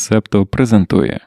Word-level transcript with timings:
Септо 0.00 0.46
презентує. 0.46 1.20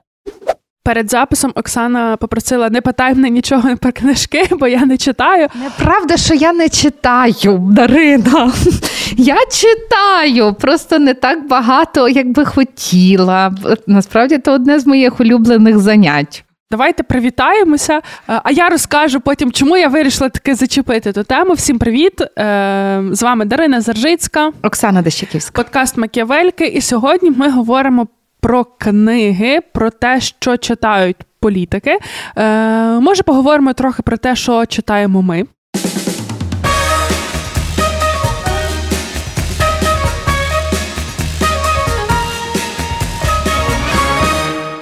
Перед 0.85 1.12
записом 1.12 1.52
Оксана 1.56 2.18
попросила 2.18 2.69
не 2.69 2.81
питай 2.81 3.15
мене 3.15 3.30
нічого 3.30 3.77
про 3.77 3.92
книжки, 3.92 4.47
бо 4.52 4.68
я 4.68 4.86
не 4.86 4.97
читаю. 4.97 5.47
Неправда, 5.63 6.18
що 6.18 6.34
я 6.34 6.54
не 6.54 6.70
читаю, 6.70 7.57
Дарина. 7.71 8.51
Я 9.17 9.38
читаю, 9.51 10.54
просто 10.54 10.99
не 10.99 11.13
так 11.13 11.47
багато, 11.47 12.09
як 12.09 12.28
би 12.28 12.46
хотіла. 12.46 13.55
Насправді 13.88 14.38
це 14.38 14.51
одне 14.51 14.79
з 14.79 14.87
моїх 14.87 15.19
улюблених 15.19 15.79
занять. 15.79 16.43
Давайте 16.71 17.03
привітаємося. 17.03 18.01
Е, 18.29 18.41
а 18.43 18.51
я 18.51 18.69
розкажу 18.69 19.21
потім, 19.21 19.51
чому 19.51 19.77
я 19.77 19.87
вирішила 19.87 20.29
таки 20.29 20.55
зачепити 20.55 21.11
ту 21.11 21.23
тему. 21.23 21.53
Всім 21.53 21.79
привіт! 21.79 22.21
Е, 22.21 23.03
з 23.11 23.23
вами 23.23 23.45
Дарина 23.45 23.81
Заржицька, 23.81 24.51
Оксана 24.63 25.01
Дещаківська. 25.01 25.63
подкаст 25.63 25.97
Макіавельки. 25.97 26.65
І 26.65 26.81
сьогодні 26.81 27.31
ми 27.31 27.49
говоримо 27.49 28.07
про 28.43 28.65
книги, 28.65 29.61
про 29.73 29.89
те, 29.89 30.21
що 30.21 30.57
читають 30.57 31.17
політики. 31.39 31.97
Е, 32.38 32.99
може, 32.99 33.23
поговоримо 33.23 33.73
трохи 33.73 34.01
про 34.01 34.17
те, 34.17 34.35
що 34.35 34.65
читаємо 34.65 35.21
ми. 35.21 35.45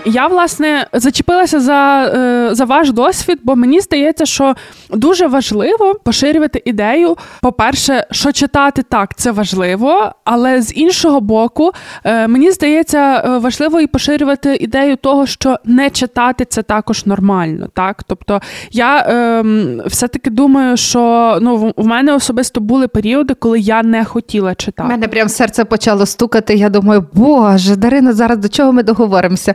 Я 0.05 0.27
власне 0.27 0.87
зачепилася 0.93 1.59
за 1.59 2.11
е, 2.15 2.55
за 2.55 2.65
ваш 2.65 2.91
досвід, 2.91 3.39
бо 3.43 3.55
мені 3.55 3.79
здається, 3.79 4.25
що 4.25 4.55
дуже 4.89 5.27
важливо 5.27 5.95
поширювати 6.03 6.61
ідею. 6.65 7.17
По-перше, 7.41 8.05
що 8.11 8.31
читати 8.31 8.83
так, 8.89 9.15
це 9.15 9.31
важливо, 9.31 10.11
але 10.23 10.61
з 10.61 10.77
іншого 10.77 11.21
боку, 11.21 11.71
е, 12.03 12.27
мені 12.27 12.51
здається, 12.51 13.23
е, 13.25 13.37
важливо 13.37 13.79
і 13.79 13.87
поширювати 13.87 14.55
ідею 14.55 14.95
того, 14.95 15.25
що 15.25 15.57
не 15.65 15.89
читати 15.89 16.45
це 16.45 16.61
також 16.61 17.05
нормально. 17.05 17.67
Так, 17.73 18.03
тобто 18.03 18.41
я 18.71 18.97
е, 18.99 19.43
все-таки 19.86 20.30
думаю, 20.30 20.77
що 20.77 21.38
ну 21.41 21.73
в 21.77 21.86
мене 21.86 22.13
особисто 22.13 22.61
були 22.61 22.88
періоди, 22.88 23.33
коли 23.33 23.59
я 23.59 23.83
не 23.83 24.05
хотіла 24.05 24.55
читати. 24.55 24.88
У 24.88 24.91
Мене 24.91 25.08
прям 25.08 25.30
серце 25.30 25.65
почало 25.65 26.05
стукати. 26.05 26.55
Я 26.55 26.69
думаю, 26.69 27.05
боже, 27.13 27.75
Дарина, 27.75 28.13
зараз 28.13 28.38
до 28.38 28.49
чого 28.49 28.71
ми 28.71 28.83
договоримося? 28.83 29.53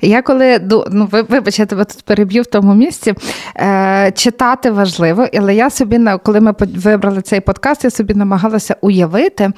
Я 0.00 0.22
коли 0.22 0.60
ну, 0.90 1.08
вибач, 1.12 1.58
я 1.58 1.66
тебе 1.66 1.84
тут 1.84 2.02
переб'ю 2.02 2.42
в 2.42 2.46
тому 2.46 2.74
місці. 2.74 3.14
Е, 3.56 4.12
Читати 4.14 4.70
важливо, 4.70 5.26
але 5.38 5.54
я 5.54 5.70
собі 5.70 6.00
коли 6.22 6.40
ми 6.40 6.54
вибрали 6.58 7.22
цей 7.22 7.40
подкаст, 7.40 7.84
я 7.84 7.90
собі 7.90 8.14
намагалася 8.14 8.76
уявити. 8.80 9.50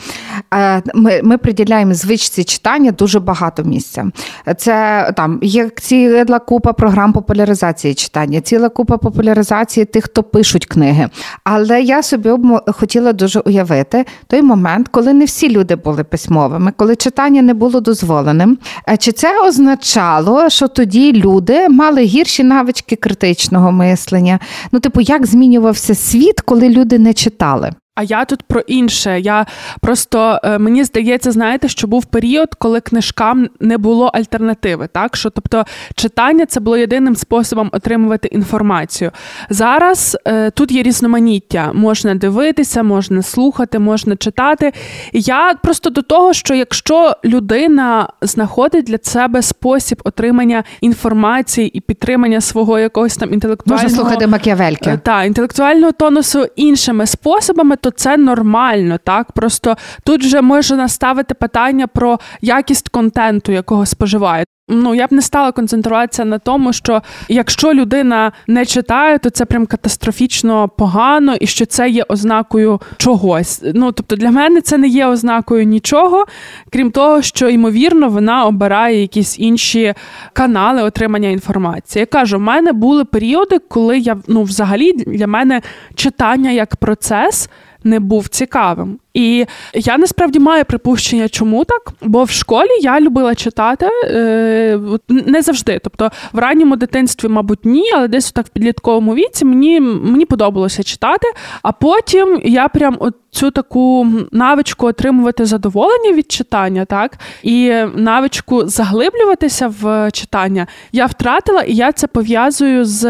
Е, 0.55 0.82
Ми 0.94 1.20
ми 1.22 1.38
приділяємо 1.38 1.94
звичці 1.94 2.44
читання 2.44 2.91
дуже 2.91 3.20
багато 3.20 3.62
місця. 3.62 4.10
Це 4.56 5.12
там 5.16 5.38
є 5.42 5.69
ціла 5.69 6.38
купа 6.38 6.72
програм 6.72 7.12
популяризації 7.12 7.94
читання, 7.94 8.41
ціла 8.41 8.69
купа 8.69 8.97
популяризації 8.97 9.86
тих, 9.86 10.04
хто 10.04 10.22
пишуть 10.22 10.66
книги. 10.66 11.08
Але 11.44 11.82
я 11.82 12.02
собі 12.02 12.30
хотіла 12.66 13.12
дуже 13.12 13.41
уявити 13.41 14.04
той 14.27 14.42
момент, 14.42 14.88
коли 14.88 15.12
не 15.12 15.25
всі 15.25 15.50
люди 15.50 15.77
були 15.77 16.04
письмовими, 16.04 16.72
коли 16.77 16.97
читання 16.97 17.42
не 17.42 17.54
було 17.54 17.80
дозволеним. 17.80 18.58
Е, 18.88 18.97
чи 18.97 19.12
це 19.12 19.41
означало? 19.48 20.30
Показало, 20.31 20.50
що 20.50 20.69
тоді 20.69 21.12
люди 21.12 21.69
мали 21.69 22.03
гірші 22.03 22.45
навички 22.45 22.97
критичного 22.97 23.73
мислення. 23.73 24.39
Ну, 24.72 24.81
типу, 24.81 25.00
як 25.00 25.27
змінювався 25.27 25.95
світ, 25.95 26.41
коли 26.41 26.69
люди 26.69 26.98
не 26.98 27.14
читали? 27.14 27.72
А 28.01 28.03
я 28.03 28.25
тут 28.25 28.43
про 28.43 28.61
інше. 28.61 29.20
Я 29.20 29.47
просто 29.81 30.41
е, 30.45 30.59
мені 30.59 30.84
здається, 30.84 31.33
знаєте, 31.33 31.69
що 31.69 31.87
був 31.87 32.05
період, 32.05 32.55
коли 32.55 32.81
книжкам 32.81 33.48
не 33.61 33.79
було 33.79 34.06
альтернативи. 34.06 34.89
Так 34.93 35.17
що, 35.17 35.31
тобто, 35.31 35.65
читання 35.95 36.47
це 36.47 36.61
було 36.61 36.77
єдиним 36.77 37.17
способом 37.17 37.71
отримувати 37.73 38.28
інформацію. 38.28 39.11
Зараз 39.51 40.17
е, 40.25 40.51
тут 40.51 40.73
є 40.73 40.83
різноманіття. 40.83 41.71
Можна 41.75 42.15
дивитися, 42.15 42.83
можна 42.83 43.22
слухати, 43.22 43.78
можна 43.78 44.16
читати. 44.16 44.72
Я 45.12 45.55
просто 45.62 45.91
до 45.91 46.03
того, 46.03 46.33
що 46.33 46.55
якщо 46.55 47.12
людина 47.25 48.09
знаходить 48.22 48.84
для 48.84 48.99
себе 49.03 49.43
спосіб 49.43 50.00
отримання 50.05 50.65
інформації 50.81 51.69
і 51.69 51.81
підтримання 51.81 52.41
свого 52.41 52.78
якогось 52.78 53.16
там 53.16 53.33
інтелектуального 53.33 53.84
Можна 53.84 54.03
слухати 54.03 54.27
Макіавельки. 54.27 54.91
Е, 54.91 55.00
та 55.05 55.25
інтелектуального 55.25 55.93
тонусу 55.93 56.47
іншими 56.56 57.06
способами 57.06 57.77
то 57.77 57.90
це 57.91 58.17
нормально, 58.17 58.99
так 59.05 59.33
просто 59.33 59.77
тут 60.05 60.25
вже 60.25 60.43
можна 60.43 60.89
ставити 60.89 61.34
питання 61.34 61.87
про 61.87 62.19
якість 62.41 62.89
контенту, 62.89 63.53
якого 63.53 63.87
споживає. 63.87 64.45
Ну, 64.73 64.95
я 64.95 65.06
б 65.06 65.12
не 65.12 65.23
стала 65.23 65.53
концентруватися 65.53 66.25
на 66.25 66.39
тому, 66.39 66.73
що 66.73 67.03
якщо 67.28 67.75
людина 67.75 68.33
не 68.47 68.67
читає, 68.67 69.19
то 69.19 69.31
це 69.31 69.45
прям 69.45 69.67
катастрофічно 69.67 70.69
погано, 70.69 71.34
і 71.34 71.47
що 71.47 71.67
це 71.67 71.89
є 71.89 72.05
ознакою 72.09 72.81
чогось. 72.97 73.62
Ну 73.75 73.93
тобто 73.93 74.17
для 74.17 74.31
мене 74.31 74.61
це 74.61 74.78
не 74.78 74.89
є 74.89 75.07
ознакою 75.07 75.65
нічого, 75.65 76.25
крім 76.72 76.91
того, 76.91 77.22
що 77.22 77.49
ймовірно 77.49 78.09
вона 78.09 78.45
обирає 78.45 79.01
якісь 79.01 79.39
інші 79.39 79.95
канали 80.33 80.83
отримання 80.83 81.28
інформації. 81.28 82.01
Я 82.01 82.07
кажу, 82.07 82.37
в 82.37 82.41
мене 82.41 82.72
були 82.72 83.05
періоди, 83.05 83.59
коли 83.59 83.99
я 83.99 84.17
ну, 84.28 84.43
взагалі 84.43 84.93
для 84.93 85.27
мене 85.27 85.62
читання 85.95 86.51
як 86.51 86.77
процес 86.77 87.51
не 87.84 88.00
був 88.00 88.28
цікавим. 88.28 88.98
І 89.14 89.46
я 89.74 89.98
насправді 89.98 90.38
маю 90.38 90.64
припущення, 90.64 91.28
чому 91.28 91.64
так? 91.64 91.92
Бо 92.02 92.24
в 92.24 92.30
школі 92.30 92.68
я 92.80 93.00
любила 93.00 93.34
читати 93.34 93.88
е, 94.04 94.78
не 95.08 95.42
завжди. 95.42 95.80
Тобто 95.84 96.10
в 96.32 96.38
ранньому 96.38 96.76
дитинстві, 96.76 97.28
мабуть, 97.28 97.64
ні, 97.64 97.92
але 97.94 98.08
десь 98.08 98.32
так 98.32 98.46
в 98.46 98.48
підлітковому 98.48 99.14
віці 99.14 99.44
мені 99.44 99.80
мені 99.80 100.24
подобалося 100.26 100.82
читати. 100.82 101.26
А 101.62 101.72
потім 101.72 102.41
я 102.44 102.68
прям 102.68 102.98
цю 103.30 103.50
таку 103.50 104.06
навичку 104.32 104.86
отримувати 104.86 105.44
задоволення 105.44 106.12
від 106.12 106.32
читання, 106.32 106.84
так 106.84 107.18
і 107.42 107.72
навичку 107.94 108.68
заглиблюватися 108.68 109.74
в 109.80 110.10
читання 110.12 110.66
я 110.92 111.06
втратила, 111.06 111.62
і 111.62 111.74
я 111.74 111.92
це 111.92 112.06
пов'язую 112.06 112.84
з 112.84 113.04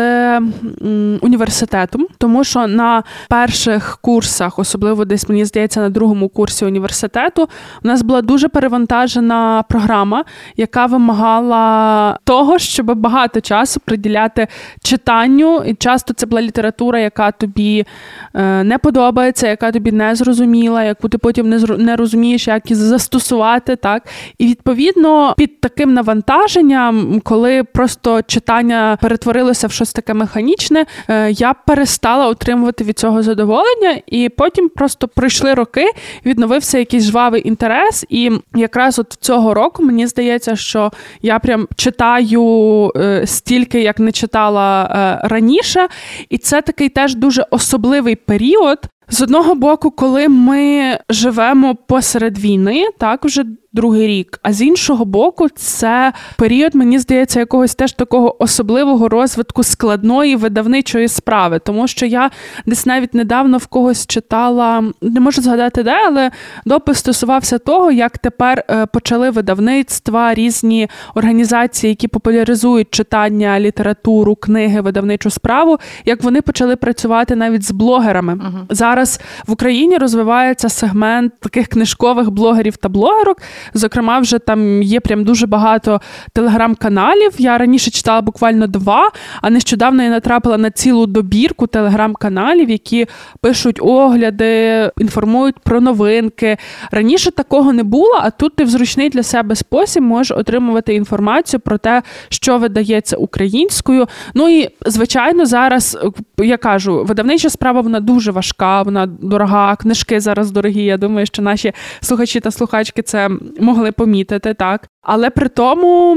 університетом, 1.20 2.06
тому 2.18 2.44
що 2.44 2.66
на 2.66 3.02
перших 3.28 3.98
курсах, 4.02 4.58
особливо 4.60 5.04
десь 5.04 5.28
мені 5.28 5.44
здається, 5.44 5.80
на 5.80 5.88
другому 5.88 6.28
курсі 6.28 6.64
університету 6.64 7.48
у 7.84 7.88
нас 7.88 8.02
була 8.02 8.22
дуже 8.22 8.48
перевантажена 8.48 9.64
програма, 9.68 10.24
яка 10.56 10.86
вимагала 10.86 12.18
того, 12.24 12.58
щоб 12.58 12.94
багато 12.94 13.40
часу 13.40 13.80
приділяти 13.84 14.46
читанню. 14.82 15.62
І 15.66 15.74
часто 15.74 16.14
це 16.14 16.26
була 16.26 16.42
література, 16.42 17.00
яка 17.00 17.30
тобі 17.30 17.86
е, 18.34 18.64
не 18.64 18.78
подобається, 18.78 19.48
яка 19.48 19.72
тобі 19.72 19.92
не 19.92 20.14
зрозуміла, 20.14 20.82
яку 20.84 21.08
ти 21.08 21.18
потім 21.18 21.48
не 21.78 21.96
розумієш, 21.96 22.48
як 22.48 22.70
і 22.70 22.74
застосувати. 22.74 23.76
так. 23.76 24.02
І 24.38 24.46
відповідно 24.46 25.34
під 25.36 25.60
таким 25.60 25.94
навантаженням, 25.94 27.20
коли 27.24 27.64
просто 27.64 28.22
читання 28.22 28.98
перетворилося 29.00 29.66
в 29.66 29.72
щось 29.72 29.92
таке 29.92 30.14
механічне, 30.14 30.86
е, 31.08 31.30
я 31.30 31.54
перестала 31.54 32.28
отримувати 32.28 32.84
від 32.84 32.98
цього 32.98 33.22
задоволення, 33.22 34.00
і 34.06 34.28
потім 34.28 34.49
просто 34.68 35.08
пройшли 35.08 35.54
роки 35.54 35.90
відновився 36.26 36.78
якийсь 36.78 37.04
жвавий 37.04 37.48
інтерес. 37.48 38.04
І 38.08 38.30
якраз 38.54 38.98
от 38.98 39.16
цього 39.20 39.54
року 39.54 39.82
мені 39.82 40.06
здається, 40.06 40.56
що 40.56 40.90
я 41.22 41.38
прям 41.38 41.68
читаю 41.76 42.92
е, 42.96 43.26
стільки, 43.26 43.80
як 43.80 43.98
не 43.98 44.12
читала 44.12 44.84
е, 44.84 45.28
раніше, 45.28 45.88
і 46.28 46.38
це 46.38 46.62
такий 46.62 46.88
теж 46.88 47.14
дуже 47.14 47.44
особливий 47.50 48.16
період. 48.16 48.78
З 49.08 49.22
одного 49.22 49.54
боку, 49.54 49.90
коли 49.90 50.28
ми 50.28 50.98
живемо 51.08 51.74
посеред 51.74 52.38
війни, 52.38 52.86
так 52.98 53.24
вже 53.24 53.44
другий 53.72 54.06
рік. 54.06 54.40
А 54.42 54.52
з 54.52 54.62
іншого 54.62 55.04
боку, 55.04 55.48
це 55.48 56.12
період, 56.36 56.74
мені 56.74 56.98
здається, 56.98 57.40
якогось 57.40 57.74
теж 57.74 57.92
такого 57.92 58.42
особливого 58.42 59.08
розвитку 59.08 59.62
складної 59.62 60.36
видавничої 60.36 61.08
справи. 61.08 61.58
Тому 61.58 61.88
що 61.88 62.06
я 62.06 62.30
десь 62.66 62.86
навіть 62.86 63.14
недавно 63.14 63.58
в 63.58 63.66
когось 63.66 64.06
читала, 64.06 64.84
не 65.02 65.20
можу 65.20 65.42
згадати 65.42 65.82
де, 65.82 65.96
але 66.06 66.30
допис 66.64 66.98
стосувався 66.98 67.58
того, 67.58 67.92
як 67.92 68.18
тепер 68.18 68.64
е, 68.70 68.86
почали 68.86 69.30
видавництва 69.30 70.34
різні 70.34 70.88
організації, 71.14 71.88
які 71.88 72.08
популяризують 72.08 72.90
читання, 72.90 73.60
літературу, 73.60 74.36
книги, 74.36 74.80
видавничу 74.80 75.30
справу, 75.30 75.78
як 76.04 76.22
вони 76.22 76.42
почали 76.42 76.76
працювати 76.76 77.36
навіть 77.36 77.62
з 77.62 77.70
блогерами. 77.70 78.34
Uh-huh. 78.34 78.66
Зараз 78.70 79.20
в 79.46 79.52
Україні 79.52 79.98
розвивається 79.98 80.68
сегмент 80.68 81.32
таких 81.40 81.68
книжкових 81.68 82.30
блогерів 82.30 82.76
та 82.76 82.88
блогерок 82.88 83.36
Зокрема, 83.74 84.18
вже 84.18 84.38
там 84.38 84.82
є 84.82 85.00
прям 85.00 85.24
дуже 85.24 85.46
багато 85.46 86.00
телеграм-каналів. 86.32 87.30
Я 87.38 87.58
раніше 87.58 87.90
читала 87.90 88.20
буквально 88.20 88.66
два, 88.66 89.10
а 89.42 89.50
нещодавно 89.50 90.02
я 90.02 90.10
натрапила 90.10 90.58
на 90.58 90.70
цілу 90.70 91.06
добірку 91.06 91.66
телеграм-каналів, 91.66 92.70
які 92.70 93.06
пишуть 93.40 93.80
огляди, 93.82 94.90
інформують 94.98 95.58
про 95.58 95.80
новинки. 95.80 96.56
Раніше 96.90 97.30
такого 97.30 97.72
не 97.72 97.82
було, 97.82 98.20
а 98.22 98.30
тут 98.30 98.56
ти 98.56 98.64
в 98.64 98.68
зручний 98.68 99.08
для 99.08 99.22
себе 99.22 99.56
спосіб 99.56 100.02
можеш 100.02 100.36
отримувати 100.36 100.94
інформацію 100.94 101.60
про 101.60 101.78
те, 101.78 102.02
що 102.28 102.58
видається 102.58 103.16
українською. 103.16 104.06
Ну 104.34 104.48
і 104.48 104.68
звичайно, 104.86 105.46
зараз 105.46 105.98
я 106.38 106.56
кажу, 106.56 107.04
видавнича 107.04 107.50
справа 107.50 107.80
вона 107.80 108.00
дуже 108.00 108.32
важка, 108.32 108.82
вона 108.82 109.06
дорога. 109.06 109.76
Книжки 109.76 110.20
зараз 110.20 110.50
дорогі. 110.50 110.84
Я 110.84 110.96
думаю, 110.96 111.26
що 111.26 111.42
наші 111.42 111.72
слухачі 112.00 112.40
та 112.40 112.50
слухачки 112.50 113.02
це 113.02 113.30
могли 113.60 113.92
помітити 113.92 114.54
так. 114.54 114.88
Але 115.02 115.30
при 115.30 115.48
тому 115.48 116.16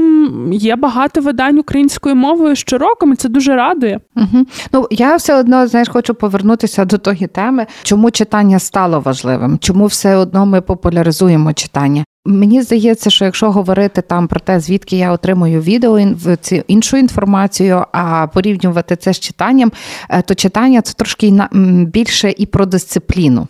є 0.52 0.76
багато 0.76 1.20
видань 1.20 1.58
українською 1.58 2.16
мовою 2.16 2.56
щороку, 2.56 3.12
і 3.12 3.16
це 3.16 3.28
дуже 3.28 3.56
радує. 3.56 4.00
Угу. 4.16 4.46
Ну 4.72 4.86
я 4.90 5.16
все 5.16 5.34
одно 5.34 5.66
знаєш, 5.66 5.88
хочу 5.88 6.14
повернутися 6.14 6.84
до 6.84 6.98
тої 6.98 7.26
теми, 7.26 7.66
чому 7.82 8.10
читання 8.10 8.58
стало 8.58 9.00
важливим, 9.00 9.58
чому 9.58 9.86
все 9.86 10.16
одно 10.16 10.46
ми 10.46 10.60
популяризуємо 10.60 11.52
читання. 11.52 12.04
Мені 12.26 12.62
здається, 12.62 13.10
що 13.10 13.24
якщо 13.24 13.50
говорити 13.50 14.02
там 14.02 14.28
про 14.28 14.40
те, 14.40 14.60
звідки 14.60 14.96
я 14.96 15.12
отримую 15.12 15.60
відео 15.60 16.14
цю 16.40 16.56
іншу 16.56 16.96
інформацію, 16.96 17.84
а 17.92 18.26
порівнювати 18.26 18.96
це 18.96 19.12
з 19.12 19.20
читанням, 19.20 19.72
е, 20.08 20.22
то 20.22 20.34
читання 20.34 20.82
це 20.82 20.94
трошки 20.94 21.40
більше 21.86 22.34
і 22.38 22.46
про 22.46 22.66
дисципліну. 22.66 23.48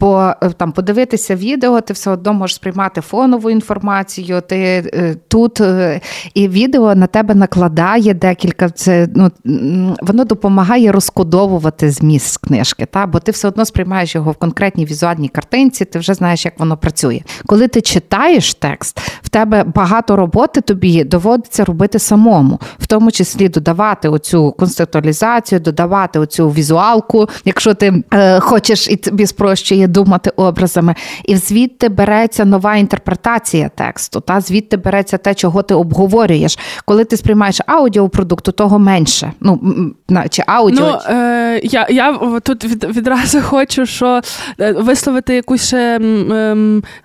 Бо 0.00 0.32
е, 0.42 0.50
там 0.50 0.72
подивитися 0.72 1.36
відео, 1.36 1.80
ти 1.80 1.92
все 1.92 2.10
одно 2.10 2.32
можеш 2.32 2.56
сприймати 2.56 3.00
фонову 3.00 3.50
інформацію. 3.50 4.42
Ти 4.48 4.56
е, 4.94 5.16
тут 5.28 5.60
е, 5.60 6.00
і 6.34 6.48
відео 6.48 6.94
на 6.94 7.06
тебе 7.06 7.34
накладає 7.34 8.14
декілька. 8.14 8.70
Це 8.70 9.08
ну 9.14 9.30
воно 10.02 10.24
допомагає 10.24 10.92
розкодовувати 10.92 11.90
зміст 11.90 12.36
книжки, 12.36 12.86
та 12.86 13.06
бо 13.06 13.18
ти 13.18 13.32
все 13.32 13.48
одно 13.48 13.64
сприймаєш 13.64 14.14
його 14.14 14.30
в 14.30 14.36
конкретній 14.36 14.84
візуальній 14.84 15.28
картинці. 15.28 15.84
Ти 15.84 15.98
вже 15.98 16.14
знаєш, 16.14 16.44
як 16.44 16.60
воно 16.60 16.76
працює. 16.76 17.20
Коли 17.46 17.68
ти 17.68 17.80
читаєш 17.80 18.54
текст, 18.54 19.00
в 19.22 19.28
тебе 19.28 19.64
багато 19.64 20.16
роботи 20.16 20.60
тобі 20.60 21.04
доводиться 21.04 21.64
робити 21.64 21.98
самому, 21.98 22.60
в 22.78 22.86
тому 22.86 23.10
числі 23.10 23.48
додавати 23.48 24.08
оцю 24.08 24.52
концептуалізацію, 24.52 25.60
додавати 25.60 26.18
оцю 26.18 26.48
візуалку, 26.48 27.28
якщо 27.44 27.74
ти 27.74 28.02
е, 28.12 28.40
хочеш 28.40 28.88
і 28.88 28.96
тобі 28.96 29.26
спрощує 29.26 29.83
думати 29.86 30.30
образами, 30.36 30.94
і 31.24 31.36
звідти 31.36 31.88
береться 31.88 32.44
нова 32.44 32.76
інтерпретація 32.76 33.68
тексту. 33.68 34.20
Та 34.20 34.40
звідти 34.40 34.76
береться 34.76 35.18
те, 35.18 35.34
чого 35.34 35.62
ти 35.62 35.74
обговорюєш. 35.74 36.58
Коли 36.84 37.04
ти 37.04 37.16
сприймаєш 37.16 37.60
аудіопродукт, 37.66 38.44
то 38.44 38.52
того 38.52 38.78
менше. 38.78 39.32
Ну 39.40 39.60
чи 40.30 40.42
аудіо. 40.46 41.00
Ну, 41.08 41.14
е, 41.14 41.60
Я 41.64 41.86
я 41.90 42.18
тут 42.42 42.64
від, 42.64 42.84
відразу 42.84 43.40
хочу 43.42 43.86
що 43.86 44.20
е, 44.60 44.72
висловити 44.72 45.34
якусь 45.34 45.66
ще 45.66 45.98
е, 45.98 46.56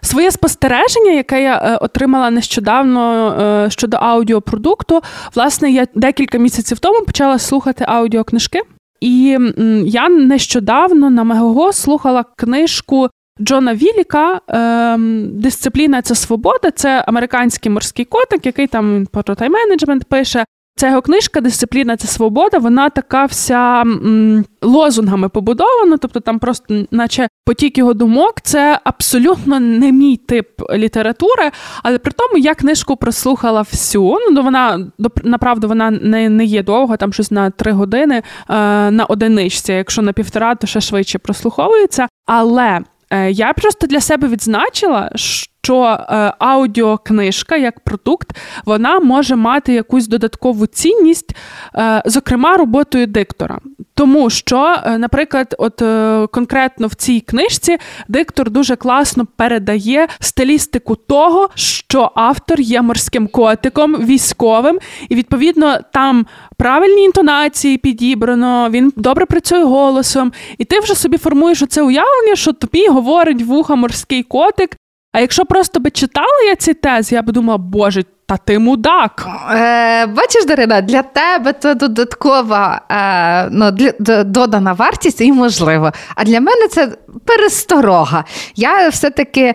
своє 0.01 0.31
спостереження, 0.31 1.11
яке 1.11 1.43
я 1.43 1.55
е, 1.57 1.75
отримала 1.75 2.29
нещодавно 2.29 3.31
е, 3.65 3.69
щодо 3.69 3.97
аудіопродукту. 3.97 5.01
Власне, 5.35 5.71
я 5.71 5.85
декілька 5.95 6.37
місяців 6.37 6.79
тому 6.79 7.05
почала 7.05 7.39
слухати 7.39 7.85
аудіокнижки. 7.87 8.61
І 9.01 9.37
я 9.85 10.09
нещодавно 10.09 11.09
на 11.09 11.23
Мегого 11.23 11.73
слухала 11.73 12.25
книжку 12.37 13.09
Джона 13.41 13.73
Віліка 13.73 14.41
ем, 14.47 15.29
Дисципліна 15.33 16.01
це 16.01 16.15
свобода. 16.15 16.71
Це 16.71 17.03
американський 17.07 17.71
морський 17.71 18.05
котик, 18.05 18.45
який 18.45 18.67
там 18.67 19.07
про 19.11 19.21
тайм-менеджмент 19.21 20.03
пише. 20.03 20.45
Ця 20.79 20.87
його 20.87 21.01
книжка 21.01 21.41
Дисципліна 21.41 21.97
це 21.97 22.07
свобода. 22.07 22.57
Вона 22.57 22.89
така 22.89 23.25
вся 23.25 23.81
м, 23.81 24.45
лозунгами 24.61 25.29
побудована, 25.29 25.97
тобто 25.97 26.19
там 26.19 26.39
просто, 26.39 26.85
наче 26.91 27.27
потік 27.45 27.77
його 27.77 27.93
думок, 27.93 28.41
це 28.43 28.79
абсолютно 28.83 29.59
не 29.59 29.91
мій 29.91 30.17
тип 30.17 30.47
літератури. 30.73 31.51
Але 31.83 31.97
при 31.97 32.11
тому 32.11 32.37
я 32.37 32.55
книжку 32.55 32.95
прослухала 32.95 33.61
всю. 33.61 34.17
Ну 34.31 34.41
вона 34.41 34.87
направду 35.23 35.67
вона 35.67 35.91
не 35.91 36.29
не 36.29 36.45
є 36.45 36.63
довго, 36.63 36.97
там 36.97 37.13
щось 37.13 37.31
на 37.31 37.49
три 37.49 37.71
години 37.71 38.15
е, 38.15 38.21
на 38.91 39.05
одиничці. 39.05 39.73
Якщо 39.73 40.01
на 40.01 40.13
півтора, 40.13 40.55
то 40.55 40.67
ще 40.67 40.81
швидше 40.81 41.19
прослуховується. 41.19 42.07
Але 42.25 42.79
е, 43.09 43.31
я 43.31 43.53
просто 43.53 43.87
для 43.87 44.01
себе 44.01 44.27
відзначила, 44.27 45.11
що 45.63 45.83
е, 45.83 46.33
аудіокнижка 46.39 47.57
як 47.57 47.79
продукт 47.79 48.37
вона 48.65 48.99
може 48.99 49.35
мати 49.35 49.73
якусь 49.73 50.07
додаткову 50.07 50.65
цінність, 50.65 51.35
е, 51.75 52.03
зокрема 52.05 52.57
роботою 52.57 53.07
диктора. 53.07 53.59
Тому 53.93 54.29
що, 54.29 54.75
е, 54.85 54.97
наприклад, 54.97 55.55
от 55.57 55.81
конкретно 56.31 56.87
в 56.87 56.93
цій 56.93 57.19
книжці 57.19 57.77
диктор 58.07 58.49
дуже 58.49 58.75
класно 58.75 59.27
передає 59.35 60.07
стилістику 60.19 60.95
того, 60.95 61.49
що 61.55 62.11
автор 62.15 62.61
є 62.61 62.81
морським 62.81 63.27
котиком, 63.27 63.95
військовим, 63.95 64.79
і 65.09 65.15
відповідно 65.15 65.77
там 65.93 66.25
правильні 66.57 67.03
інтонації 67.03 67.77
підібрано, 67.77 68.69
він 68.69 68.93
добре 68.95 69.25
працює 69.25 69.63
голосом, 69.63 70.31
і 70.57 70.65
ти 70.65 70.79
вже 70.79 70.95
собі 70.95 71.17
формуєш 71.17 71.61
оце 71.61 71.81
уявлення, 71.81 72.35
що 72.35 72.53
тобі 72.53 72.87
говорить 72.87 73.41
вуха 73.41 73.75
морський 73.75 74.23
котик, 74.23 74.78
а 75.11 75.19
якщо 75.19 75.45
просто 75.45 75.79
би 75.79 75.89
читала 75.89 76.43
я 76.49 76.55
ці 76.55 76.73
тези, 76.73 77.15
я 77.15 77.21
би 77.21 77.33
думала, 77.33 77.57
боже, 77.57 78.03
та 78.25 78.37
ти 78.37 78.59
мудак. 78.59 79.27
Е, 79.51 80.05
Бачиш, 80.05 80.45
Дарина, 80.45 80.81
для 80.81 81.01
тебе 81.01 81.53
це 81.59 81.75
додаткова 81.75 82.81
е, 82.91 83.49
ну, 83.51 83.71
для, 83.71 84.23
додана 84.23 84.73
вартість 84.73 85.21
і 85.21 85.31
можливо. 85.31 85.91
А 86.15 86.23
для 86.23 86.41
мене 86.41 86.67
це 86.67 86.91
пересторога. 87.25 88.25
Я 88.55 88.89
все-таки. 88.89 89.53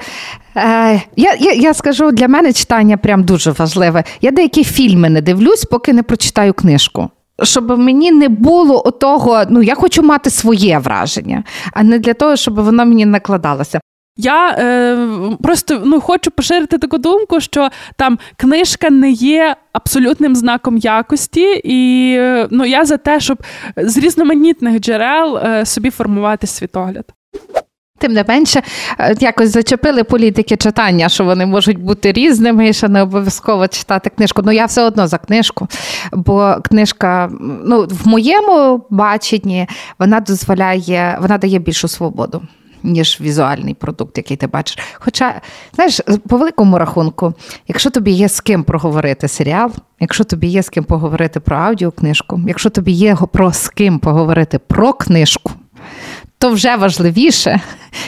Е, 0.57 1.03
я 1.17 1.35
я, 1.39 1.53
я 1.53 1.75
скажу, 1.75 2.11
для 2.11 2.29
мене 2.29 2.53
читання 2.53 2.97
прям 2.97 3.25
дуже 3.25 3.51
важливе. 3.51 4.05
Я 4.21 4.31
деякі 4.31 4.65
фільми 4.65 5.11
не 5.11 5.21
дивлюсь, 5.21 5.65
поки 5.65 5.93
не 5.93 6.03
прочитаю 6.03 6.53
книжку. 6.53 7.11
Щоб 7.43 7.79
мені 7.79 8.13
не 8.13 8.29
було 8.29 8.87
отого, 8.87 9.43
ну 9.49 9.63
я 9.63 9.75
хочу 9.75 10.03
мати 10.03 10.31
своє 10.31 10.79
враження, 10.79 11.45
а 11.73 11.83
не 11.83 11.99
для 11.99 12.15
того, 12.15 12.37
щоб 12.37 12.55
воно 12.55 12.87
мені 12.87 13.07
накладалося. 13.07 13.81
Я 14.17 14.51
е, 14.51 15.37
просто 15.43 15.83
ну 15.85 16.01
хочу 16.01 16.31
поширити 16.31 16.79
таку 16.79 16.99
думку, 16.99 17.41
що 17.41 17.69
там 17.97 18.19
книжка 18.37 18.91
не 18.91 19.11
є 19.11 19.57
абсолютним 19.73 20.37
знаком 20.37 20.79
якості, 20.79 21.61
і 21.65 22.19
ну 22.51 22.65
я 22.65 22.85
за 22.85 22.97
те, 22.97 23.21
щоб 23.21 23.43
з 23.77 23.99
різноманітних 23.99 24.81
джерел 24.81 25.37
е, 25.39 25.67
собі 25.67 25.91
формувати 25.91 26.47
світогляд. 26.47 27.05
Тим 27.99 28.13
не 28.13 28.25
менше, 28.29 28.63
е, 28.99 29.15
якось 29.21 29.51
зачепили 29.51 30.05
політики 30.05 30.57
читання, 30.57 31.09
що 31.09 31.25
вони 31.25 31.47
можуть 31.47 31.79
бути 31.79 32.13
різними, 32.13 32.69
і 32.69 32.73
що 32.73 32.89
не 32.89 33.03
обов'язково 33.03 33.69
читати 33.69 34.11
книжку. 34.17 34.43
Ну 34.45 34.53
я 34.53 34.67
все 34.67 34.83
одно 34.83 35.07
за 35.07 35.19
книжку, 35.19 35.69
бо 36.13 36.57
книжка, 36.65 37.31
ну 37.41 37.87
в 37.91 38.09
моєму 38.09 38.87
баченні, 38.91 39.69
вона 39.99 40.21
дозволяє, 40.21 41.19
вона 41.21 41.39
дає 41.39 41.59
більшу 41.59 41.89
свободу 41.89 42.43
ніж 42.85 43.19
візуальний 43.21 43.75
продукт, 43.75 44.17
який 44.19 44.37
ти 44.37 44.47
бачиш. 44.47 44.79
Хоча, 44.95 45.41
знаєш, 45.75 46.01
по 46.29 46.37
великому 46.37 46.79
рахунку, 46.79 47.35
якщо 47.69 47.91
тобі 47.91 48.11
є 48.11 48.29
з 48.29 48.41
ким 48.41 48.65
проговорити 48.65 49.29
серіал, 49.29 49.73
якщо 50.01 50.25
тобі 50.25 50.47
є 50.47 50.63
з 50.63 50.69
ким 50.69 50.85
поговорити 50.85 51.41
про 51.41 51.57
аудіокнижку, 51.57 52.41
якщо 52.47 52.71
тобі 52.71 52.93
є 52.93 53.17
про 53.33 53.53
з 53.53 53.69
ким 53.69 53.99
поговорити 53.99 54.59
про 54.59 54.93
книжку, 54.93 55.53
то 56.39 56.51
вже 56.51 56.77
важливіше, 56.77 57.61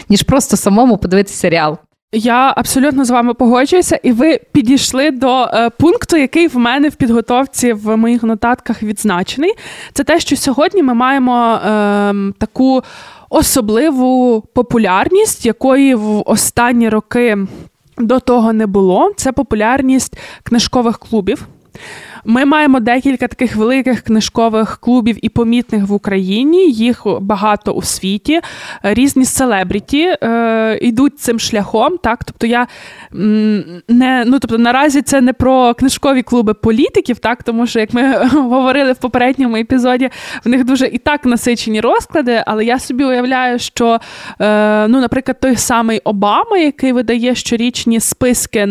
ніж 0.08 0.22
просто 0.22 0.56
самому 0.56 0.98
подивитися 0.98 1.36
серіал. 1.36 1.78
Я 2.12 2.52
абсолютно 2.56 3.04
з 3.04 3.10
вами 3.10 3.34
погоджуюся, 3.34 4.00
і 4.02 4.12
ви 4.12 4.40
підійшли 4.52 5.10
до 5.10 5.44
е, 5.44 5.70
пункту, 5.70 6.16
який 6.16 6.48
в 6.48 6.56
мене 6.56 6.88
в 6.88 6.94
підготовці 6.94 7.72
в 7.72 7.96
моїх 7.96 8.22
нотатках 8.22 8.82
відзначений. 8.82 9.52
Це 9.92 10.04
те, 10.04 10.20
що 10.20 10.36
сьогодні 10.36 10.82
ми 10.82 10.94
маємо 10.94 11.54
е, 11.54 12.14
таку 12.38 12.82
особливу 13.30 14.40
популярність, 14.54 15.46
якої 15.46 15.94
в 15.94 16.22
останні 16.26 16.88
роки 16.88 17.38
до 17.98 18.20
того 18.20 18.52
не 18.52 18.66
було. 18.66 19.12
Це 19.16 19.32
популярність 19.32 20.18
книжкових 20.42 20.98
клубів. 20.98 21.46
Ми 22.28 22.44
маємо 22.44 22.80
декілька 22.80 23.28
таких 23.28 23.56
великих 23.56 24.00
книжкових 24.00 24.78
клубів 24.78 25.18
і 25.22 25.28
помітних 25.28 25.86
в 25.86 25.92
Україні. 25.92 26.70
Їх 26.70 27.02
багато 27.20 27.72
у 27.72 27.82
світі. 27.82 28.40
Різні 28.82 29.24
селебріті 29.24 30.16
е, 30.22 30.78
йдуть 30.82 31.20
цим 31.20 31.38
шляхом. 31.38 31.98
Так, 31.98 32.24
тобто 32.24 32.46
я 32.46 32.66
не 33.88 34.24
ну 34.26 34.38
тобто 34.38 34.58
наразі 34.58 35.02
це 35.02 35.20
не 35.20 35.32
про 35.32 35.74
книжкові 35.74 36.22
клуби 36.22 36.54
політиків, 36.54 37.18
так 37.18 37.42
тому 37.42 37.66
що 37.66 37.80
як 37.80 37.94
ми 37.94 38.16
говорили 38.32 38.92
в 38.92 38.96
попередньому 38.98 39.56
епізоді, 39.56 40.10
в 40.44 40.48
них 40.48 40.64
дуже 40.64 40.86
і 40.86 40.98
так 40.98 41.24
насичені 41.24 41.80
розклади. 41.80 42.42
Але 42.46 42.64
я 42.64 42.78
собі 42.78 43.04
уявляю, 43.04 43.58
що 43.58 44.00
е, 44.40 44.88
ну, 44.88 45.00
наприклад, 45.00 45.40
той 45.40 45.56
самий 45.56 46.00
Обама, 46.04 46.58
який 46.58 46.92
видає 46.92 47.34
щорічні 47.34 48.00
списки 48.00 48.68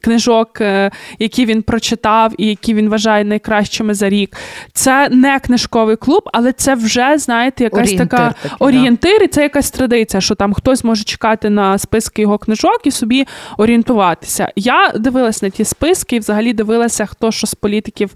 книжок, 0.00 0.60
е, 0.60 0.90
які 1.18 1.46
він 1.46 1.62
прочитав 1.62 2.32
і 2.38 2.46
які 2.46 2.75
він 2.76 2.88
вважає 2.88 3.24
найкращими 3.24 3.94
за 3.94 4.08
рік. 4.08 4.36
Це 4.72 5.08
не 5.08 5.38
книжковий 5.38 5.96
клуб, 5.96 6.22
але 6.32 6.52
це 6.52 6.74
вже, 6.74 7.18
знаєте, 7.18 7.64
якась 7.64 7.80
орієнтир, 7.80 8.08
така 8.08 8.34
такі, 8.42 8.54
орієнтир, 8.58 9.22
і 9.22 9.28
це 9.28 9.42
якась 9.42 9.70
традиція, 9.70 10.20
що 10.20 10.34
там 10.34 10.52
хтось 10.52 10.84
може 10.84 11.04
чекати 11.04 11.50
на 11.50 11.78
списки 11.78 12.22
його 12.22 12.38
книжок 12.38 12.80
і 12.84 12.90
собі 12.90 13.26
орієнтуватися. 13.58 14.52
Я 14.56 14.92
дивилась 14.96 15.42
на 15.42 15.48
ті 15.48 15.64
списки 15.64 16.16
і 16.16 16.18
взагалі 16.18 16.52
дивилася, 16.52 17.06
хто 17.06 17.32
що 17.32 17.46
з 17.46 17.54
політиків 17.54 18.10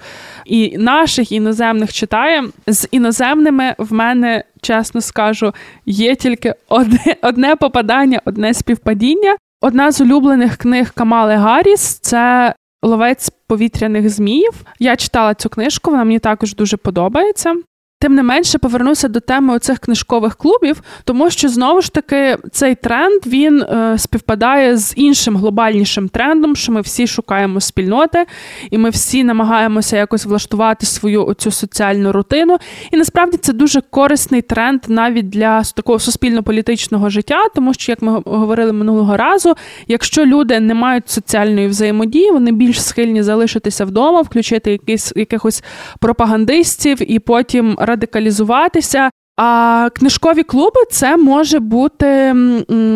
і 0.45 0.79
наших, 0.79 1.33
і 1.33 1.35
іноземних 1.35 1.93
читає. 1.93 2.45
З 2.67 2.89
іноземними 2.91 3.75
в 3.79 3.93
мене. 3.93 4.45
Чесно 4.63 5.01
скажу, 5.01 5.55
є 5.87 6.15
тільки 6.15 6.55
одне 6.69 7.17
одне 7.23 7.57
попадання, 7.57 8.21
одне 8.25 8.55
співпадіння. 8.55 9.37
Одна 9.61 9.93
з 9.93 10.01
улюблених 10.01 10.57
книг 10.57 10.93
Камали 10.95 11.35
Гарріс 11.35 11.99
це 11.99 12.55
Ловець 12.83 13.31
повітряних 13.47 14.11
зміїв. 14.11 14.53
Я 14.79 14.97
читала 14.97 15.35
цю 15.35 15.49
книжку, 15.49 15.91
вона 15.91 16.05
мені 16.05 16.19
також 16.19 16.55
дуже 16.55 16.77
подобається. 16.77 17.57
Тим 18.03 18.15
не 18.15 18.23
менше 18.23 18.59
повернуся 18.59 19.09
до 19.09 19.21
теми 19.21 19.55
оцих 19.55 19.79
книжкових 19.79 20.37
клубів, 20.37 20.83
тому 21.05 21.31
що 21.31 21.49
знову 21.49 21.81
ж 21.81 21.93
таки 21.93 22.37
цей 22.53 22.75
тренд 22.75 23.27
він 23.27 23.63
е, 23.63 23.95
співпадає 23.99 24.77
з 24.77 24.93
іншим 24.97 25.37
глобальнішим 25.37 26.09
трендом, 26.09 26.57
що 26.57 26.73
ми 26.73 26.81
всі 26.81 27.07
шукаємо 27.07 27.61
спільноти, 27.61 28.27
і 28.71 28.79
ми 28.79 28.91
всі 28.91 29.25
намагаємося 29.25 29.97
якось 29.97 30.25
влаштувати 30.25 30.87
свою 30.87 31.27
оцю 31.27 31.51
соціальну 31.51 32.13
рутину. 32.13 32.59
І 32.91 32.97
насправді 32.97 33.37
це 33.37 33.53
дуже 33.53 33.81
корисний 33.81 34.43
тренд 34.43 34.81
навіть 34.89 35.29
для 35.29 35.63
такого 35.63 35.99
суспільно-політичного 35.99 37.11
життя, 37.11 37.49
тому 37.55 37.75
що, 37.75 37.93
як 37.93 38.03
ми 38.03 38.23
говорили 38.27 38.73
минулого 38.73 39.17
разу, 39.17 39.55
якщо 39.87 40.27
люди 40.27 40.61
не 40.61 40.75
мають 40.75 41.11
соціальної 41.11 41.69
взаємодії, 41.69 42.31
вони 42.31 42.53
більш 42.53 42.83
схильні 42.83 43.23
залишитися 43.23 43.85
вдома, 43.85 44.21
включити 44.21 44.71
якісь 44.71 45.13
якихось 45.17 45.65
пропагандистів 45.99 47.13
і 47.13 47.19
потім 47.19 47.77
радикалізуватися. 47.91 49.11
А 49.43 49.89
книжкові 49.95 50.43
клуби 50.43 50.81
це 50.91 51.17
може 51.17 51.59
бути 51.59 52.07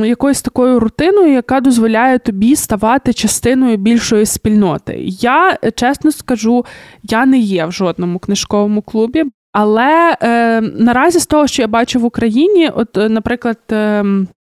якоюсь 0.05 0.43
такою 0.43 0.81
рутиною, 0.81 1.33
яка 1.33 1.61
дозволяє 1.61 2.19
тобі 2.19 2.57
ставати 2.57 3.13
частиною 3.13 3.77
більшої 3.77 4.27
спільноти. 4.27 4.97
Я 5.07 5.59
чесно 5.75 6.13
скажу, 6.13 6.65
я 7.03 7.27
не 7.27 7.39
є 7.39 7.67
в 7.67 7.73
жодному 7.73 8.19
книжковому 8.19 8.83
клубі, 8.83 9.25
але 9.53 10.17
е, 10.23 10.61
наразі 10.61 11.19
з 11.19 11.27
того, 11.27 11.47
що 11.47 11.63
я 11.63 11.69
бачу 11.69 12.01
в 12.01 12.05
Україні, 12.05 12.69
от, 12.69 12.97
е, 12.97 13.09
наприклад. 13.09 13.59
Е, 13.73 14.05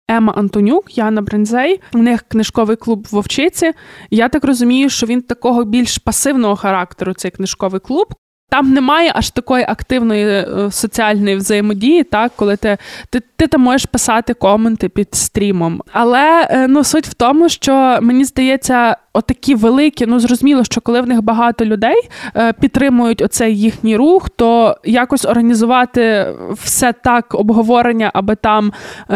Ема 0.09 0.33
Антонюк, 0.33 0.97
Яна 0.97 1.21
Брензей, 1.21 1.81
у 1.93 1.97
них 1.97 2.21
книжковий 2.27 2.75
клуб 2.75 3.07
Вовчиці. 3.11 3.71
Я 4.09 4.29
так 4.29 4.43
розумію, 4.43 4.89
що 4.89 5.05
він 5.05 5.21
такого 5.21 5.63
більш 5.63 5.97
пасивного 5.97 6.55
характеру, 6.55 7.13
цей 7.13 7.31
книжковий 7.31 7.79
клуб, 7.79 8.07
там 8.53 8.73
немає 8.73 9.11
аж 9.15 9.29
такої 9.29 9.65
активної 9.67 10.25
е, 10.25 10.45
соціальної 10.71 11.35
взаємодії, 11.35 12.03
так, 12.03 12.31
коли 12.35 12.57
ти 12.57 12.77
ти, 13.09 13.21
ти 13.35 13.47
там 13.47 13.61
можеш 13.61 13.85
писати 13.85 14.33
коменти 14.33 14.89
під 14.89 15.15
стрімом. 15.15 15.81
Але 15.91 16.47
е, 16.49 16.67
ну, 16.67 16.83
суть 16.83 17.07
в 17.07 17.13
тому, 17.13 17.49
що 17.49 17.99
мені 18.01 18.25
здається, 18.25 18.97
отакі 19.13 19.55
великі, 19.55 20.05
ну 20.05 20.19
зрозуміло, 20.19 20.63
що 20.63 20.81
коли 20.81 21.01
в 21.01 21.07
них 21.07 21.21
багато 21.21 21.65
людей 21.65 22.09
е, 22.35 22.53
підтримують 22.53 23.21
оцей 23.21 23.59
їхній 23.59 23.97
рух, 23.97 24.29
то 24.29 24.77
якось 24.83 25.25
організувати 25.25 26.27
все 26.63 26.93
так 26.93 27.35
обговорення, 27.35 28.11
аби 28.13 28.35
там 28.35 28.71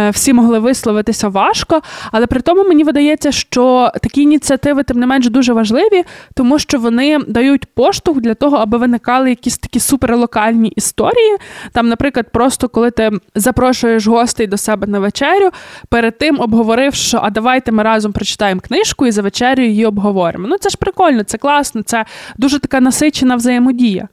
всі 0.10 0.34
могли 0.34 0.60
висловитися 0.60 1.29
важко. 1.29 1.82
Але 2.12 2.27
при 2.27 2.41
тому 2.41 2.63
мені 2.63 2.84
видається, 2.84 3.32
що 3.32 3.91
такі 4.01 4.22
ініціативи, 4.22 4.84
тим 4.84 5.00
не 5.00 5.06
менш, 5.06 5.29
дуже 5.29 5.53
важливі, 5.53 6.03
тому 6.36 6.60
що 6.60 6.79
вони 6.79 7.20
дають 7.27 7.65
поштовх 7.65 8.22
для 8.22 8.34
того, 8.34 8.58
аби 8.58 8.77
виникали 8.77 9.26
якісь 9.29 9.57
такі 9.57 9.79
суперлокальні 9.79 10.67
історії. 10.67 11.38
Там, 11.72 11.88
наприклад, 11.88 12.31
просто 12.31 12.69
коли 12.69 12.91
ти 12.91 13.12
запрошуєш 13.36 14.07
гостей 14.07 14.48
до 14.48 14.57
себе 14.57 14.88
на 14.88 15.00
вечерю, 15.00 15.50
перед 15.89 16.17
тим 16.17 16.39
обговорив, 16.39 16.93
що 16.93 17.19
а 17.24 17.29
давайте 17.29 17.72
ми 17.72 17.84
разом 17.84 18.13
прочитаємо 18.13 18.62
книжку 18.62 19.05
і 19.05 19.12
за 19.12 19.22
вечерю 19.22 19.63
її 19.63 19.86
обговоримо. 19.86 20.48
Ну 20.48 20.57
це 20.57 20.69
ж 20.69 20.77
прикольно, 20.77 21.24
це 21.24 21.38
класно, 21.38 21.81
це 21.81 22.05
дуже 22.38 22.60
така 22.60 22.79
насичена 22.79 23.36
взаємодія. 23.36 24.07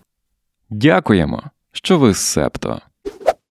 Дякуємо, 0.71 1.42
що 1.73 1.99
ви 1.99 2.14
з 2.14 2.18
септо. 2.18 2.80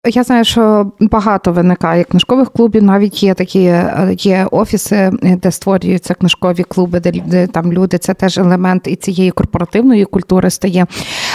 Я 0.07 0.23
знаю, 0.23 0.45
що 0.45 0.93
багато 1.01 1.53
виникає 1.53 2.05
книжкових 2.05 2.51
клубів. 2.51 2.83
Навіть 2.83 3.23
є 3.23 3.35
такі 3.35 3.75
є 4.19 4.47
офіси, 4.51 5.11
де 5.23 5.51
створюються 5.51 6.15
книжкові 6.15 6.63
клуби, 6.63 7.01
де, 7.01 7.13
де 7.13 7.47
там 7.47 7.73
люди 7.73 7.99
це 7.99 8.15
теж 8.15 8.39
елемент 8.39 8.87
і 8.87 8.97
цієї 8.97 9.31
корпоративної 9.31 10.05
культури 10.05 10.51
стає. 10.51 10.87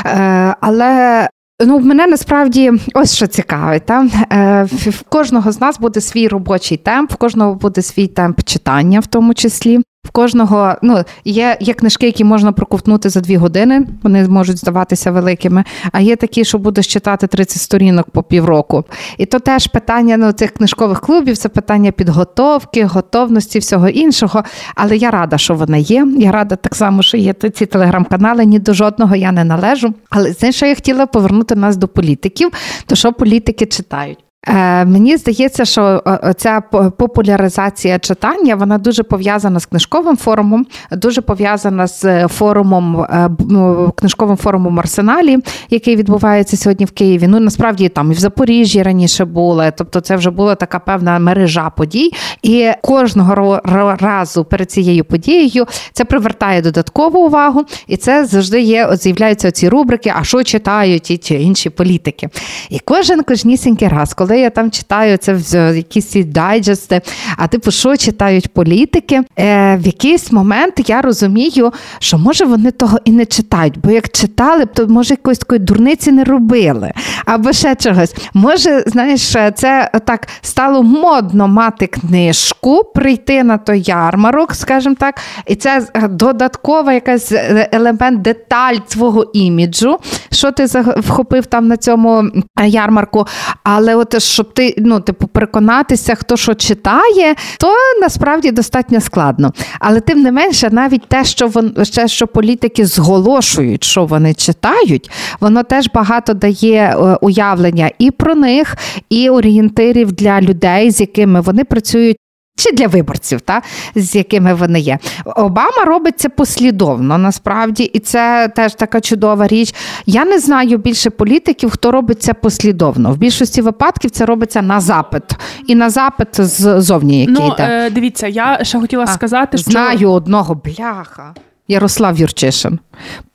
Е, 0.06 0.56
але 0.62 1.28
Ну, 1.66 1.80
мене 1.80 2.08
насправді 2.08 2.72
ось 2.94 3.16
що 3.16 3.28
цікавить. 3.28 3.86
Там 3.86 4.12
е, 4.32 4.64
в 4.72 5.04
кожного 5.10 5.52
з 5.52 5.62
нас 5.62 5.80
буде 5.80 6.02
свій 6.02 6.28
робочий 6.28 6.78
темп, 6.78 7.12
в 7.12 7.16
кожного 7.16 7.56
буде 7.56 7.82
свій 7.82 8.08
темп 8.08 8.44
читання, 8.44 9.00
в 9.00 9.08
тому 9.08 9.34
числі. 9.34 9.80
В 10.08 10.12
кожного 10.12 10.76
ну 10.82 11.04
є 11.26 11.58
є 11.60 11.74
книжки, 11.74 12.06
які 12.06 12.24
можна 12.24 12.52
проковтнути 12.52 13.10
за 13.10 13.22
дві 13.22 13.38
години. 13.38 13.88
Вони 14.04 14.28
можуть 14.28 14.58
здаватися 14.58 15.12
великими. 15.12 15.64
А 15.92 16.00
є 16.00 16.16
такі, 16.16 16.46
що 16.46 16.58
будеш 16.58 16.88
читати 16.88 17.28
30 17.28 17.62
сторінок 17.62 18.10
по 18.10 18.24
півроку. 18.24 18.84
І 19.18 19.26
то 19.26 19.40
теж 19.40 19.68
питання 19.68 20.18
ну, 20.18 20.32
цих 20.32 20.52
книжкових 20.52 21.02
клубів 21.02 21.38
це 21.38 21.50
питання 21.50 21.92
підготовки, 21.92 22.86
готовності, 22.86 23.60
всього 23.60 23.90
іншого. 23.90 24.44
Але 24.76 24.98
я 24.98 25.12
рада, 25.12 25.38
що 25.38 25.54
вона 25.54 25.78
є. 25.78 26.08
Я 26.18 26.32
рада 26.32 26.56
так 26.56 26.76
само, 26.76 27.02
що 27.02 27.18
є 27.18 27.34
ці 27.34 27.66
телеграм-канали. 27.66 28.46
Ні 28.46 28.60
до 28.60 28.74
жодного 28.74 29.16
я 29.16 29.32
не 29.32 29.44
належу. 29.44 29.94
Але 30.10 30.32
знаєш, 30.32 30.56
що 30.56 30.66
я 30.66 30.76
хотіла 30.76 31.06
повернути 31.06 31.56
нас 31.56 31.78
до 31.78 31.88
політиків, 31.88 32.50
то 32.86 32.96
що 32.96 33.14
політики 33.14 33.66
читають. 33.66 34.27
Е, 34.46 34.86
мені 34.86 35.18
здається, 35.18 35.66
що 35.66 36.04
е, 36.08 36.34
ця 36.38 36.62
популяризація 36.98 38.00
читання 38.00 38.56
вона 38.56 38.78
дуже 38.78 39.04
пов'язана 39.04 39.60
з 39.60 39.66
книжковим 39.66 40.18
форумом, 40.18 40.66
дуже 40.92 41.22
пов'язана 41.22 41.88
з 41.88 42.28
форумом 42.28 43.02
е, 43.02 43.30
ну, 43.50 43.94
книжковим 43.96 44.38
форумом 44.38 44.80
Арсеналі, 44.80 45.38
який 45.70 45.96
відбувається 45.96 46.58
сьогодні 46.58 46.86
в 46.86 46.92
Києві. 46.92 47.28
Ну 47.28 47.40
насправді 47.40 47.90
там 47.90 48.12
і 48.12 48.16
в 48.16 48.20
Запоріжжі 48.20 48.84
раніше 48.84 49.26
були. 49.26 49.72
Тобто, 49.78 50.00
це 50.00 50.16
вже 50.16 50.30
була 50.30 50.56
така 50.56 50.80
певна 50.80 51.20
мережа 51.20 51.70
подій. 51.70 52.12
І 52.44 52.72
кожного 52.82 53.62
разу 54.00 54.46
перед 54.46 54.72
цією 54.72 55.06
подією 55.06 55.66
це 55.94 56.06
привертає 56.06 56.62
додаткову 56.62 57.26
увагу, 57.26 57.66
і 57.88 57.98
це 57.98 58.26
завжди 58.26 58.62
є. 58.62 58.90
З'являються 58.92 59.52
ці 59.52 59.70
рубрики, 59.70 60.14
а 60.20 60.24
що 60.24 60.44
читають 60.44 61.24
чи 61.24 61.36
інші 61.36 61.70
політики. 61.70 62.30
І 62.70 62.80
кожен 62.80 63.24
кожнісінький 63.24 63.88
раз, 63.88 64.14
коли 64.14 64.37
я 64.40 64.50
там 64.50 64.72
читаю 64.72 65.18
це 65.18 65.34
в 65.34 65.76
якісь 65.76 66.16
дайджести, 66.26 67.02
а 67.38 67.48
типу, 67.48 67.72
що 67.72 67.98
читають 67.98 68.54
політики, 68.54 69.22
е, 69.40 69.78
в 69.78 69.86
якийсь 69.86 70.32
момент 70.32 70.90
я 70.90 71.02
розумію, 71.02 71.74
що 72.00 72.18
може 72.18 72.46
вони 72.46 72.72
того 72.72 72.98
і 73.06 73.12
не 73.12 73.26
читають, 73.26 73.80
бо 73.80 73.92
як 73.92 74.10
читали, 74.10 74.66
то 74.66 74.88
може 74.88 75.14
якоїсь 75.14 75.40
такої 75.40 75.60
дурниці 75.60 76.12
не 76.12 76.24
робили, 76.24 76.92
або 77.26 77.54
ще 77.54 77.76
чогось. 77.76 78.16
Може, 78.34 78.84
знаєш, 78.88 79.36
це 79.56 79.90
так 80.06 80.28
стало 80.42 80.84
модно 80.84 81.48
мати 81.48 81.88
книжку, 81.88 82.84
прийти 82.96 83.44
на 83.44 83.58
той 83.58 83.82
ярмарок, 83.82 84.56
скажімо 84.56 84.96
так, 85.00 85.20
і 85.46 85.56
це 85.56 85.88
додаткова 86.10 86.94
якась 86.94 87.32
е, 87.32 87.70
елемент, 87.72 88.22
деталь 88.22 88.76
свого 88.88 89.24
іміджу, 89.34 89.98
що 90.32 90.52
ти 90.52 90.66
вхопив 90.98 91.46
там 91.46 91.68
на 91.68 91.78
цьому 91.78 92.24
е, 92.60 92.68
ярмарку. 92.68 93.28
Але 93.64 93.96
от 93.96 94.17
щоб 94.20 94.54
ти 94.54 94.76
ну, 94.78 95.00
типу, 95.00 95.28
переконатися, 95.28 96.16
хто 96.16 96.38
що 96.38 96.56
читає, 96.56 97.36
то 97.60 97.74
насправді 98.02 98.52
достатньо 98.52 99.02
складно. 99.02 99.54
Але 99.80 100.00
тим 100.00 100.22
не 100.22 100.32
менше, 100.32 100.70
навіть 100.72 101.08
те, 101.08 101.26
що 101.26 101.48
вон, 101.48 101.70
те, 101.70 102.08
що 102.08 102.28
політики 102.28 102.86
зголошують, 102.86 103.84
що 103.84 104.06
вони 104.06 104.34
читають, 104.34 105.12
воно 105.40 105.64
теж 105.64 105.90
багато 105.94 106.34
дає 106.34 106.96
е, 106.98 107.18
уявлення 107.22 107.92
і 108.00 108.12
про 108.12 108.36
них, 108.36 108.76
і 109.10 109.30
орієнтирів 109.30 110.12
для 110.12 110.42
людей, 110.42 110.92
з 110.92 111.02
якими 111.02 111.42
вони 111.42 111.64
працюють. 111.64 112.18
Чи 112.58 112.72
для 112.72 112.88
виборців, 112.88 113.42
та, 113.42 113.62
з 113.96 114.16
якими 114.16 114.54
вони 114.54 114.80
є. 114.80 115.00
Обама 115.26 115.86
робить 115.86 116.20
це 116.20 116.30
послідовно 116.30 117.18
насправді, 117.18 117.84
і 117.84 118.00
це 118.00 118.52
теж 118.56 118.74
така 118.74 119.02
чудова 119.02 119.48
річ. 119.48 119.76
Я 120.06 120.26
не 120.26 120.40
знаю 120.40 120.78
більше 120.78 121.10
політиків, 121.10 121.70
хто 121.70 121.92
робить 121.92 122.22
це 122.22 122.34
послідовно. 122.34 123.12
В 123.12 123.18
більшості 123.18 123.62
випадків 123.62 124.12
це 124.12 124.26
робиться 124.26 124.62
на 124.62 124.80
запит 124.80 125.24
і 125.68 125.76
на 125.76 125.90
запит 125.90 126.28
ззовні, 126.42 127.20
який 127.20 127.36
ну, 127.36 127.54
йде. 127.54 127.64
Е, 127.70 127.90
дивіться, 127.90 128.28
я 128.28 128.60
ще 128.64 128.80
хотіла 128.80 129.04
а, 129.04 129.08
сказати, 129.08 129.58
що 129.58 129.72
знаю 129.72 130.12
одного 130.12 130.56
бляха. 130.56 131.34
Ярослав 131.68 132.20
Юрчишин. 132.20 132.80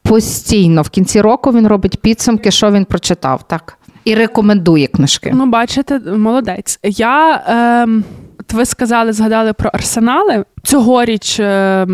Постійно 0.03 0.83
в 0.83 0.89
кінці 0.89 1.21
року 1.21 1.53
він 1.53 1.67
робить 1.67 2.01
підсумки, 2.01 2.51
що 2.51 2.71
він 2.71 2.85
прочитав, 2.85 3.43
так 3.43 3.79
і 4.05 4.15
рекомендує 4.15 4.87
книжки. 4.87 5.33
Ну, 5.35 5.47
бачите, 5.47 5.99
молодець. 5.99 6.79
Я. 6.83 7.43
Е... 7.89 8.03
Ви 8.53 8.65
сказали, 8.65 9.13
згадали 9.13 9.53
про 9.53 9.71
арсенали. 9.73 10.45
Цьогоріч 10.63 11.41
е, 11.41 11.87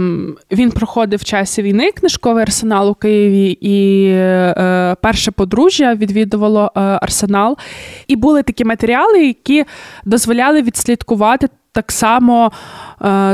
він 0.52 0.71
проходив 0.71 1.19
в 1.19 1.25
часі 1.25 1.62
війни 1.62 1.93
книжковий 1.93 2.43
арсенал 2.43 2.90
у 2.90 2.95
Києві, 2.95 3.59
і 3.61 4.09
е, 4.11 4.97
перше 5.02 5.31
подружжя 5.31 5.95
відвідувало 5.95 6.73
е, 6.76 6.81
арсенал. 6.81 7.57
І 8.07 8.17
були 8.17 8.43
такі 8.43 8.64
матеріали, 8.64 9.26
які 9.26 9.64
дозволяли 10.05 10.62
відслідкувати 10.62 11.49
так 11.73 11.93
само, 11.93 12.52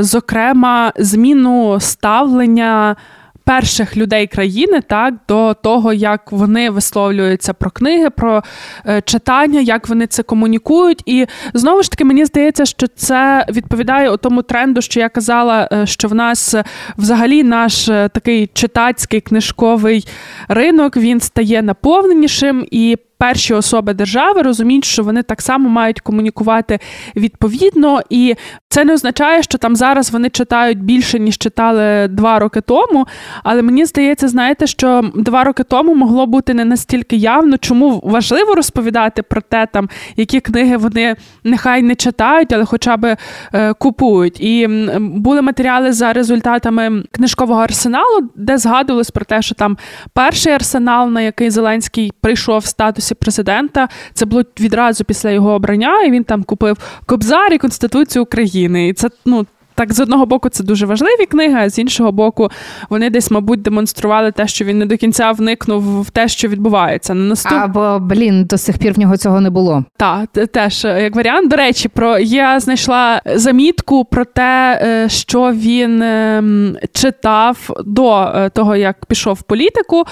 зокрема, 0.00 0.92
зміну 0.96 1.80
ставлення 1.80 2.96
перших 3.44 3.96
людей 3.96 4.26
країни, 4.26 4.80
так 4.88 5.14
до 5.28 5.54
того, 5.54 5.92
як 5.92 6.32
вони 6.32 6.70
висловлюються 6.70 7.52
про 7.52 7.70
книги, 7.70 8.10
про 8.10 8.42
е, 8.86 9.00
читання, 9.00 9.60
як 9.60 9.88
вони 9.88 10.06
це 10.06 10.22
комунікують. 10.22 11.02
І 11.06 11.26
знову 11.54 11.82
ж 11.82 11.90
таки, 11.90 12.04
мені 12.04 12.24
здається, 12.24 12.64
що 12.64 12.86
це 12.86 13.46
відповідає 13.50 14.16
тому 14.16 14.42
тренду, 14.42 14.80
що 14.82 15.00
я 15.00 15.08
казала, 15.08 15.68
е, 15.72 15.86
що 15.86 16.08
в 16.08 16.14
нас 16.14 16.54
взагалі 16.98 17.42
наш 17.42 17.88
е, 17.88 18.08
такий 18.08 18.50
читацький 18.52 19.20
книжковий 19.20 20.08
ринок 20.48 20.96
він 20.96 21.20
стає 21.20 21.62
наповненішим 21.62 22.66
і 22.70 22.96
перші 23.18 23.54
особи 23.54 23.94
держави 23.94 24.42
розуміють, 24.42 24.84
що 24.84 25.02
вони 25.02 25.22
так 25.22 25.42
само 25.42 25.68
мають 25.68 26.00
комунікувати 26.00 26.78
відповідно, 27.16 28.00
і 28.10 28.34
це 28.68 28.84
не 28.84 28.92
означає, 28.92 29.42
що 29.42 29.58
там 29.58 29.76
зараз 29.76 30.10
вони 30.10 30.30
читають 30.30 30.82
більше 30.82 31.18
ніж 31.18 31.38
читали 31.38 32.08
два 32.08 32.38
роки 32.38 32.60
тому. 32.60 33.06
Але 33.42 33.62
мені 33.62 33.84
здається, 33.84 34.28
знаєте, 34.28 34.66
що 34.66 35.10
два 35.14 35.44
роки 35.44 35.62
тому 35.62 35.94
могло 35.94 36.26
бути 36.26 36.54
не 36.54 36.64
настільки 36.64 37.16
явно, 37.16 37.58
чому 37.58 38.00
важливо 38.04 38.54
розповідати 38.54 39.22
про 39.22 39.40
те, 39.40 39.66
там 39.72 39.88
які 40.16 40.40
книги 40.40 40.76
вони 40.76 41.16
нехай 41.44 41.82
не 41.82 41.94
читають, 41.94 42.52
але 42.52 42.64
хоча 42.64 42.96
б 42.96 43.16
е, 43.54 43.74
купують. 43.74 44.40
І 44.40 44.68
були 44.98 45.42
матеріали 45.42 45.92
за 45.92 46.12
результатами 46.12 47.02
книжкового 47.10 47.60
арсеналу, 47.60 48.30
де 48.34 48.58
згадувалось 48.58 49.10
про 49.10 49.24
те, 49.24 49.42
що 49.42 49.54
там 49.54 49.76
перший 50.12 50.52
арсенал, 50.52 51.10
на 51.10 51.20
який 51.20 51.50
Зеленський 51.50 52.12
прийшов 52.20 52.58
в 52.58 52.66
статусі 52.66 53.03
офісі 53.04 53.14
президента. 53.14 53.88
Це 54.14 54.26
було 54.26 54.42
відразу 54.60 55.04
після 55.04 55.30
його 55.30 55.52
обрання, 55.52 56.02
і 56.02 56.10
він 56.10 56.24
там 56.24 56.42
купив 56.42 56.76
Кобзар 57.06 57.52
і 57.52 57.58
Конституцію 57.58 58.22
України. 58.22 58.88
І 58.88 58.92
це 58.92 59.08
ну 59.24 59.46
так, 59.74 59.92
з 59.92 60.00
одного 60.00 60.26
боку, 60.26 60.48
це 60.48 60.64
дуже 60.64 60.86
важливі 60.86 61.26
книги, 61.30 61.54
а 61.58 61.68
з 61.68 61.78
іншого 61.78 62.12
боку, 62.12 62.50
вони 62.90 63.10
десь, 63.10 63.30
мабуть, 63.30 63.62
демонстрували 63.62 64.32
те, 64.32 64.46
що 64.46 64.64
він 64.64 64.78
не 64.78 64.86
до 64.86 64.96
кінця 64.96 65.30
вникнув 65.30 66.02
в 66.02 66.10
те, 66.10 66.28
що 66.28 66.48
відбувається. 66.48 67.14
На 67.14 67.24
наступ... 67.24 67.52
Або 67.52 67.98
блін, 68.00 68.44
до 68.44 68.58
сих 68.58 68.78
пір 68.78 68.92
в 68.92 68.98
нього 68.98 69.16
цього 69.16 69.40
не 69.40 69.50
було. 69.50 69.84
Так, 69.96 70.28
теж 70.52 70.84
як 70.84 71.16
варіант. 71.16 71.50
До 71.50 71.56
речі, 71.56 71.88
про 71.88 72.18
я 72.18 72.60
знайшла 72.60 73.22
замітку 73.34 74.04
про 74.04 74.24
те, 74.24 74.80
е, 74.82 75.08
що 75.08 75.52
він 75.52 76.02
ем, 76.02 76.76
читав 76.92 77.70
до 77.86 78.32
е, 78.34 78.50
того, 78.50 78.76
як 78.76 79.06
пішов 79.06 79.34
в 79.34 79.42
політику. 79.42 80.04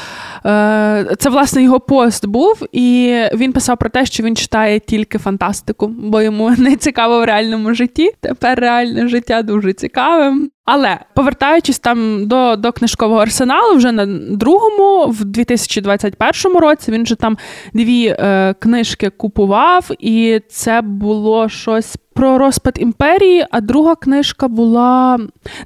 Е, 0.46 1.06
це 1.18 1.30
власне 1.30 1.62
його 1.62 1.80
пост 1.80 2.26
був, 2.26 2.66
і 2.72 3.16
він 3.34 3.52
писав 3.52 3.78
про 3.78 3.90
те, 3.90 4.06
що 4.06 4.22
він 4.22 4.36
читає 4.36 4.80
тільки 4.80 5.18
фантастику, 5.18 5.86
бо 5.86 6.22
йому 6.22 6.50
не 6.58 6.76
цікаво 6.76 7.20
в 7.20 7.24
реальному 7.24 7.74
житті. 7.74 8.10
Тепер 8.20 8.60
реальне 8.60 9.08
життя 9.08 9.42
дуже 9.52 9.72
цікавим. 9.72 10.50
Але 10.64 10.98
повертаючись 11.14 11.78
там 11.78 12.26
до 12.26 12.56
до 12.56 12.72
книжкового 12.72 13.20
арсеналу, 13.20 13.76
вже 13.76 13.92
на 13.92 14.06
другому, 14.36 15.06
в 15.06 15.24
2021 15.24 16.58
році, 16.58 16.92
він 16.92 17.06
же 17.06 17.16
там 17.16 17.38
дві 17.74 18.06
е, 18.06 18.54
книжки 18.58 19.10
купував, 19.10 19.90
і 19.98 20.40
це 20.48 20.80
було 20.80 21.48
щось 21.48 21.96
про 22.14 22.38
розпад 22.38 22.74
імперії. 22.80 23.46
А 23.50 23.60
друга 23.60 23.94
книжка 23.94 24.48
була 24.48 25.18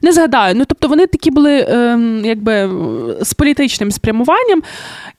не 0.03 0.13
згадаю. 0.13 0.55
Ну 0.55 0.65
тобто 0.65 0.89
вони 0.89 1.07
такі 1.07 1.31
були 1.31 1.53
е, 1.53 1.99
якби 2.25 2.71
з 3.21 3.35
політичним 3.35 3.91
спрямуванням. 3.91 4.63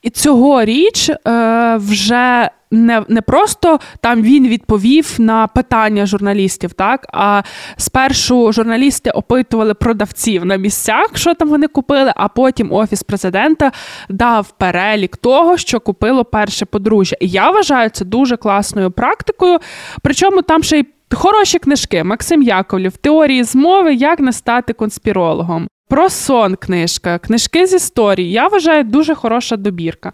І 0.01 0.09
цьогоріч 0.09 1.09
е, 1.09 1.77
вже 1.77 2.49
не 2.71 3.03
не 3.07 3.21
просто 3.21 3.79
там 4.01 4.21
він 4.21 4.47
відповів 4.47 5.15
на 5.19 5.47
питання 5.47 6.05
журналістів, 6.05 6.73
так 6.73 7.05
а 7.13 7.41
спершу 7.77 8.51
журналісти 8.51 9.09
опитували 9.09 9.73
продавців 9.73 10.45
на 10.45 10.55
місцях, 10.55 11.07
що 11.13 11.33
там 11.33 11.49
вони 11.49 11.67
купили, 11.67 12.13
а 12.15 12.27
потім 12.27 12.73
офіс 12.73 13.03
президента 13.03 13.71
дав 14.09 14.51
перелік 14.51 15.17
того, 15.17 15.57
що 15.57 15.79
купило 15.79 16.25
перше 16.25 16.65
подружжя. 16.65 17.15
І 17.19 17.27
я 17.27 17.51
вважаю 17.51 17.89
це 17.89 18.05
дуже 18.05 18.37
класною 18.37 18.91
практикою. 18.91 19.59
Причому 20.01 20.41
там 20.41 20.63
ще 20.63 20.79
й 20.79 20.85
хороші 21.13 21.59
книжки. 21.59 22.03
Максим 22.03 22.41
Яковлів, 22.41 22.97
теорії 22.97 23.43
змови, 23.43 23.93
як 23.93 24.19
не 24.19 24.33
стати 24.33 24.73
конспірологом. 24.73 25.67
Про 25.89 26.09
сон 26.09 26.55
книжка, 26.55 27.19
книжки 27.19 27.67
з 27.67 27.73
історії. 27.73 28.31
Я 28.31 28.47
вважаю 28.47 28.83
дуже 28.83 29.15
хороша 29.15 29.57
добірка. 29.57 30.13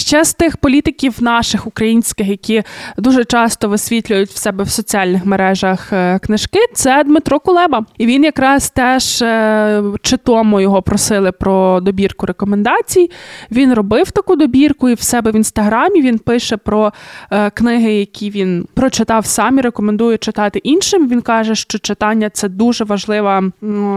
Ще 0.00 0.24
з 0.24 0.34
тих 0.34 0.56
політиків 0.56 1.22
наших 1.22 1.66
українських, 1.66 2.28
які 2.28 2.62
дуже 2.98 3.24
часто 3.24 3.68
висвітлюють 3.68 4.30
в 4.30 4.36
себе 4.36 4.64
в 4.64 4.70
соціальних 4.70 5.26
мережах 5.26 5.92
е, 5.92 6.18
книжки, 6.18 6.58
це 6.74 7.04
Дмитро 7.04 7.40
Кулеба. 7.40 7.84
І 7.98 8.06
він 8.06 8.24
якраз 8.24 8.70
теж 8.70 9.22
е, 9.22 9.82
чи 10.02 10.16
тому 10.16 10.60
його 10.60 10.82
просили 10.82 11.32
про 11.32 11.80
добірку 11.80 12.26
рекомендацій. 12.26 13.10
Він 13.50 13.74
робив 13.74 14.10
таку 14.10 14.36
добірку, 14.36 14.88
і 14.88 14.94
в 14.94 15.00
себе 15.00 15.30
в 15.30 15.36
інстаграмі 15.36 16.02
він 16.02 16.18
пише 16.18 16.56
про 16.56 16.92
е, 17.30 17.50
книги, 17.50 17.92
які 17.92 18.30
він 18.30 18.66
прочитав 18.74 19.26
сам 19.26 19.58
і 19.58 19.60
рекомендує 19.60 20.18
читати 20.18 20.58
іншим. 20.58 21.08
Він 21.08 21.20
каже, 21.20 21.54
що 21.54 21.78
читання 21.78 22.30
це 22.30 22.48
дуже 22.48 22.84
важлива 22.84 23.42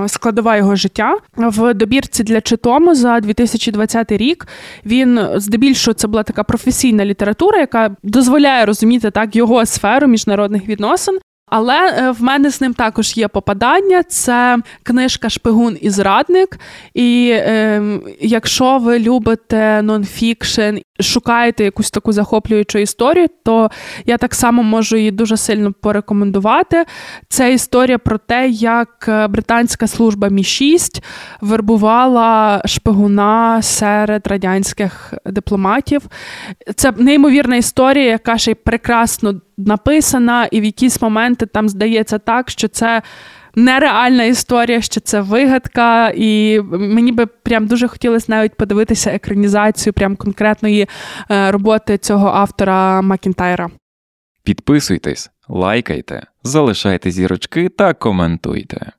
складова 0.07 0.57
його 0.57 0.75
життя. 0.75 1.17
В 1.37 1.73
добірці 1.73 2.23
для 2.23 2.41
читому 2.41 2.95
за 2.95 3.19
2020 3.19 4.11
рік 4.11 4.47
він 4.85 5.19
здебільшого 5.35 5.92
це 5.93 6.07
була 6.07 6.23
така 6.23 6.43
професійна 6.43 7.05
література, 7.05 7.59
яка 7.59 7.95
дозволяє 8.03 8.65
розуміти 8.65 9.11
так 9.11 9.35
його 9.35 9.65
сферу 9.65 10.07
міжнародних 10.07 10.67
відносин. 10.67 11.19
Але 11.55 11.95
е, 11.97 12.11
в 12.11 12.23
мене 12.23 12.51
з 12.51 12.61
ним 12.61 12.73
також 12.73 13.17
є 13.17 13.27
попадання. 13.27 14.03
Це 14.03 14.57
книжка 14.83 15.29
Шпигун 15.29 15.77
і 15.81 15.89
зрадник. 15.89 16.59
І 16.93 17.29
е, 17.33 17.81
якщо 18.21 18.77
ви 18.77 18.99
любите 18.99 19.81
нонфікшн, 19.81 20.77
шукаєте 20.99 21.63
якусь 21.63 21.91
таку 21.91 22.11
захоплюючу 22.11 22.79
історію, 22.79 23.27
то 23.43 23.71
я 24.05 24.17
так 24.17 24.35
само 24.35 24.63
можу 24.63 24.97
її 24.97 25.11
дуже 25.11 25.37
сильно 25.37 25.73
порекомендувати. 25.73 26.85
Це 27.29 27.53
історія 27.53 27.97
про 27.97 28.17
те, 28.17 28.49
як 28.49 29.05
е, 29.07 29.27
британська 29.27 29.87
служба 29.87 30.29
Мі 30.29 30.43
6 30.43 31.03
вербувала 31.41 32.61
шпигуна 32.65 33.61
серед 33.61 34.27
радянських 34.27 35.13
дипломатів. 35.25 36.01
Це 36.75 36.91
неймовірна 36.97 37.55
історія, 37.55 38.05
яка 38.05 38.37
ще 38.37 38.51
й 38.51 38.55
прекрасно 38.55 39.41
написана, 39.57 40.45
і 40.45 40.61
в 40.61 40.63
якісь 40.63 41.01
моменти 41.01 41.45
там 41.45 41.69
здається 41.69 42.19
так, 42.19 42.49
що 42.49 42.67
це. 42.67 43.01
Нереальна 43.55 44.23
історія, 44.23 44.81
що 44.81 44.99
це 45.01 45.21
вигадка, 45.21 46.11
і 46.15 46.61
мені 46.71 47.11
би 47.11 47.25
прям 47.25 47.67
дуже 47.67 47.87
хотілося 47.87 48.25
навіть 48.29 48.55
подивитися 48.55 49.11
екранізацію 49.11 49.93
прям 49.93 50.15
конкретної 50.15 50.87
е, 51.31 51.51
роботи 51.51 51.97
цього 51.97 52.27
автора 52.27 53.01
Макінтайра. 53.01 53.69
Підписуйтесь, 54.43 55.31
лайкайте, 55.47 56.27
залишайте 56.43 57.11
зірочки 57.11 57.69
та 57.69 57.93
коментуйте. 57.93 58.91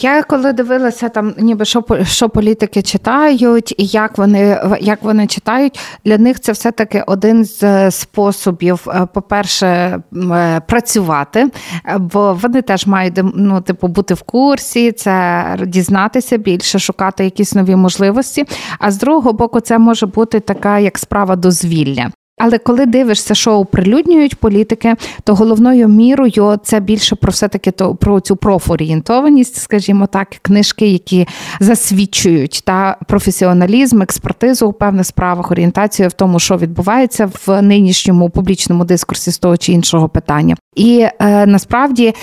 Я 0.00 0.22
коли 0.22 0.52
дивилася 0.52 1.08
там, 1.08 1.34
ніби 1.38 1.64
що 1.64 1.84
що 2.02 2.28
політики 2.28 2.82
читають, 2.82 3.74
і 3.78 3.86
як 3.86 4.18
вони 4.18 4.60
як 4.80 5.02
вони 5.02 5.26
читають, 5.26 5.80
для 6.04 6.18
них 6.18 6.40
це 6.40 6.52
все-таки 6.52 7.04
один 7.06 7.44
з 7.44 7.90
способів, 7.90 8.86
е, 8.88 9.06
по-перше, 9.14 9.66
е, 9.66 10.60
працювати, 10.66 11.50
бо 11.98 12.38
вони 12.42 12.62
теж 12.62 12.86
мають 12.86 13.20
ну, 13.34 13.60
типу, 13.60 13.88
бути 13.88 14.14
в 14.14 14.22
курсі, 14.22 14.92
це 14.92 15.44
дізнатися 15.66 16.36
більше, 16.36 16.78
шукати 16.78 17.24
якісь 17.24 17.54
нові 17.54 17.76
можливості. 17.76 18.44
А 18.78 18.90
з 18.90 18.98
другого 18.98 19.32
боку, 19.32 19.60
це 19.60 19.78
може 19.78 20.06
бути 20.06 20.40
така 20.40 20.78
як 20.78 20.98
справа 20.98 21.36
дозвілля. 21.36 22.10
Але 22.42 22.58
коли 22.58 22.86
дивишся, 22.86 23.34
що 23.34 23.52
оприлюднюють 23.52 24.34
політики, 24.34 24.94
то 25.24 25.34
головною 25.34 25.88
мірою 25.88 26.58
це 26.64 26.80
більше 26.80 27.16
про 27.16 27.30
все 27.30 27.48
таки 27.48 27.70
то 27.70 27.94
про 27.94 28.20
цю 28.20 28.36
профорієнтованість, 28.36 29.56
скажімо 29.56 30.06
так, 30.06 30.28
книжки, 30.42 30.86
які 30.86 31.28
засвідчують 31.60 32.62
та 32.64 32.96
професіоналізм, 33.08 34.02
експертизу 34.02 34.66
у 34.66 34.72
певних 34.72 35.06
справах, 35.06 35.50
орієнтацію 35.50 36.08
в 36.08 36.12
тому, 36.12 36.38
що 36.38 36.56
відбувається 36.56 37.30
в 37.46 37.62
нинішньому 37.62 38.30
публічному 38.30 38.84
дискурсі 38.84 39.30
з 39.30 39.38
того 39.38 39.56
чи 39.56 39.72
іншого 39.72 40.08
питання. 40.08 40.56
І 40.76 41.06
е, 41.20 41.46
насправді 41.46 42.14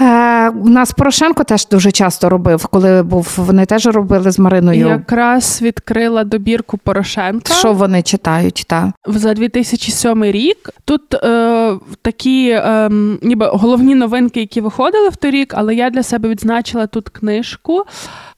е, 0.00 0.48
у 0.48 0.68
нас 0.68 0.92
Порошенко 0.92 1.44
теж 1.44 1.68
дуже 1.68 1.92
часто 1.92 2.28
робив, 2.28 2.66
коли 2.66 3.02
був 3.02 3.34
вони 3.36 3.66
теж 3.66 3.86
робили 3.86 4.30
з 4.30 4.38
Мариною. 4.38 4.88
Якраз 4.88 5.62
відкрила 5.62 6.24
добірку 6.24 6.78
Порошенка. 6.78 7.54
Що 7.54 7.72
вони 7.72 8.02
читають? 8.02 8.64
Та 8.66 8.92
за 9.06 9.34
2007 9.34 10.24
рік. 10.24 10.70
Тут 10.84 11.14
е, 11.14 11.74
такі 12.02 12.50
е, 12.50 12.88
ніби 13.22 13.46
головні 13.46 13.94
новинки, 13.94 14.40
які 14.40 14.60
виходили 14.60 15.08
в 15.08 15.16
той 15.16 15.30
рік, 15.30 15.54
але 15.56 15.74
я 15.74 15.90
для 15.90 16.02
себе 16.02 16.28
відзначила 16.28 16.86
тут 16.86 17.08
книжку 17.08 17.84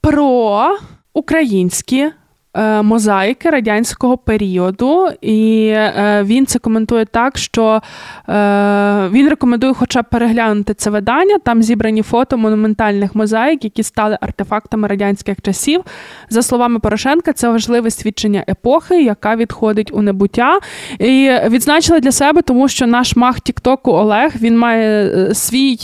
про 0.00 0.76
українські 1.14 2.10
мозаїки 2.82 3.50
радянського 3.50 4.18
періоду, 4.18 5.08
і 5.20 5.66
е, 5.66 6.22
він 6.24 6.46
це 6.46 6.58
коментує 6.58 7.04
так, 7.04 7.38
що 7.38 7.82
е, 8.28 9.08
він 9.08 9.28
рекомендує, 9.28 9.74
хоча 9.74 10.02
б 10.02 10.04
переглянути 10.10 10.74
це 10.74 10.90
видання. 10.90 11.38
Там 11.38 11.62
зібрані 11.62 12.02
фото 12.02 12.38
монументальних 12.38 13.14
мозаїк, 13.14 13.64
які 13.64 13.82
стали 13.82 14.18
артефактами 14.20 14.88
радянських 14.88 15.36
часів. 15.42 15.82
За 16.30 16.42
словами 16.42 16.78
Порошенка, 16.78 17.32
це 17.32 17.48
важливе 17.48 17.90
свідчення 17.90 18.44
епохи, 18.48 19.02
яка 19.02 19.36
відходить 19.36 19.90
у 19.92 20.02
небуття. 20.02 20.58
І 20.98 21.30
відзначила 21.48 22.00
для 22.00 22.12
себе, 22.12 22.42
тому 22.42 22.68
що 22.68 22.86
наш 22.86 23.16
мах 23.16 23.40
Тіктоку 23.40 23.92
Олег 23.92 24.32
він 24.40 24.58
має 24.58 25.10
свій 25.34 25.76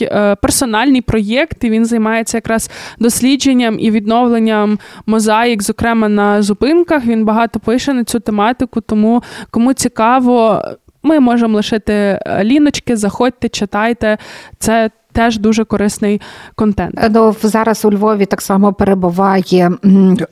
персональний 0.43 1.01
проєкт, 1.01 1.65
і 1.65 1.71
він 1.71 1.85
займається 1.85 2.37
якраз 2.37 2.71
дослідженням 2.99 3.81
і 3.81 3.91
відновленням 3.91 4.79
мозаїк, 5.07 5.63
зокрема 5.63 6.09
на 6.09 6.43
зупинках. 6.57 7.05
Він 7.05 7.25
багато 7.25 7.61
пише 7.61 7.93
на 7.93 8.05
цю 8.05 8.21
тематику, 8.21 8.81
тому 8.81 9.23
кому 9.51 9.73
цікаво, 9.73 10.63
ми 11.03 11.21
можемо 11.21 11.57
лишити 11.57 12.21
ліночки, 12.43 12.97
заходьте, 12.97 13.49
читайте. 13.49 14.19
Це 14.59 14.91
теж 15.17 15.39
дуже 15.39 15.65
корисний 15.65 16.21
контент. 16.55 16.95
Е, 16.99 17.11
ну, 17.15 17.37
Зараз 17.43 17.85
у 17.85 17.91
Львові 17.91 18.27
так 18.27 18.43
само 18.43 18.73
перебуває 18.73 19.71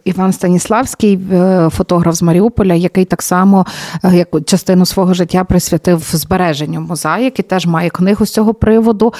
Іван 0.04 0.32
Станіславський, 0.32 1.20
е, 1.32 1.68
фотограф 1.72 2.14
з 2.14 2.22
Маріуполя, 2.22 2.74
який 2.74 3.04
так 3.04 3.22
само 3.22 3.66
е, 4.04 4.16
як 4.16 4.28
частину 4.46 4.86
свого 4.86 5.14
життя 5.14 5.44
присвятив 5.44 5.98
збереженню 6.12 6.80
мозаїки, 6.80 7.42
теж 7.42 7.66
має 7.66 7.90
книгу 7.90 8.26
з 8.26 8.32
цього 8.32 8.54
приводу. 8.54 9.14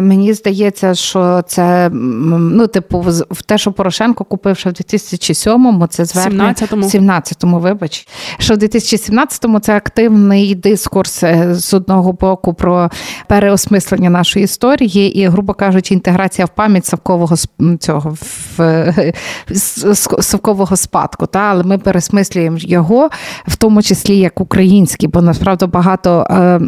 Мені 0.00 0.32
здається, 0.32 0.94
що 0.94 1.42
це 1.46 1.90
ну, 1.92 2.66
типу, 2.66 3.04
те, 3.46 3.58
що 3.58 3.72
Порошенко 3.72 4.24
купив 4.24 4.56
ще 4.56 4.70
в 4.70 4.72
2007-му, 4.72 5.86
це 5.86 6.04
звернення 6.04 6.52
17-му. 6.52 6.86
17-му, 6.86 7.58
вибач, 7.58 8.08
що 8.38 8.54
в 8.54 8.56
2017-му 8.56 9.58
це 9.58 9.76
активний 9.76 10.54
дискурс 10.54 11.24
з 11.50 11.74
одного 11.74 12.12
боку 12.12 12.54
про 12.54 12.90
переосмислення 13.26 14.10
нашої 14.10 14.44
історії 14.44 14.85
є 14.86 15.06
і, 15.06 15.28
грубо 15.28 15.54
кажучи, 15.54 15.94
інтеграція 15.94 16.46
в 16.46 16.48
пам'ять 16.48 16.86
совкового 16.86 17.36
цього 17.80 18.16
в 18.20 18.94
совкового 20.20 20.76
спадку. 20.76 21.26
Та? 21.26 21.38
Але 21.38 21.62
ми 21.62 21.78
пересмислюємо 21.78 22.56
його, 22.60 23.10
в 23.46 23.56
тому 23.56 23.82
числі 23.82 24.18
як 24.18 24.40
український, 24.40 25.08
бо 25.08 25.22
насправді 25.22 25.66
багато 25.66 26.26
е, 26.30 26.60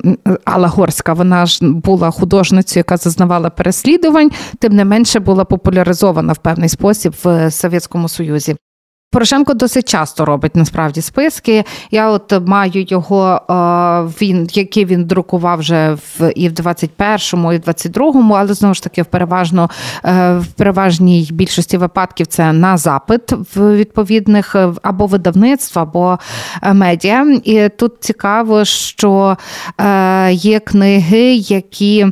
Алла 0.45 0.69
Горська, 0.69 1.13
вона 1.13 1.47
ж 1.47 1.59
була 1.63 2.11
художницею, 2.11 2.81
яка 2.81 2.97
зазнавала 2.97 3.51
переслідувань, 3.51 4.31
тим 4.59 4.73
не 4.73 4.85
менше 4.85 5.21
була 5.21 5.45
популяризована 5.45 6.33
в 6.33 6.39
певний 6.39 6.69
спосіб 6.69 7.15
в 7.25 7.51
Совєтському 7.51 8.09
Союзі. 8.09 8.57
Порошенко 9.11 9.55
досить 9.55 9.89
часто 9.89 10.25
робить 10.25 10.57
насправді 10.57 11.01
списки. 11.01 11.65
Я 11.91 12.11
от 12.11 12.47
маю 12.47 12.85
його, 12.89 13.41
е, 13.51 13.55
він 14.23 14.49
який 14.53 14.85
він 14.85 15.05
друкував 15.05 15.59
вже 15.59 15.93
в 15.93 16.33
і 16.37 16.49
в 16.49 16.53
21-му, 16.53 17.53
і 17.53 17.59
в 17.59 17.61
22-му, 17.61 18.35
але 18.35 18.55
знову 18.55 18.75
ж 18.75 18.83
таки 18.83 19.03
в 19.03 19.07
переважно 19.07 19.71
е, 20.05 20.39
в 20.39 20.47
переважній 20.47 21.29
більшості 21.33 21.77
випадків 21.77 22.27
це 22.27 22.53
на 22.53 22.77
запит 22.77 23.33
в 23.55 23.77
відповідних 23.77 24.55
е, 24.55 24.73
або 24.83 25.07
видавництв, 25.07 25.79
або 25.79 26.19
медіа. 26.73 27.41
І 27.45 27.69
тут 27.69 27.93
цікаво, 28.01 28.65
що 28.65 29.37
є 30.31 30.61
книги, 30.61 31.35
які 31.35 32.07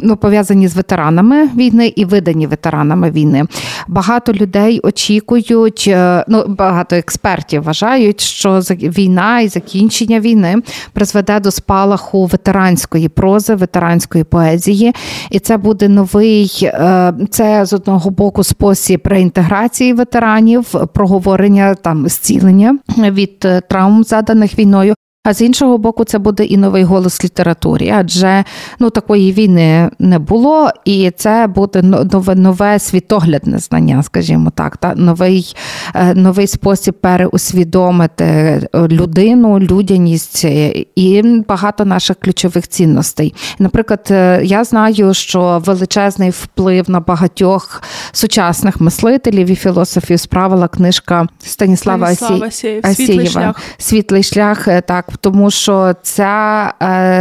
ну, 0.00 0.16
пов'язані 0.16 0.68
з 0.68 0.76
ветеранами 0.76 1.48
війни 1.48 1.92
і 1.96 2.04
видані 2.04 2.46
ветеранами 2.46 3.10
війни. 3.10 3.44
Багато 3.88 4.32
людей 4.32 4.80
очікують, 4.82 5.84
е, 5.88 6.24
ну 6.28 6.44
багато 6.48 6.96
експертів 6.96 7.62
вважають, 7.62 8.20
що 8.20 8.60
війна 8.70 9.40
і 9.40 9.48
закінчення 9.48 10.20
війни 10.20 10.56
призведе 10.92 11.40
до 11.40 11.50
спалаху 11.50 12.26
ветеранської 12.26 13.08
прози, 13.08 13.54
ветеранської 13.54 14.24
поезії, 14.24 14.94
і 15.30 15.38
це 15.38 15.56
буде 15.56 15.88
новий, 15.88 16.52
е, 16.62 17.12
це 17.30 17.66
з 17.66 17.72
одного 17.72 18.10
боку 18.10 18.44
спосіб 18.44 19.00
реінтеграції 19.04 19.92
ветеранів, 19.92 20.74
проговорення 20.92 21.74
там 21.74 22.08
зцілення 22.08 22.78
від 22.98 23.42
е, 23.44 23.60
травм, 23.60 24.04
заданих 24.04 24.58
війною. 24.58 24.94
А 25.28 25.34
з 25.34 25.40
іншого 25.40 25.78
боку, 25.78 26.04
це 26.04 26.18
буде 26.18 26.44
і 26.44 26.56
новий 26.56 26.84
голос 26.84 27.24
літературі, 27.24 27.92
адже 27.96 28.44
ну 28.78 28.90
такої 28.90 29.32
війни 29.32 29.90
не 29.98 30.18
було, 30.18 30.70
і 30.84 31.10
це 31.16 31.46
буде 31.46 31.82
нове 31.82 32.34
нове 32.34 32.78
світоглядне 32.78 33.58
знання, 33.58 34.02
скажімо 34.02 34.52
так, 34.54 34.76
та 34.76 34.94
новий 34.94 35.56
е, 35.94 36.14
новий 36.14 36.46
спосіб 36.46 36.94
переусвідомити 36.94 38.24
е, 38.24 38.68
людину, 38.74 39.58
людяність 39.58 40.44
е, 40.44 40.84
і 40.96 41.22
багато 41.48 41.84
наших 41.84 42.16
ключових 42.16 42.68
цінностей. 42.68 43.34
Наприклад, 43.58 44.06
я 44.42 44.64
знаю, 44.64 45.14
що 45.14 45.62
величезний 45.64 46.30
вплив 46.30 46.90
на 46.90 47.00
багатьох 47.00 47.82
сучасних 48.12 48.80
мислителів 48.80 49.50
і 49.50 49.54
філософів 49.54 50.20
справила 50.20 50.68
книжка 50.68 51.26
Станіслава 51.38 52.06
Асієва 52.06 52.50
«Світлий 52.94 53.26
шлях». 53.26 53.56
Світлий 53.78 54.22
шлях 54.22 54.68
так 54.86 55.17
тому 55.20 55.50
що 55.50 55.94
це 56.02 56.72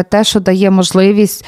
те, 0.09 0.23
що 0.23 0.39
дає 0.39 0.71
можливість. 0.71 1.45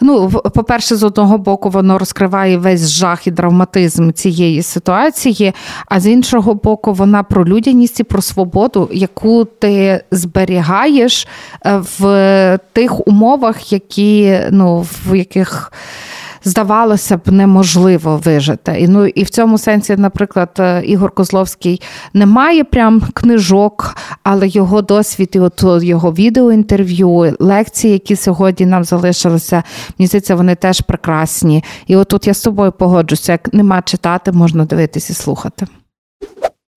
Ну, 0.00 0.30
по-перше, 0.30 0.96
з 0.96 1.02
одного 1.02 1.38
боку, 1.38 1.70
воно 1.70 1.98
розкриває 1.98 2.58
весь 2.58 2.90
жах 2.90 3.26
і 3.26 3.30
драматизм 3.30 4.12
цієї 4.12 4.62
ситуації, 4.62 5.54
а 5.86 6.00
з 6.00 6.06
іншого 6.06 6.54
боку, 6.54 6.92
вона 6.92 7.22
про 7.22 7.44
людяність 7.44 8.00
і 8.00 8.04
про 8.04 8.22
свободу, 8.22 8.88
яку 8.92 9.44
ти 9.44 10.04
зберігаєш 10.10 11.28
е, 11.66 11.82
в 11.98 12.58
тих 12.72 13.08
умовах, 13.08 13.72
які 13.72 14.38
ну 14.50 14.86
в 15.06 15.16
яких 15.16 15.72
здавалося 16.44 17.16
б, 17.16 17.20
неможливо 17.26 18.16
вижити. 18.16 18.76
І 18.78 18.88
ну 18.88 19.06
і 19.06 19.22
в 19.22 19.30
цьому 19.30 19.58
сенсі, 19.58 19.96
наприклад, 19.96 20.50
е, 20.58 20.82
Ігор 20.84 21.10
Козловський 21.10 21.82
не 22.14 22.26
має 22.26 22.64
прям 22.64 23.02
книжок, 23.14 23.96
але 24.22 24.48
його 24.48 24.82
досвід 24.82 25.30
і 25.32 25.40
от 25.40 25.82
його 25.82 26.12
відеоінтерв'ю, 26.12 27.36
лекції, 27.38 27.92
які 27.92 28.16
сьогодні 28.16 28.66
нам 28.66 28.84
залишилися, 28.84 29.62
мені 29.98 30.06
здається, 30.06 30.34
вони 30.34 30.54
теж 30.54 30.80
прекрасні. 30.80 31.64
І 31.86 31.96
от 31.96 32.08
тут 32.08 32.26
я 32.26 32.34
з 32.34 32.40
тобою 32.40 32.72
погоджуся, 32.72 33.32
як 33.32 33.54
нема 33.54 33.82
читати, 33.82 34.32
можна 34.32 34.64
дивитися 34.64 35.12
і 35.12 35.16
слухати. 35.16 35.66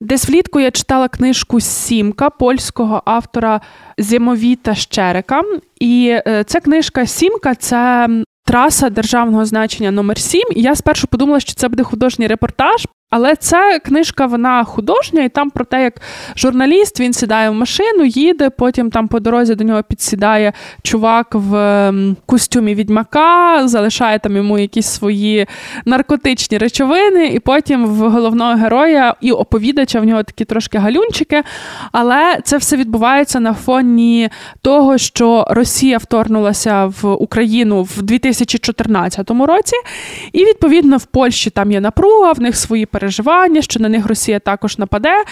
Десь 0.01 0.29
влітку 0.29 0.59
я 0.59 0.71
читала 0.71 1.07
книжку 1.07 1.59
Сімка 1.59 2.29
польського 2.29 3.01
автора 3.05 3.61
Зимовіта 3.97 4.75
Щерика. 4.75 5.41
І 5.79 6.19
е, 6.27 6.43
ця 6.47 6.59
книжка 6.59 7.05
Сімка 7.05 7.55
це 7.55 8.07
траса 8.47 8.89
державного 8.89 9.45
значення 9.45 9.91
номер 9.91 10.17
7 10.17 10.41
І 10.55 10.61
я 10.61 10.75
спершу 10.75 11.07
подумала, 11.07 11.39
що 11.39 11.53
це 11.53 11.69
буде 11.69 11.83
художній 11.83 12.27
репортаж. 12.27 12.87
Але 13.09 13.35
ця 13.35 13.79
книжка 13.79 14.25
вона 14.25 14.63
художня, 14.63 15.23
і 15.23 15.29
там 15.29 15.49
про 15.49 15.65
те, 15.65 15.83
як 15.83 16.01
журналіст 16.35 16.99
він 16.99 17.13
сідає 17.13 17.49
в 17.49 17.53
машину, 17.53 18.05
їде. 18.05 18.49
Потім 18.49 18.89
там 18.89 19.07
по 19.07 19.19
дорозі 19.19 19.55
до 19.55 19.63
нього 19.63 19.83
підсідає 19.83 20.53
чувак 20.83 21.27
в 21.31 21.55
ем, 21.55 22.17
костюмі 22.25 22.75
відьмака, 22.75 23.67
залишає 23.67 24.19
там 24.19 24.35
йому 24.35 24.59
якісь 24.59 24.87
свої 24.87 25.47
наркотичні 25.85 26.57
речовини, 26.57 27.27
і 27.27 27.39
потім 27.39 27.85
в 27.85 28.09
головного 28.09 28.55
героя 28.55 29.15
і 29.21 29.31
оповідача 29.31 29.99
в 29.99 30.05
нього 30.05 30.23
такі 30.23 30.45
трошки 30.45 30.77
галюнчики. 30.77 31.43
Але 31.91 32.39
це 32.43 32.57
все 32.57 32.77
відбувається 32.77 33.39
на 33.39 33.53
фоні 33.53 34.29
того, 34.61 34.97
що 34.97 35.45
Росія 35.49 35.97
вторгнулася 35.97 36.85
в 37.01 37.13
Україну 37.13 37.83
в 37.83 38.01
2014 38.01 39.31
році, 39.31 39.75
і 40.33 40.45
відповідно 40.45 40.97
в 40.97 41.05
Польщі 41.05 41.49
там 41.49 41.71
є 41.71 41.81
напруга, 41.81 42.31
в 42.31 42.41
них 42.41 42.55
свої 42.55 42.85
переживання, 42.99 43.61
що 43.61 43.79
на 43.79 43.89
них 43.89 44.05
Росія 44.05 44.39
також 44.39 44.77
нападе. 44.77 45.23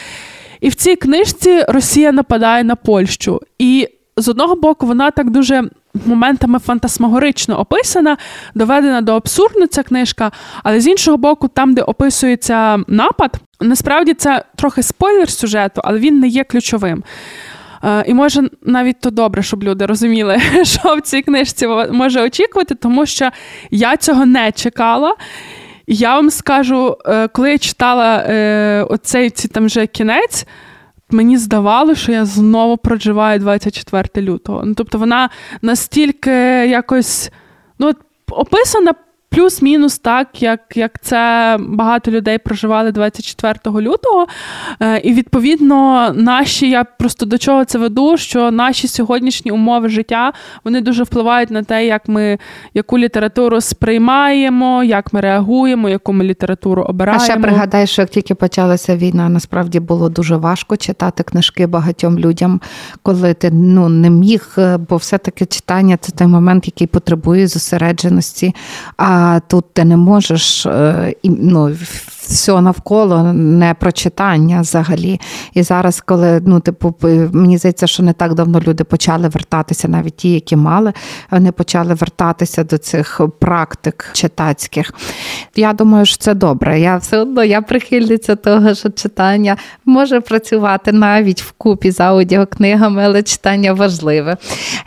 І 0.61 0.69
в 0.69 0.75
цій 0.75 0.95
книжці 0.95 1.63
Росія 1.67 2.11
нападає 2.11 2.63
на 2.63 2.75
Польщу. 2.75 3.41
І 3.59 3.87
з 4.17 4.27
одного 4.27 4.55
боку, 4.55 4.87
вона 4.87 5.11
так 5.11 5.29
дуже 5.29 5.63
моментами 6.05 6.59
фантасмагорично 6.59 7.59
описана, 7.59 8.17
доведена 8.55 9.01
до 9.01 9.15
абсурдно 9.15 9.67
ця 9.67 9.83
книжка, 9.83 10.31
але 10.63 10.79
з 10.79 10.87
іншого 10.87 11.17
боку, 11.17 11.47
там, 11.47 11.73
де 11.73 11.81
описується 11.81 12.79
напад, 12.87 13.35
насправді 13.61 14.13
це 14.13 14.43
трохи 14.55 14.83
спойлер 14.83 15.29
сюжету, 15.29 15.81
але 15.83 15.99
він 15.99 16.19
не 16.19 16.27
є 16.27 16.43
ключовим. 16.43 17.03
Е, 17.83 18.03
і 18.07 18.13
може 18.13 18.49
навіть 18.61 18.99
то 18.99 19.09
добре, 19.09 19.43
щоб 19.43 19.63
люди 19.63 19.85
розуміли, 19.85 20.39
що 20.63 20.95
в 20.95 21.01
цій 21.01 21.21
книжці 21.21 21.67
може 21.91 22.21
очікувати, 22.21 22.75
тому 22.75 23.05
що 23.05 23.29
я 23.71 23.97
цього 23.97 24.25
не 24.25 24.51
чекала. 24.51 25.15
Я 25.87 26.15
вам 26.15 26.29
скажу, 26.29 26.97
е, 27.05 27.27
коли 27.27 27.51
я 27.51 27.57
читала 27.57 28.17
оцей 28.89 29.29
ці 29.29 29.47
там 29.47 29.65
вже 29.65 29.87
кінець, 29.87 30.45
мені 31.09 31.37
здавалося, 31.37 32.01
що 32.01 32.11
я 32.11 32.25
знову 32.25 32.77
проживаю 32.77 33.39
24 33.39 34.27
лютого. 34.27 34.61
Ну, 34.65 34.73
Тобто 34.73 34.97
вона 34.97 35.29
настільки 35.61 36.31
якось 36.67 37.31
ну, 37.79 37.93
описана 38.31 38.93
плюс-мінус 39.29 39.99
так, 39.99 40.41
як 40.41 40.61
як 40.75 41.01
це 41.01 41.57
багато 41.59 42.11
людей 42.11 42.37
проживали 42.37 42.91
24 42.91 43.81
лютого. 43.81 44.27
Е, 44.79 44.99
і 44.99 45.13
відповідно, 45.13 46.11
наші, 46.15 46.69
я 46.69 46.83
просто 46.83 47.25
до 47.25 47.37
чого 47.37 47.65
це 47.65 47.77
веду, 47.77 48.17
що 48.17 48.51
наші 48.51 48.87
сьогоднішні 48.87 49.51
умови 49.51 49.89
життя 49.89 50.33
вони 50.63 50.81
дуже 50.81 51.03
впливають 51.03 51.49
на 51.49 51.63
те, 51.63 51.85
як 51.85 52.07
ми 52.07 52.37
яку 52.73 52.97
літературу 52.97 53.61
сприймаємо, 53.61 54.83
як 54.83 55.13
ми 55.13 55.21
реагуємо, 55.21 55.89
яку 55.89 56.13
ми 56.13 56.23
літературу 56.23 56.83
обираємо. 56.83 57.23
А 57.23 57.25
ще 57.25 57.37
пригадай, 57.37 57.87
що 57.87 58.01
як 58.01 58.09
тільки 58.09 58.35
почалася 58.35 58.97
війна, 58.97 59.29
насправді 59.29 59.79
було 59.79 60.09
дуже 60.09 60.35
важко 60.35 60.77
читати 60.77 61.23
книжки 61.23 61.67
багатьом 61.67 62.19
людям, 62.19 62.61
коли 63.01 63.33
ти 63.33 63.51
ну 63.51 63.89
не 63.89 64.09
міг, 64.09 64.55
е, 64.57 64.77
бо 64.77 64.97
все-таки 64.97 65.45
читання 65.45 65.97
це 65.97 66.11
той 66.11 66.27
момент, 66.27 66.67
який 66.67 66.87
потребує 66.87 67.47
зосередженості. 67.47 68.55
А 68.97 69.24
а 69.25 69.39
тут 69.39 69.73
ти 69.73 69.85
не 69.85 69.97
можеш 69.97 70.65
е, 70.65 71.13
ну, 71.23 71.71
все 72.27 72.61
навколо 72.61 73.33
не 73.33 73.73
про 73.73 73.91
читання 73.91 74.61
взагалі. 74.61 75.19
І 75.53 75.63
зараз, 75.63 76.01
коли 76.01 76.41
ну, 76.45 76.59
типу, 76.59 76.95
мені 77.31 77.57
здається, 77.57 77.87
що 77.87 78.03
не 78.03 78.13
так 78.13 78.33
давно 78.33 78.61
люди 78.67 78.83
почали 78.83 79.27
вертатися, 79.27 79.87
навіть 79.87 80.15
ті, 80.15 80.31
які 80.31 80.55
мали, 80.55 80.93
вони 81.31 81.51
почали 81.51 81.93
вертатися 81.93 82.63
до 82.63 82.77
цих 82.77 83.21
практик 83.39 84.09
читацьких. 84.13 84.93
Я 85.55 85.73
думаю, 85.73 86.05
що 86.05 86.17
це 86.17 86.33
добре. 86.33 86.79
Я 86.79 86.97
все 86.97 87.17
одно 87.17 87.43
я 87.43 87.61
прихильниця 87.61 88.35
того, 88.35 88.73
що 88.73 88.89
читання 88.89 89.57
може 89.85 90.19
працювати 90.19 90.91
навіть 90.91 91.41
вкупі 91.41 91.91
з 91.91 91.99
аудіокнигами, 91.99 93.03
але 93.03 93.23
читання 93.23 93.73
важливе. 93.73 94.37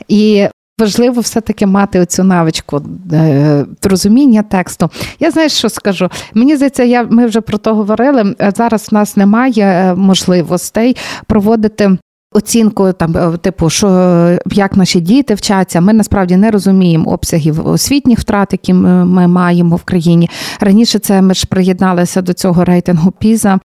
І 0.09 0.49
Важливо 0.79 1.21
все-таки 1.21 1.67
мати 1.67 2.01
оцю 2.01 2.25
навичку 2.25 2.83
е, 3.13 3.67
розуміння 3.83 4.43
тексту. 4.43 4.91
Я 5.21 5.31
знаю, 5.31 5.49
що 5.49 5.69
скажу. 5.69 6.09
Мені 6.35 6.57
здається, 6.57 6.85
я 6.85 7.03
ми 7.03 7.27
вже 7.27 7.41
про 7.41 7.59
то 7.59 7.75
говорили. 7.75 8.35
Зараз 8.57 8.89
в 8.91 8.95
нас 8.95 9.17
немає 9.17 9.65
е, 9.65 9.95
можливостей 9.95 10.97
проводити. 11.27 11.99
Оцінку 12.33 12.93
там, 12.93 13.17
е, 13.17 13.37
типу, 13.37 13.71
що 13.71 14.39
як 14.47 14.77
наші 14.77 15.01
діти 15.01 15.35
вчаться, 15.35 15.81
ми 15.81 15.93
насправді 15.93 16.37
не 16.37 16.51
розуміємо 16.51 17.11
обсягів 17.11 17.67
освітніх 17.67 18.19
втрат, 18.19 18.49
які 18.53 18.75
ми 18.75 19.29
маємо 19.29 19.77
в 19.77 19.83
країні. 19.83 20.31
Раніше 20.61 20.99
це 20.99 21.23
ми 21.23 21.35
ж 21.35 21.47
приєдналися 21.47 22.23
до 22.23 22.33
цього 22.33 22.65
рейтингу 22.65 23.11
Піза. 23.11 23.61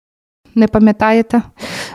Не 0.55 0.67
пам'ятаєте? 0.67 1.43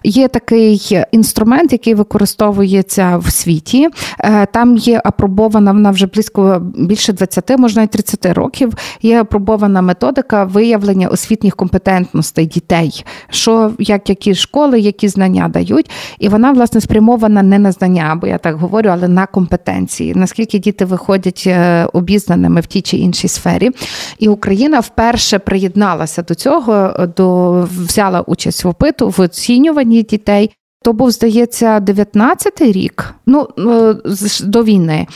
Є 0.03 0.27
такий 0.27 0.97
інструмент, 1.11 1.71
який 1.71 1.93
використовується 1.93 3.17
в 3.17 3.31
світі. 3.31 3.89
Е, 4.19 4.45
там 4.45 4.77
є 4.77 5.01
апробована, 5.03 5.71
вона 5.71 5.91
вже 5.91 6.05
близько 6.05 6.61
більше 6.75 7.13
20, 7.13 7.57
можна 7.57 7.83
й 7.83 7.87
30 7.87 8.25
років. 8.25 8.73
Є 9.01 9.21
апробована 9.21 9.81
методика 9.81 10.43
виявлення 10.43 11.07
освітніх 11.07 11.55
компетентностей 11.55 12.45
дітей, 12.45 13.05
що 13.29 13.71
як 13.79 14.09
які 14.09 14.35
школи, 14.35 14.79
які 14.79 15.07
знання 15.07 15.47
дають. 15.47 15.91
І 16.19 16.29
вона, 16.29 16.51
власне, 16.51 16.81
спрямована 16.81 17.43
не 17.43 17.59
на 17.59 17.71
знання, 17.71 18.17
бо 18.21 18.27
я 18.27 18.37
так 18.37 18.55
говорю, 18.55 18.89
але 18.89 19.07
на 19.07 19.25
компетенції. 19.25 20.13
Наскільки 20.15 20.59
діти 20.59 20.85
виходять 20.85 21.43
е, 21.47 21.87
обізнаними 21.93 22.61
в 22.61 22.65
тій 22.65 22.81
чи 22.81 22.97
іншій 22.97 23.27
сфері. 23.27 23.71
І 24.19 24.27
Україна 24.27 24.79
вперше 24.79 25.39
приєдналася 25.39 26.21
до 26.21 26.35
цього, 26.35 26.93
до 27.17 27.53
взяла 27.71 28.21
участь 28.21 28.53
участь 28.53 28.63
в 28.63 28.67
опиту 28.67 29.09
в 29.09 29.19
оцінюванні 29.19 29.82
дітей. 30.03 30.55
То 30.83 30.93
був, 30.93 31.11
здається, 31.11 31.79
19-й 31.79 32.71
рік, 32.71 33.13
ну 33.25 33.47
е, 33.57 33.95
до 34.43 34.63
війни, 34.63 35.07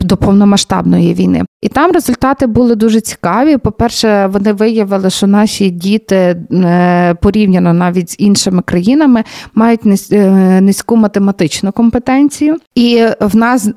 до 0.00 0.16
повномасштабної 0.16 1.14
війни. 1.14 1.44
І 1.62 1.68
там 1.68 1.92
результати 1.92 2.46
були 2.46 2.74
дуже 2.74 3.00
цікаві. 3.00 3.56
По-перше, 3.56 4.26
вони 4.26 4.52
виявили, 4.52 5.10
що 5.10 5.26
наші 5.26 5.70
діти 5.70 6.16
е, 6.52 7.14
порівняно 7.14 7.72
навіть 7.72 8.10
з 8.10 8.16
іншими 8.18 8.62
країнами 8.62 9.24
мають 9.54 9.80
е, 10.12 10.30
низьку 10.60 10.96
математичну 10.96 11.72
компетенцію. 11.72 12.56
І 12.74 13.04
в 13.20 13.36
нас 13.36 13.68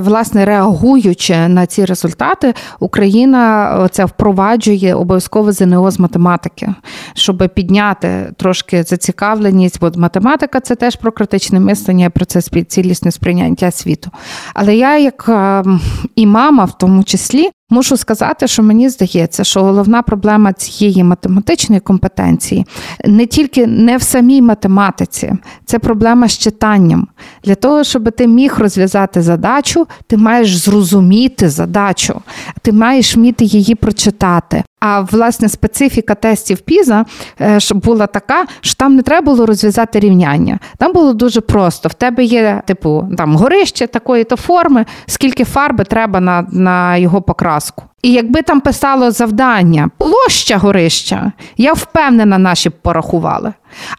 власне 0.00 0.44
реагуючи 0.44 1.48
на 1.48 1.66
ці 1.66 1.84
результати, 1.84 2.54
Україна 2.80 3.88
це 3.90 4.04
впроваджує 4.04 4.94
обов'язково 4.94 5.52
ЗНО 5.52 5.90
з 5.90 5.98
математики, 5.98 6.74
щоб 7.14 7.50
підняти 7.54 8.32
трошки 8.36 8.82
зацікавленість, 8.82 9.80
бо 9.80 9.90
математика 9.96 10.60
це 10.68 10.74
теж 10.74 10.96
про 10.96 11.12
критичне 11.12 11.60
мислення, 11.60 12.10
про 12.10 12.24
це 12.24 12.40
цілісне 12.40 13.12
сприйняття 13.12 13.70
світу. 13.70 14.10
Але 14.54 14.76
я, 14.76 14.98
як 14.98 15.24
ем, 15.28 15.80
і 16.16 16.26
мама, 16.26 16.64
в 16.64 16.78
тому 16.78 17.04
числі, 17.04 17.50
Мушу 17.70 17.96
сказати, 17.96 18.46
що 18.46 18.62
мені 18.62 18.88
здається, 18.88 19.44
що 19.44 19.62
головна 19.62 20.02
проблема 20.02 20.52
цієї 20.52 21.04
математичної 21.04 21.80
компетенції 21.80 22.66
не 23.04 23.26
тільки 23.26 23.66
не 23.66 23.96
в 23.96 24.02
самій 24.02 24.42
математиці, 24.42 25.32
це 25.64 25.78
проблема 25.78 26.28
з 26.28 26.38
читанням. 26.38 27.08
Для 27.44 27.54
того, 27.54 27.84
щоб 27.84 28.12
ти 28.12 28.26
міг 28.26 28.58
розв'язати 28.58 29.22
задачу, 29.22 29.86
ти 30.06 30.16
маєш 30.16 30.56
зрозуміти 30.56 31.48
задачу, 31.48 32.20
ти 32.62 32.72
маєш 32.72 33.16
вміти 33.16 33.44
її 33.44 33.74
прочитати. 33.74 34.64
А 34.80 35.00
власне 35.00 35.48
специфіка 35.48 36.14
тестів 36.14 36.58
Піза 36.58 37.04
е, 37.40 37.58
була 37.74 38.06
така, 38.06 38.44
що 38.60 38.74
там 38.74 38.96
не 38.96 39.02
треба 39.02 39.24
було 39.24 39.46
розв'язати 39.46 40.00
рівняння. 40.00 40.58
Там 40.76 40.92
було 40.92 41.12
дуже 41.12 41.40
просто. 41.40 41.88
В 41.88 41.94
тебе 41.94 42.24
є, 42.24 42.62
типу, 42.66 43.08
там 43.16 43.36
горище 43.36 43.86
такої 43.86 44.24
то 44.24 44.36
форми, 44.36 44.84
скільки 45.06 45.44
фарби 45.44 45.84
треба 45.84 46.20
на, 46.20 46.46
на 46.52 46.96
його 46.96 47.22
pasku. 47.58 47.82
І 48.02 48.12
якби 48.12 48.42
там 48.42 48.60
писало 48.60 49.10
завдання, 49.10 49.90
площа 49.98 50.58
горища, 50.58 51.32
я 51.56 51.72
впевнена, 51.72 52.38
наші 52.38 52.68
б 52.68 52.72
порахували. 52.72 53.52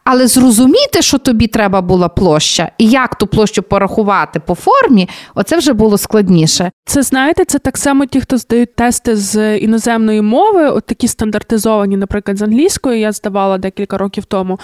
Але 0.04 0.28
зрозуміти, 0.28 1.02
що 1.02 1.18
тобі 1.18 1.48
треба 1.48 1.82
була 1.82 2.10
площа, 2.10 2.72
і 2.78 2.90
як 2.90 3.16
ту 3.16 3.28
площу 3.28 3.64
порахувати 3.64 4.40
по 4.40 4.56
формі, 4.56 5.10
оце 5.36 5.58
вже 5.58 5.74
було 5.74 5.98
складніше. 5.98 6.72
Це 6.86 7.02
знаєте, 7.02 7.46
це 7.46 7.60
так 7.60 7.78
само 7.78 8.06
ті, 8.06 8.22
хто 8.22 8.38
здають 8.38 8.76
тести 8.76 9.16
з 9.16 9.58
іноземної 9.58 10.22
мови, 10.22 10.70
от 10.70 10.86
такі 10.86 11.08
стандартизовані, 11.08 11.98
наприклад, 11.98 12.38
з 12.38 12.42
англійської, 12.42 13.00
я 13.00 13.12
здавала 13.12 13.58
декілька 13.58 13.98
років 13.98 14.26
тому. 14.26 14.60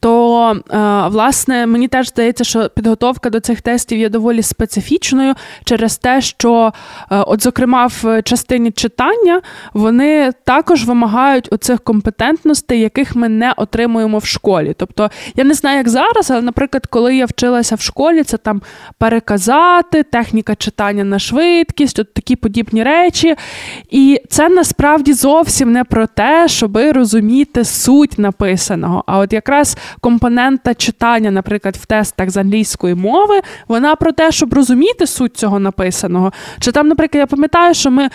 То 0.00 0.52
е, 0.52 0.78
власне 1.08 1.66
мені 1.66 1.88
теж 1.88 2.08
здається, 2.08 2.44
що 2.44 2.70
підготовка 2.76 3.30
до 3.30 3.40
цих 3.40 3.60
тестів 3.60 3.98
є 3.98 4.08
доволі 4.08 4.42
специфічною 4.42 5.34
через 5.64 5.98
те, 5.98 6.20
що, 6.20 6.72
е, 7.10 7.16
от, 7.16 7.42
зокрема, 7.42 7.86
в 7.86 8.22
частині 8.22 8.70
читання 8.80 9.40
вони 9.74 10.32
також 10.44 10.84
вимагають 10.84 11.48
оцих 11.52 11.80
компетентностей, 11.80 12.80
яких 12.80 13.16
ми 13.16 13.28
не 13.28 13.52
отримуємо 13.56 14.18
в 14.18 14.24
школі. 14.24 14.74
Тобто, 14.76 15.10
я 15.36 15.44
не 15.44 15.54
знаю, 15.54 15.76
як 15.76 15.88
зараз, 15.88 16.30
але, 16.30 16.42
наприклад, 16.42 16.86
коли 16.86 17.16
я 17.16 17.26
вчилася 17.26 17.74
в 17.74 17.80
школі, 17.80 18.22
це 18.22 18.36
там 18.36 18.62
переказати, 18.98 20.02
техніка 20.02 20.54
читання 20.54 21.04
на 21.04 21.18
швидкість, 21.18 21.98
от 21.98 22.14
такі 22.14 22.36
подібні 22.36 22.82
речі. 22.82 23.36
І 23.90 24.20
це 24.28 24.48
насправді 24.48 25.12
зовсім 25.12 25.72
не 25.72 25.84
про 25.84 26.06
те, 26.06 26.48
щоб 26.48 26.76
розуміти 26.76 27.64
суть 27.64 28.18
написаного. 28.18 29.04
А 29.06 29.18
от 29.18 29.32
якраз 29.32 29.76
компонента 30.00 30.74
читання, 30.74 31.30
наприклад, 31.30 31.76
в 31.76 31.86
тестах 31.86 32.30
з 32.30 32.36
англійської 32.36 32.94
мови, 32.94 33.40
вона 33.68 33.96
про 33.96 34.12
те, 34.12 34.32
щоб 34.32 34.54
розуміти 34.54 35.06
суть 35.06 35.36
цього 35.36 35.58
написаного. 35.58 36.32
Чи 36.60 36.72
там, 36.72 36.88
наприклад, 36.88 37.20
я 37.20 37.26
пам'ятаю, 37.26 37.74
що 37.74 37.90
ми 37.90 38.08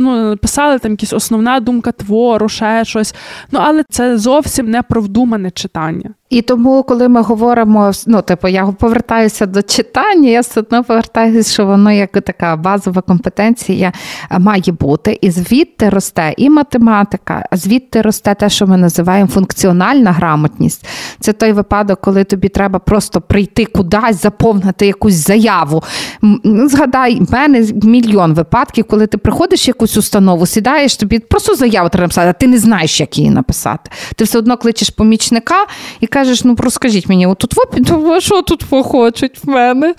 ну, 0.00 0.36
писали 0.36 0.78
там 0.78 0.90
якісь 0.90 1.12
основна 1.12 1.60
думка 1.60 1.92
твору, 1.92 2.48
ще 2.48 2.84
щось. 2.84 3.14
Ну, 3.50 3.60
але 3.62 3.84
це 3.90 4.18
зовсім 4.18 4.70
не 4.70 4.82
про 4.82 5.00
вдумане 5.00 5.50
читання. 5.50 6.10
І 6.30 6.42
тому, 6.42 6.82
коли 6.82 7.08
ми 7.08 7.22
говоримо, 7.22 7.92
ну 8.06 8.22
типу, 8.22 8.48
я 8.48 8.66
повертаюся 8.66 9.46
до 9.46 9.62
читання, 9.62 10.28
я 10.28 10.40
все 10.40 10.60
одно 10.60 10.84
повертаюся, 10.84 11.52
що 11.52 11.66
воно 11.66 11.92
як 11.92 12.10
така 12.10 12.56
базова 12.56 13.02
компетенція 13.02 13.92
має 14.38 14.72
бути. 14.80 15.18
І 15.20 15.30
звідти 15.30 15.88
росте 15.88 16.34
і 16.36 16.50
математика, 16.50 17.46
а 17.50 17.56
звідти 17.56 18.02
росте 18.02 18.34
те, 18.34 18.48
що 18.50 18.66
ми 18.66 18.76
називаємо 18.76 19.28
функціональна 19.28 20.12
грамотність. 20.12 20.86
Це 21.20 21.32
той 21.32 21.52
випадок, 21.52 22.00
коли 22.00 22.24
тобі 22.24 22.48
треба 22.48 22.78
просто 22.78 23.20
прийти 23.20 23.64
кудись, 23.64 24.22
заповнити 24.22 24.86
якусь 24.86 25.14
заяву. 25.14 25.82
Згадай, 26.44 27.20
в 27.20 27.32
мене 27.32 27.66
мільйон 27.82 28.34
випадків, 28.34 28.84
коли 28.84 29.06
ти 29.06 29.18
приходиш 29.18 29.66
в 29.66 29.68
якусь 29.68 29.96
установу, 29.96 30.46
сідаєш, 30.46 30.96
тобі 30.96 31.18
просто 31.18 31.54
заяву 31.54 31.88
треба 31.88 32.02
написати, 32.02 32.28
а 32.28 32.32
ти 32.32 32.46
не 32.46 32.58
знаєш, 32.58 33.00
як 33.00 33.18
її 33.18 33.30
написати. 33.30 33.90
Ти 34.16 34.24
все 34.24 34.38
одно 34.38 34.56
кличеш 34.56 34.90
помічника 34.90 35.66
і 36.00 36.06
кажеш, 36.20 36.44
ну 36.44 36.56
розкажіть 36.58 37.08
мені, 37.08 37.26
отут 37.26 37.54
що 38.18 38.42
тут 38.42 38.64
хочуть 38.82 39.44
в 39.44 39.48
мене? 39.48 39.94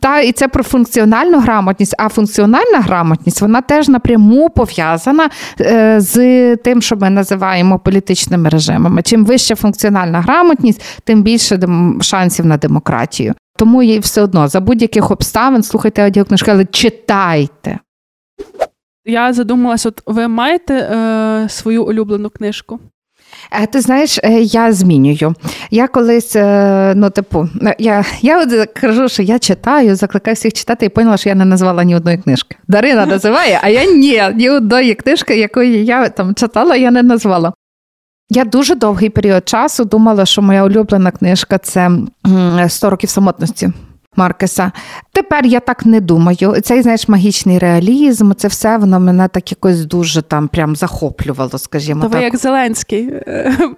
Та, 0.00 0.20
І 0.20 0.32
це 0.32 0.48
про 0.48 0.64
функціональну 0.64 1.40
грамотність, 1.40 1.94
а 1.98 2.08
функціональна 2.08 2.80
грамотність 2.80 3.40
вона 3.40 3.60
теж 3.60 3.88
напряму 3.88 4.50
пов'язана 4.50 5.30
е, 5.60 6.00
з 6.00 6.56
тим, 6.56 6.82
що 6.82 6.96
ми 6.96 7.10
називаємо 7.10 7.78
політичними 7.78 8.48
режимами. 8.48 9.02
Чим 9.02 9.24
вища 9.24 9.54
функціональна 9.54 10.20
грамотність, 10.20 11.00
тим 11.04 11.22
більше 11.22 11.58
шансів 12.00 12.46
на 12.46 12.56
демократію. 12.56 13.34
Тому 13.58 13.82
їй 13.82 13.98
все 13.98 14.22
одно 14.22 14.48
за 14.48 14.60
будь-яких 14.60 15.10
обставин 15.10 15.62
слухайте 15.62 16.04
аудіокнижки, 16.04 16.50
але 16.50 16.64
читайте. 16.64 17.78
Я 19.04 19.32
задумалась, 19.32 19.86
от 19.86 20.02
ви 20.06 20.28
маєте 20.28 20.74
е, 20.74 21.48
свою 21.48 21.84
улюблену 21.84 22.30
книжку? 22.30 22.80
Е, 23.62 23.66
ти 23.66 23.80
знаєш, 23.80 24.20
е, 24.22 24.40
я 24.40 24.72
змінюю. 24.72 25.34
Я 25.70 25.88
колись, 25.88 26.36
е, 26.36 26.92
ну, 26.96 27.10
типу, 27.10 27.48
я 27.78 28.04
я 28.20 28.42
от 28.42 28.70
кажу, 28.80 29.08
що 29.08 29.22
я 29.22 29.38
читаю, 29.38 29.96
закликаю 29.96 30.34
всіх 30.34 30.52
читати 30.52 30.86
і 30.86 30.88
поняла, 30.88 31.16
що 31.16 31.28
я 31.28 31.34
не 31.34 31.44
назвала 31.44 31.84
ні 31.84 31.96
одної 31.96 32.18
книжки. 32.18 32.56
Дарина 32.68 33.06
називає, 33.06 33.60
а 33.62 33.68
я 33.68 33.84
ні, 33.84 34.22
ні 34.34 34.50
одної 34.50 34.94
книжки, 34.94 35.36
якої 35.36 35.84
я 35.84 36.08
там 36.08 36.34
читала, 36.34 36.76
я 36.76 36.90
не 36.90 37.02
назвала. 37.02 37.52
Я 38.30 38.44
дуже 38.44 38.74
довгий 38.74 39.10
період 39.10 39.48
часу 39.48 39.84
думала, 39.84 40.26
що 40.26 40.42
моя 40.42 40.64
улюблена 40.64 41.10
книжка 41.10 41.58
це 41.58 41.90
«100 42.24 42.90
років 42.90 43.10
самотності. 43.10 43.70
Маркеса. 44.16 44.72
Тепер 45.12 45.46
я 45.46 45.60
так 45.60 45.86
не 45.86 46.00
думаю. 46.00 46.60
Цей 46.62 46.82
знаєш 46.82 47.08
магічний 47.08 47.58
реалізм, 47.58 48.32
це 48.32 48.48
все 48.48 48.78
воно 48.78 49.00
мене 49.00 49.28
так 49.28 49.50
якось 49.50 49.84
дуже 49.84 50.22
там 50.22 50.48
прям 50.48 50.76
захоплювало, 50.76 51.58
скажімо. 51.58 52.02
То 52.02 52.08
так. 52.08 52.18
ви 52.18 52.24
як 52.24 52.36
Зеленський 52.36 53.10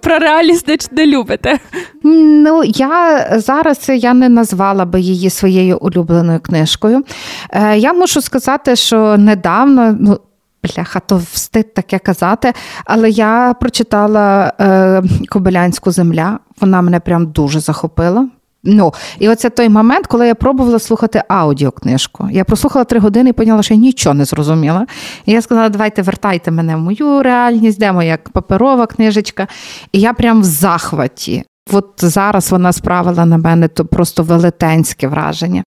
про 0.01 0.19
реаліст 0.19 0.91
не 0.91 1.05
любите? 1.07 1.59
Ну 2.03 2.63
я 2.63 3.27
зараз 3.39 3.89
я 3.89 4.13
не 4.13 4.29
назвала 4.29 4.85
би 4.85 5.01
її 5.01 5.29
своєю 5.29 5.77
улюбленою 5.77 6.39
книжкою. 6.39 7.03
Е, 7.51 7.77
я 7.77 7.93
мушу 7.93 8.21
сказати, 8.21 8.75
що 8.75 9.17
недавно. 9.17 9.97
ну, 9.99 10.19
Бляха, 10.63 10.99
то 10.99 11.21
встид 11.33 11.73
таке 11.73 11.99
казати, 11.99 12.53
але 12.85 13.09
я 13.09 13.55
прочитала 13.59 14.53
е, 14.59 15.03
Кобилянську 15.29 15.91
земля. 15.91 16.39
Вона 16.61 16.81
мене 16.81 16.99
прям 16.99 17.25
дуже 17.25 17.59
захопила. 17.59 18.27
Ну, 18.69 18.93
і 19.19 19.29
оце 19.29 19.49
той 19.49 19.69
момент, 19.69 20.07
коли 20.07 20.27
я 20.27 20.35
пробувала 20.35 20.79
слухати 20.79 21.23
аудіокнижку. 21.27 22.29
Я 22.31 22.43
прослухала 22.43 22.85
три 22.85 22.99
години 22.99 23.29
і 23.29 23.33
поняла, 23.33 23.63
що 23.63 23.73
я 23.73 23.79
нічого 23.79 24.13
не 24.13 24.25
зрозуміла. 24.25 24.85
І 25.25 25.31
я 25.31 25.41
сказала, 25.41 25.69
давайте 25.69 26.01
вертайте 26.01 26.51
мене 26.51 26.75
в 26.75 26.79
мою 26.79 27.23
реальність, 27.23 27.79
де 27.79 27.91
моя 27.91 28.17
паперова 28.31 28.87
книжечка. 28.87 29.47
І 29.91 29.99
я 29.99 30.13
прям 30.13 30.41
в 30.41 30.43
захваті. 30.43 31.43
От 31.71 31.93
зараз 31.97 32.51
вона 32.51 32.73
справила 32.73 33.25
на 33.25 33.37
мене 33.37 33.67
то 33.67 33.85
просто 33.85 34.23
велетенське 34.23 35.07
враження. 35.07 35.63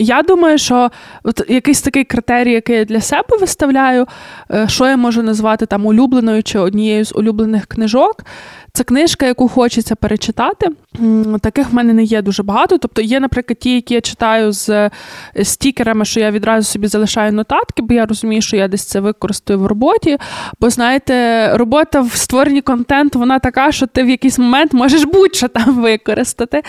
Я 0.00 0.22
думаю, 0.22 0.58
що 0.58 0.90
от 1.24 1.42
якийсь 1.48 1.82
такий 1.82 2.04
критерій, 2.04 2.52
який 2.52 2.76
я 2.76 2.84
для 2.84 3.00
себе 3.00 3.38
виставляю, 3.40 4.06
е, 4.50 4.68
що 4.68 4.86
я 4.86 4.96
можу 4.96 5.22
назвати 5.22 5.66
там 5.66 5.86
улюбленою 5.86 6.42
чи 6.42 6.58
однією 6.58 7.04
з 7.04 7.12
улюблених 7.14 7.66
книжок, 7.66 8.24
це 8.72 8.84
книжка, 8.84 9.26
яку 9.26 9.48
хочеться 9.48 9.94
перечитати. 9.94 10.68
Таких 11.40 11.70
в 11.70 11.74
мене 11.74 11.92
не 11.92 12.02
є 12.02 12.22
дуже 12.22 12.42
багато. 12.42 12.78
Тобто 12.78 13.02
є, 13.02 13.20
наприклад, 13.20 13.58
ті, 13.58 13.74
які 13.74 13.94
я 13.94 14.00
читаю 14.00 14.52
з 14.52 14.68
е, 14.68 14.90
стікерами, 15.42 16.04
що 16.04 16.20
я 16.20 16.30
відразу 16.30 16.72
собі 16.72 16.86
залишаю 16.86 17.32
нотатки, 17.32 17.82
бо 17.82 17.94
я 17.94 18.06
розумію, 18.06 18.42
що 18.42 18.56
я 18.56 18.68
десь 18.68 18.84
це 18.84 19.00
використаю 19.00 19.60
в 19.60 19.66
роботі. 19.66 20.18
Бо 20.60 20.70
знаєте, 20.70 21.48
робота 21.56 22.00
в 22.00 22.12
створенні 22.12 22.60
контенту, 22.60 23.18
вона 23.18 23.38
така, 23.38 23.72
що 23.72 23.86
ти 23.86 24.02
в 24.02 24.08
якийсь 24.08 24.38
момент 24.38 24.72
можеш 24.72 25.04
будь-що 25.04 25.48
там 25.48 25.82
використати. 25.82 26.62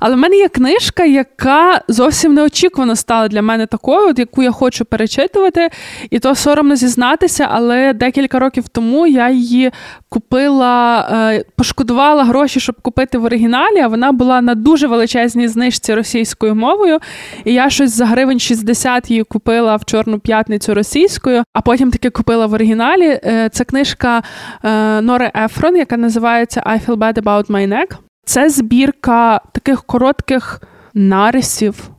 Але 0.00 0.14
в 0.14 0.18
мене 0.18 0.36
є 0.36 0.48
книжка, 0.48 1.04
яка 1.04 1.80
зовсім 1.88 2.34
неочікувано 2.74 2.96
стала 2.96 3.28
для 3.28 3.42
мене 3.42 3.66
такою, 3.66 4.14
яку 4.16 4.42
я 4.42 4.50
хочу 4.50 4.84
перечитувати, 4.84 5.68
і 6.10 6.18
то 6.18 6.34
соромно 6.34 6.76
зізнатися, 6.76 7.48
але 7.50 7.92
декілька 7.92 8.38
років 8.38 8.68
тому 8.68 9.06
я 9.06 9.30
її 9.30 9.70
купила, 10.08 11.08
е, 11.12 11.44
пошкодувала 11.56 12.24
гроші, 12.24 12.60
щоб 12.60 12.80
купити 12.82 13.18
в 13.18 13.24
оригіналі, 13.24 13.80
а 13.80 13.88
вона 13.88 14.12
була 14.12 14.40
на 14.40 14.54
дуже 14.54 14.86
величезній 14.86 15.48
знижці 15.48 15.94
російською 15.94 16.54
мовою. 16.54 16.98
І 17.44 17.52
я 17.52 17.70
щось 17.70 17.90
за 17.90 18.06
гривень 18.06 18.40
60 18.40 19.10
її 19.10 19.24
купила 19.24 19.76
в 19.76 19.84
Чорну 19.84 20.18
п'ятницю 20.18 20.74
російською, 20.74 21.44
а 21.52 21.60
потім 21.60 21.90
таки 21.90 22.10
купила 22.10 22.46
в 22.46 22.52
оригіналі. 22.52 23.20
Е, 23.24 23.48
це 23.52 23.64
книжка 23.64 24.22
е, 24.64 25.00
Нори 25.00 25.30
Ефрон, 25.34 25.76
яка 25.76 25.96
називається 25.96 26.62
I 26.66 26.86
Feel 26.86 26.96
Bad 26.96 27.22
About 27.22 27.46
My 27.50 27.68
Neck. 27.68 27.96
Це 28.26 28.48
збірка 28.48 29.40
таких 29.52 29.82
коротких 29.84 30.60
нарисів, 30.94 31.90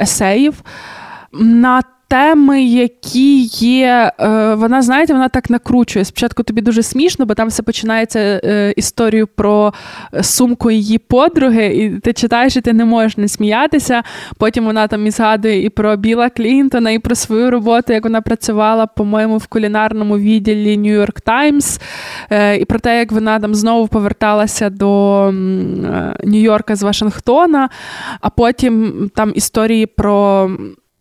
есеїв. 0.00 0.62
на 1.32 1.82
теми, 2.08 2.62
які 2.64 3.42
є, 3.42 4.12
е, 4.20 4.54
вона, 4.54 4.82
знаєте, 4.82 5.12
вона 5.12 5.28
так 5.28 5.50
накручує. 5.50 6.04
Спочатку 6.04 6.42
тобі 6.42 6.60
дуже 6.60 6.82
смішно, 6.82 7.26
бо 7.26 7.34
там 7.34 7.48
все 7.48 7.62
починається 7.62 8.40
е, 8.44 8.74
історію 8.76 9.26
про 9.26 9.72
сумку 10.22 10.70
її 10.70 10.98
подруги, 10.98 11.66
і 11.66 11.90
ти 12.00 12.12
читаєш, 12.12 12.56
і 12.56 12.60
ти 12.60 12.72
не 12.72 12.84
можеш 12.84 13.16
не 13.16 13.28
сміятися. 13.28 14.02
Потім 14.38 14.64
вона 14.64 14.88
там 14.88 15.06
і 15.06 15.10
згадує 15.10 15.64
і 15.64 15.68
про 15.68 15.96
Біла 15.96 16.30
Клінтона, 16.30 16.90
і 16.90 16.98
про 16.98 17.14
свою 17.14 17.50
роботу, 17.50 17.92
як 17.92 18.04
вона 18.04 18.20
працювала, 18.20 18.86
по-моєму, 18.86 19.38
в 19.38 19.46
кулінарному 19.46 20.18
відділі 20.18 20.76
Times, 21.26 21.80
е, 22.30 22.56
і 22.56 22.64
про 22.64 22.78
те, 22.78 22.98
як 22.98 23.12
вона 23.12 23.40
там 23.40 23.54
знову 23.54 23.88
поверталася 23.88 24.70
до 24.70 25.30
Нью-Йорка 26.24 26.76
з 26.76 26.82
Вашингтона, 26.82 27.68
а 28.20 28.30
потім 28.30 29.10
там 29.14 29.32
історії 29.34 29.86
про 29.86 30.50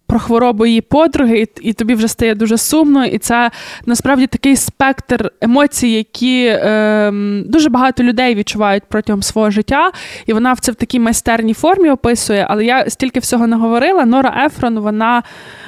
про 0.08 0.20
хворобу 0.20 0.66
її 0.66 0.82
подруги, 0.82 1.40
і, 1.40 1.70
і 1.70 1.74
тобі 1.74 1.96
вже 1.96 2.08
стає 2.08 2.36
дуже 2.36 2.58
сумно. 2.58 3.06
І 3.06 3.18
це 3.18 3.52
насправді 3.86 4.28
такий 4.28 4.56
спектр 4.56 5.32
емоцій, 5.42 5.88
які 5.88 6.46
е, 6.46 7.12
дуже 7.46 7.70
багато 7.70 8.04
людей 8.04 8.36
відчувають 8.36 8.84
протягом 8.90 9.24
свого 9.24 9.52
життя. 9.52 9.92
І 10.26 10.34
вона 10.34 10.54
в 10.54 10.60
це 10.60 10.72
в 10.72 10.76
такій 10.76 11.00
майстерній 11.00 11.54
формі 11.54 11.90
описує. 11.90 12.48
Але 12.50 12.66
я 12.66 12.90
стільки 12.90 13.20
всього 13.20 13.48
не 13.48 13.56
говорила. 13.56 14.06
Нора 14.06 14.46
Ефрон, 14.46 14.80
вона 14.80 15.24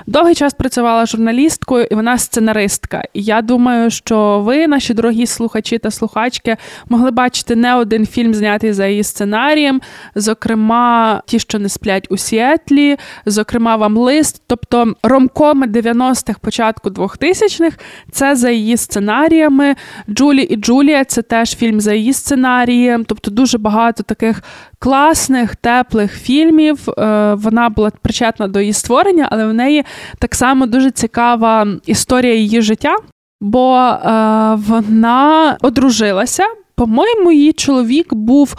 довгий 0.07 0.35
час 0.35 0.53
працювала 0.53 1.05
журналісткою, 1.05 1.87
і 1.91 1.95
вона 1.95 2.17
сценаристка. 2.17 3.03
І 3.13 3.21
я 3.23 3.41
думаю, 3.41 3.89
що 3.89 4.39
ви, 4.45 4.67
наші 4.67 4.93
дорогі 4.93 5.25
слухачі 5.25 5.77
та 5.77 5.91
слухачки, 5.91 6.57
могли 6.89 7.11
бачити 7.11 7.55
не 7.55 7.75
один 7.75 8.05
фільм, 8.05 8.33
знятий 8.33 8.73
за 8.73 8.87
її 8.87 9.03
сценарієм. 9.03 9.81
Зокрема, 10.15 11.21
ті, 11.25 11.39
що 11.39 11.59
не 11.59 11.69
сплять 11.69 12.07
у 12.09 12.17
Сіетлі, 12.17 12.97
зокрема, 13.25 13.75
вам 13.75 13.97
лист. 13.97 14.41
Тобто 14.47 14.93
ромкоми 15.03 15.67
90-х, 15.67 16.39
початку 16.39 16.89
2000-х, 16.89 17.77
це 18.11 18.35
за 18.35 18.49
її 18.49 18.77
сценаріями. 18.77 19.75
Джулі 20.09 20.41
і 20.41 20.55
Джулія 20.55 21.05
це 21.05 21.21
теж 21.21 21.55
фільм 21.55 21.81
за 21.81 21.93
її 21.93 22.13
сценарієм. 22.13 23.05
Тобто 23.05 23.31
дуже 23.31 23.57
багато 23.57 24.03
таких 24.03 24.41
класних, 24.79 25.55
теплих 25.55 26.13
фільмів. 26.13 26.89
Е, 26.89 27.33
вона 27.33 27.69
була 27.69 27.91
причетна 28.01 28.47
до 28.47 28.59
її 28.59 28.73
створення, 28.73 29.27
але 29.31 29.47
в 29.47 29.53
неї 29.53 29.83
так 30.19 30.35
само 30.35 30.65
дуже 30.65 30.91
цікава 30.91 31.67
історія 31.85 32.33
її 32.33 32.61
життя, 32.61 32.95
бо 33.41 33.77
е, 33.77 34.09
вона 34.55 35.57
одружилася. 35.61 36.43
По-моєму, 36.75 37.31
її 37.31 37.53
чоловік 37.53 38.13
був. 38.13 38.55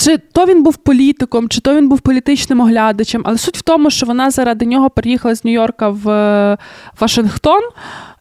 Чи 0.00 0.18
то 0.18 0.46
він 0.46 0.62
був 0.62 0.76
політиком, 0.76 1.48
чи 1.48 1.60
то 1.60 1.74
він 1.76 1.88
був 1.88 2.00
політичним 2.00 2.60
оглядачем, 2.60 3.22
але 3.24 3.38
суть 3.38 3.58
в 3.58 3.62
тому, 3.62 3.90
що 3.90 4.06
вона 4.06 4.30
заради 4.30 4.66
нього 4.66 4.90
приїхала 4.90 5.34
з 5.34 5.44
Нью-Йорка 5.44 5.88
в 5.88 6.58
Вашингтон, 7.00 7.60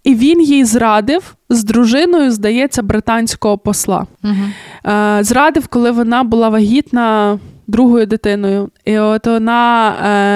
і 0.03 0.15
він 0.15 0.41
їй 0.41 0.65
зрадив 0.65 1.35
з 1.49 1.63
дружиною, 1.63 2.31
здається, 2.31 2.81
британського 2.81 3.57
посла. 3.57 4.05
Угу. 4.23 4.93
Зрадив, 5.21 5.67
коли 5.67 5.91
вона 5.91 6.23
була 6.23 6.49
вагітна 6.49 7.39
другою 7.69 8.05
дитиною. 8.05 8.69
І 8.85 8.99
от 8.99 9.27
вона 9.27 9.93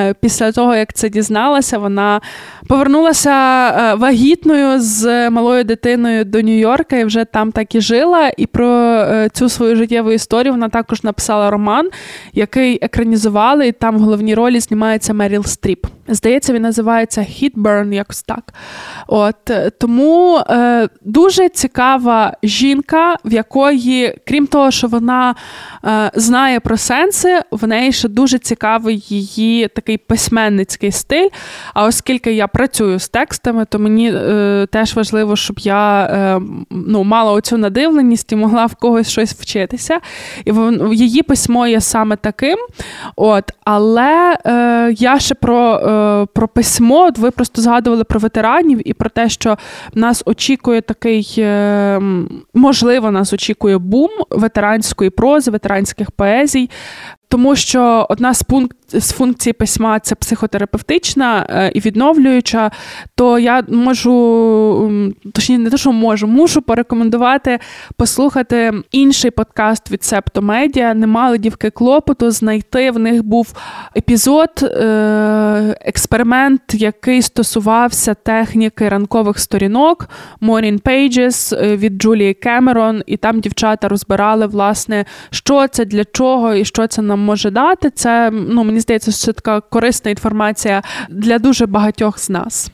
е, 0.10 0.16
після 0.22 0.52
того, 0.52 0.76
як 0.76 0.94
це 0.94 1.10
дізналася, 1.10 1.78
вона 1.78 2.22
повернулася 2.68 3.70
е, 3.70 3.96
вагітною 3.96 4.80
з 4.80 5.30
малою 5.30 5.64
дитиною 5.64 6.26
до 6.26 6.38
Нью-Йорка 6.38 6.96
і 6.96 7.04
вже 7.04 7.26
там 7.26 7.52
так 7.52 7.76
і 7.76 7.82
жила. 7.82 8.32
І 8.38 8.46
про 8.46 8.68
е, 8.68 9.30
цю 9.34 9.50
свою 9.50 9.76
життєву 9.76 10.12
історію 10.12 10.52
вона 10.52 10.70
також 10.70 11.04
написала 11.04 11.50
роман, 11.50 11.90
який 12.34 12.80
екранізували, 12.82 13.68
і 13.68 13.72
там 13.72 13.98
в 13.98 14.00
головній 14.00 14.36
ролі 14.36 14.60
знімається 14.60 15.14
Меріл 15.14 15.44
Стріп. 15.44 15.86
Здається, 16.08 16.54
він 16.54 16.62
називається 16.62 17.22
Heartburn, 17.22 17.94
якось 17.94 18.24
так. 18.24 18.54
От 19.08 19.52
Тому 19.80 20.38
е, 20.38 20.90
дуже 21.02 21.50
цікава 21.50 22.34
жінка, 22.44 23.16
в 23.26 23.34
якої, 23.34 24.18
крім 24.28 24.48
того, 24.48 24.72
що 24.72 24.88
вона 24.88 25.36
е, 25.86 26.12
знає 26.14 26.60
про 26.60 26.78
сенси, 27.24 27.42
в 27.52 27.68
неї 27.68 27.92
ще 27.92 28.08
дуже 28.08 28.40
цікавий 28.40 29.04
її 29.08 29.68
такий 29.68 29.98
письменницький 29.98 30.92
стиль. 30.92 31.30
А 31.74 31.86
оскільки 31.86 32.34
я 32.34 32.48
працюю 32.48 33.00
з 33.00 33.10
текстами, 33.10 33.66
то 33.66 33.80
мені 33.80 34.12
е, 34.14 34.68
теж 34.72 34.96
важливо, 34.96 35.36
щоб 35.36 35.60
я 35.60 36.06
е, 36.06 36.42
ну, 36.70 37.04
мала 37.04 37.32
оцю 37.32 37.58
надивленість 37.58 38.32
і 38.32 38.36
могла 38.36 38.66
в 38.66 38.76
когось 38.76 39.10
щось 39.10 39.34
вчитися. 39.34 40.00
І 40.46 40.52
в, 40.52 40.94
її 40.94 41.24
письмо 41.24 41.68
є 41.68 41.82
саме 41.82 42.16
таким. 42.16 42.58
От, 43.16 43.52
Але 43.64 44.38
е, 44.46 44.94
я 44.98 45.20
ще 45.20 45.36
про. 45.36 45.76
Е, 45.76 46.26
про 46.34 46.48
письмо. 46.48 47.06
От 47.06 47.18
ви 47.18 47.32
просто 47.32 47.62
згадували 47.62 48.04
про 48.04 48.20
ветеранів 48.20 48.90
і 48.90 48.94
про 48.94 49.10
те, 49.10 49.30
що 49.30 49.58
нас 49.94 50.24
очікує 50.26 50.82
такий, 50.82 51.36
е, 51.38 52.02
можливо, 52.54 53.12
нас 53.12 53.34
очікує 53.34 53.78
бум 53.78 54.10
ветеранської 54.30 55.10
прози, 55.10 55.52
ветеранських 55.52 56.12
поезій. 56.12 56.70
Тому 57.34 57.56
що 57.56 58.06
одна 58.10 58.34
з 58.34 58.44
пункт 58.44 58.78
з 58.94 59.12
функцій 59.12 59.54
письма 59.54 60.00
це 60.00 60.16
психотерапевтична 60.16 61.48
е, 61.50 61.72
і 61.76 61.80
відновлююча, 61.80 62.72
то 63.16 63.40
я 63.40 63.64
можу, 63.68 65.12
точніше, 65.34 65.62
не 65.62 65.70
те, 65.70 65.78
що 65.78 65.92
можу, 65.92 66.28
мушу 66.28 66.62
порекомендувати 66.62 67.60
послухати 67.98 68.74
інший 68.92 69.32
подкаст 69.32 69.92
від 69.92 70.04
Септомедіа 70.04 70.94
Немали 70.94 71.38
дівки 71.38 71.70
клопоту. 71.70 72.32
Знайти 72.32 72.92
в 72.92 73.00
них 73.00 73.24
був 73.24 73.54
епізод, 73.98 74.50
е, 74.64 75.78
експеримент, 75.82 76.62
який 76.74 77.22
стосувався 77.22 78.14
техніки 78.14 78.90
ранкових 78.90 79.40
сторінок 79.40 80.10
Morning 80.42 80.82
Pages 80.82 81.64
е, 81.64 81.78
від 81.78 82.02
Джулії 82.02 82.34
Кемерон, 82.34 83.04
і 83.06 83.18
там 83.18 83.40
дівчата 83.40 83.88
розбирали, 83.88 84.48
власне, 84.48 85.06
що 85.30 85.68
це 85.68 85.86
для 85.86 86.06
чого 86.06 86.54
і 86.54 86.66
що 86.66 86.88
це 86.88 87.02
нам 87.02 87.23
може 87.24 87.52
дати. 87.52 87.90
Це 87.90 88.32
ну 88.32 88.64
мені 88.64 88.80
здається, 88.80 89.12
що 89.12 89.34
така 89.34 89.62
корисна 89.62 90.12
інформація 90.12 90.82
для 91.10 91.40
дуже 91.40 91.66
багатьох 91.66 92.20
з 92.20 92.30
нас. 92.30 92.72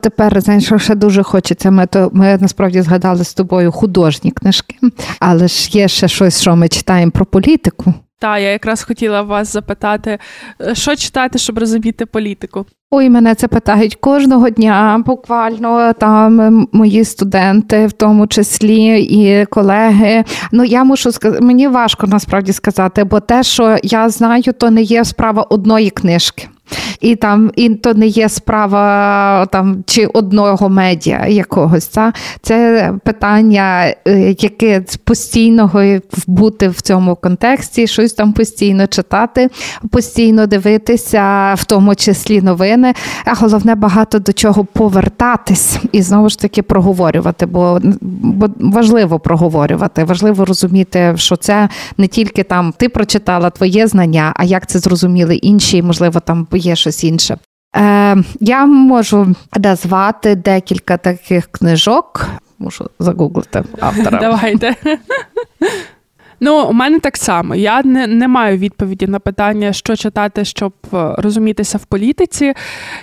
Тепер 0.00 0.40
знаєш, 0.40 0.64
що 0.64 0.78
ще 0.78 0.94
дуже 0.94 1.22
хочеться. 1.22 1.70
Ми 1.70 1.86
то 1.86 2.10
ми 2.12 2.38
насправді 2.40 2.82
згадали 2.82 3.24
з 3.24 3.34
тобою 3.34 3.72
художні 3.72 4.30
книжки, 4.30 4.76
але 5.20 5.48
ж 5.48 5.78
є 5.78 5.88
ще 5.88 6.08
щось, 6.08 6.40
що 6.40 6.56
ми 6.56 6.68
читаємо 6.68 7.12
про 7.12 7.26
політику. 7.26 7.94
Так, 8.20 8.40
я 8.40 8.50
якраз 8.50 8.82
хотіла 8.82 9.22
вас 9.22 9.52
запитати, 9.52 10.18
що 10.72 10.96
читати, 10.96 11.38
щоб 11.38 11.58
розуміти 11.58 12.06
політику. 12.06 12.66
Ой, 12.90 13.10
мене 13.10 13.34
це 13.34 13.48
питають 13.48 13.94
кожного 13.94 14.50
дня, 14.50 15.02
буквально 15.06 15.92
там 15.92 16.66
мої 16.72 17.04
студенти, 17.04 17.86
в 17.86 17.92
тому 17.92 18.26
числі 18.26 19.02
і 19.02 19.46
колеги. 19.46 20.24
Ну 20.52 20.64
я 20.64 20.84
мушу 20.84 21.12
сказати, 21.12 21.44
мені 21.44 21.68
важко 21.68 22.06
насправді 22.06 22.52
сказати, 22.52 23.04
бо 23.04 23.20
те, 23.20 23.42
що 23.42 23.76
я 23.82 24.08
знаю, 24.08 24.52
то 24.58 24.70
не 24.70 24.82
є 24.82 25.04
справа 25.04 25.42
одної 25.42 25.90
книжки. 25.90 26.48
І 27.00 27.16
там 27.16 27.50
і 27.56 27.68
то 27.68 27.94
не 27.94 28.06
є 28.06 28.28
справа 28.28 29.46
там 29.46 29.84
чи 29.86 30.06
одного 30.06 30.68
медіа 30.68 31.26
якогось. 31.26 31.86
Та? 31.86 32.12
Це 32.42 32.92
питання, 33.04 33.94
е, 34.06 34.34
яке 34.38 34.84
постійного 35.04 35.82
бути 36.26 36.68
в 36.68 36.80
цьому 36.80 37.16
контексті, 37.16 37.86
щось 37.86 38.12
там 38.12 38.32
постійно 38.32 38.86
читати, 38.86 39.48
постійно 39.90 40.46
дивитися, 40.46 41.54
в 41.54 41.64
тому 41.64 41.94
числі 41.94 42.42
новини. 42.42 42.94
А 43.24 43.34
головне 43.34 43.74
багато 43.74 44.18
до 44.18 44.32
чого 44.32 44.64
повертатись 44.64 45.78
і 45.92 46.02
знову 46.02 46.28
ж 46.28 46.38
таки 46.38 46.62
проговорювати, 46.62 47.46
бо, 47.46 47.80
бо 48.00 48.48
важливо 48.58 49.20
проговорювати, 49.20 50.04
важливо 50.04 50.44
розуміти, 50.44 51.14
що 51.16 51.36
це 51.36 51.68
не 51.98 52.06
тільки 52.06 52.42
там 52.42 52.74
ти 52.76 52.88
прочитала 52.88 53.50
твоє 53.50 53.86
знання, 53.86 54.32
а 54.36 54.44
як 54.44 54.66
це 54.66 54.78
зрозуміли 54.78 55.36
інші, 55.36 55.82
можливо, 55.82 56.20
там 56.20 56.46
є 56.58 56.76
щось 56.76 57.04
інше. 57.04 57.38
Е, 57.76 58.16
Я 58.40 58.66
можу 58.66 59.34
назвати 59.56 60.34
декілька 60.34 60.96
таких 60.96 61.46
книжок. 61.46 62.26
Мушу 62.58 62.90
загуглити 62.98 63.64
автора. 63.80 64.18
Давайте. 64.20 64.76
Ну, 66.40 66.66
у 66.66 66.72
мене 66.72 66.98
так 66.98 67.16
само. 67.16 67.54
Я 67.54 67.82
не 67.82 68.06
не 68.06 68.28
маю 68.28 68.58
відповіді 68.58 69.06
на 69.06 69.18
питання, 69.18 69.72
що 69.72 69.96
читати, 69.96 70.44
щоб 70.44 70.72
е, 70.94 71.14
розумітися 71.18 71.78
в 71.78 71.84
політиці. 71.84 72.54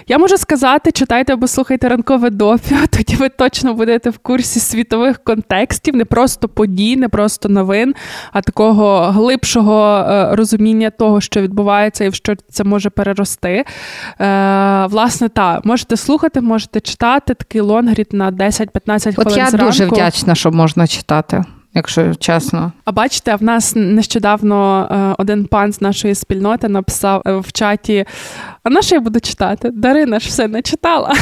Я 0.07 0.17
можу 0.17 0.37
сказати, 0.37 0.91
читайте 0.91 1.33
або 1.33 1.47
слухайте 1.47 1.89
ранкове 1.89 2.29
допіо, 2.29 2.77
тоді 2.89 3.15
ви 3.15 3.29
точно 3.29 3.73
будете 3.73 4.09
в 4.09 4.17
курсі 4.17 4.59
світових 4.59 5.23
контекстів, 5.23 5.95
не 5.95 6.05
просто 6.05 6.47
подій, 6.47 6.95
не 6.95 7.09
просто 7.09 7.49
новин, 7.49 7.95
а 8.31 8.41
такого 8.41 8.99
глибшого 8.99 9.97
е, 9.97 10.35
розуміння 10.35 10.89
того, 10.89 11.21
що 11.21 11.41
відбувається 11.41 12.05
і 12.05 12.09
в 12.09 12.15
що 12.15 12.35
це 12.51 12.63
може 12.63 12.89
перерости. 12.89 13.65
Е, 14.19 14.85
Власне, 14.85 15.29
так, 15.29 15.65
можете 15.65 15.97
слухати, 15.97 16.41
можете 16.41 16.79
читати 16.79 17.33
такий 17.33 17.61
лонгрід 17.61 18.07
на 18.11 18.31
10-15 18.31 19.13
хвилин. 19.13 19.13
От 19.17 19.37
я 19.37 19.49
зранку. 19.49 19.65
дуже 19.65 19.85
вдячна, 19.85 20.35
що 20.35 20.51
можна 20.51 20.87
читати 20.87 21.43
якщо 21.75 22.15
чесно. 22.15 22.71
А 22.85 22.91
бачите, 22.91 23.35
в 23.35 23.43
нас 23.43 23.75
нещодавно 23.75 24.87
е, 24.91 25.15
один 25.17 25.45
пан 25.45 25.73
з 25.73 25.81
нашої 25.81 26.15
спільноти 26.15 26.69
написав 26.69 27.21
е, 27.25 27.35
в 27.35 27.51
чаті: 27.51 28.05
а 28.63 28.69
на 28.69 28.81
що 28.81 28.95
я 28.95 29.01
буду 29.01 29.19
читати? 29.19 29.69
Дарина 29.73 30.19
ж 30.19 30.27
все 30.29 30.47
не 30.47 30.61
читала. 30.61 31.13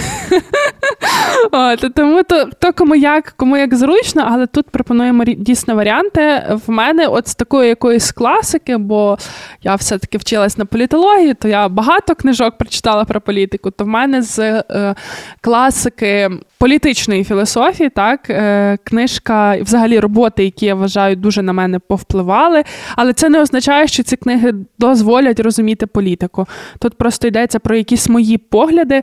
От, 1.51 1.93
Тому 1.95 2.24
то, 2.24 2.45
то 2.59 2.74
кому 2.74 2.95
як, 2.95 3.34
кому 3.38 3.57
як 3.57 3.76
зручно, 3.76 4.28
але 4.32 4.47
тут 4.47 4.70
пропонуємо 4.70 5.24
дійсно 5.24 5.76
варіанти. 5.76 6.43
В 6.68 6.72
мене 6.72 7.07
от 7.07 7.28
з 7.28 7.36
такої 7.36 7.70
якоїсь 7.70 8.11
класики, 8.11 8.78
бо 8.78 9.18
я 9.64 9.76
все-таки 9.76 10.18
вчилась 10.18 10.57
на 10.57 10.66
політології, 10.66 11.34
то 11.34 11.47
я 11.47 11.70
багато 11.70 12.16
книжок 12.16 12.57
прочитала 12.57 13.05
про 13.05 13.22
політику. 13.22 13.72
То 13.72 13.84
в 13.84 13.88
мене 13.88 14.22
з 14.22 14.39
е, 14.39 14.95
класики 15.41 16.30
політичної 16.57 17.24
філософії, 17.24 17.89
так, 17.89 18.30
е, 18.30 18.78
книжка, 18.84 19.57
взагалі 19.61 19.99
роботи, 19.99 20.43
які 20.43 20.66
я 20.66 20.76
вважаю, 20.76 21.16
дуже 21.16 21.41
на 21.54 21.62
мене 21.62 21.80
повпливали. 21.80 22.64
Але 22.95 23.14
це 23.14 23.30
не 23.30 23.41
означає, 23.41 23.88
що 23.88 24.04
ці 24.04 24.16
книги 24.16 24.54
дозволять 24.80 25.39
розуміти 25.39 25.86
політику. 25.86 26.45
Тут 26.80 26.97
просто 26.97 27.28
йдеться 27.28 27.60
про 27.60 27.76
якісь 27.76 28.10
мої 28.10 28.38
погляди. 28.38 29.01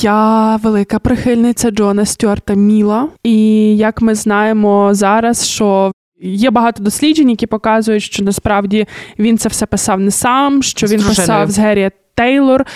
Я 0.00 0.56
велика 0.56 0.98
прихильниця 0.98 1.70
Джона 1.70 2.04
Стюарта 2.04 2.54
Міла, 2.54 3.08
і 3.24 3.36
як 3.76 4.02
ми 4.02 4.14
знаємо 4.14 4.94
зараз, 4.94 5.48
що 5.48 5.92
є 6.20 6.50
багато 6.50 6.82
досліджень, 6.82 7.30
які 7.30 7.46
показують, 7.46 8.02
що 8.02 8.24
насправді 8.24 8.86
він 9.18 9.38
це 9.38 9.48
все 9.48 9.66
писав 9.66 10.00
не 10.00 10.10
сам, 10.10 10.62
що 10.62 10.86
він 10.86 11.02
писав 11.02 11.50
з 11.50 11.58
Геррі 11.58 11.90
Тейлор. 12.18 12.66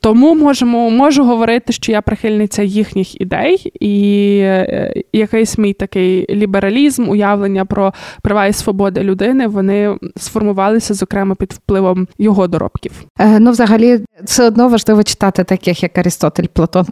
Тому 0.00 0.34
можемо 0.34 0.90
можу 0.90 1.24
говорити, 1.24 1.72
що 1.72 1.92
я 1.92 2.02
прихильниця 2.02 2.62
їхніх 2.62 3.20
ідей, 3.20 3.72
і 3.80 4.38
е, 4.42 4.94
якийсь 5.12 5.58
мій 5.58 5.72
такий 5.72 6.26
лібералізм, 6.34 7.08
уявлення 7.08 7.64
про 7.64 7.92
права 8.22 8.46
і 8.46 8.52
свободи 8.52 9.02
людини 9.02 9.46
вони 9.46 9.96
сформувалися, 10.16 10.94
зокрема, 10.94 11.34
під 11.34 11.52
впливом 11.52 12.08
його 12.18 12.46
доробків. 12.46 12.92
Е, 13.18 13.40
ну, 13.40 13.50
взагалі, 13.50 14.00
все 14.24 14.46
одно 14.46 14.68
важливо 14.68 15.02
читати 15.02 15.44
таких, 15.44 15.82
як 15.82 15.98
Аристотель, 15.98 16.46
Платон 16.52 16.86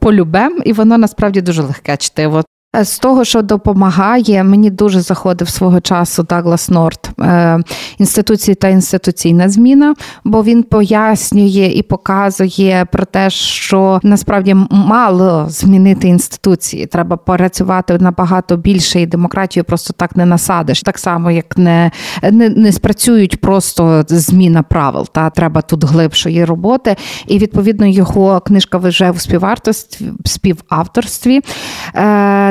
полюбем, 0.00 0.62
і 0.64 0.72
воно 0.72 0.98
насправді 0.98 1.40
дуже 1.40 1.62
легке 1.62 1.96
чтиво. 1.96 2.42
Е, 2.76 2.84
з 2.84 2.98
того, 2.98 3.24
що 3.24 3.42
допомагає, 3.42 4.44
мені 4.44 4.70
дуже 4.70 5.00
заходив 5.00 5.48
свого 5.48 5.80
часу 5.80 6.22
Даглас 6.22 6.68
Норт 6.68 7.10
е, 7.20 7.58
інституції 7.98 8.54
та 8.54 8.68
інституційна 8.68 9.48
зміна, 9.48 9.94
бо 10.24 10.42
він 10.42 10.62
пояснює 10.62 11.72
і 11.74 11.82
показує 11.82 12.86
про 12.92 13.04
те, 13.04 13.30
що 13.30 14.00
насправді 14.02 14.56
мало 14.70 15.46
змінити 15.48 16.08
інституції. 16.08 16.86
Треба 16.86 17.16
працювати 17.16 17.98
набагато 17.98 18.56
більше, 18.56 19.00
і 19.00 19.06
демократію 19.06 19.64
просто 19.64 19.92
так 19.92 20.16
не 20.16 20.26
насадиш. 20.26 20.82
Так 20.82 20.98
само, 20.98 21.30
як 21.30 21.58
не 21.58 21.90
не, 22.22 22.48
не 22.48 22.72
спрацюють 22.72 23.40
просто 23.40 24.04
зміна 24.08 24.62
правил. 24.62 25.06
Та 25.12 25.30
треба 25.30 25.62
тут 25.62 25.84
глибшої 25.84 26.44
роботи. 26.44 26.96
І 27.26 27.38
відповідно 27.38 27.86
його 27.86 28.40
книжка 28.40 28.78
вже 28.78 29.10
в 29.10 29.20
співавторстві 29.20 30.06
співавторстві. 30.24 31.40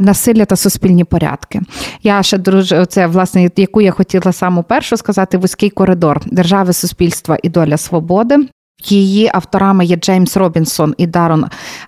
Насилля 0.10 0.46
та 0.46 0.56
суспільні 0.56 1.04
порядки. 1.04 1.62
Я 2.04 2.24
ще 2.24 2.38
дуже 2.38 2.86
це 2.86 3.08
власне, 3.08 3.50
яку 3.56 3.82
я 3.82 3.92
хотіла 3.92 4.34
саму 4.34 4.64
першу 4.64 4.98
сказати: 4.98 5.38
вузький 5.38 5.70
коридор 5.70 6.22
держави, 6.26 6.74
суспільства 6.74 7.38
і 7.44 7.50
доля 7.50 7.78
свободи. 7.78 8.38
Її 8.84 9.30
авторами 9.34 9.86
є 9.86 9.96
Джеймс 9.96 10.38
Робінсон 10.38 10.96
і 10.98 11.08
Дарон 11.08 11.46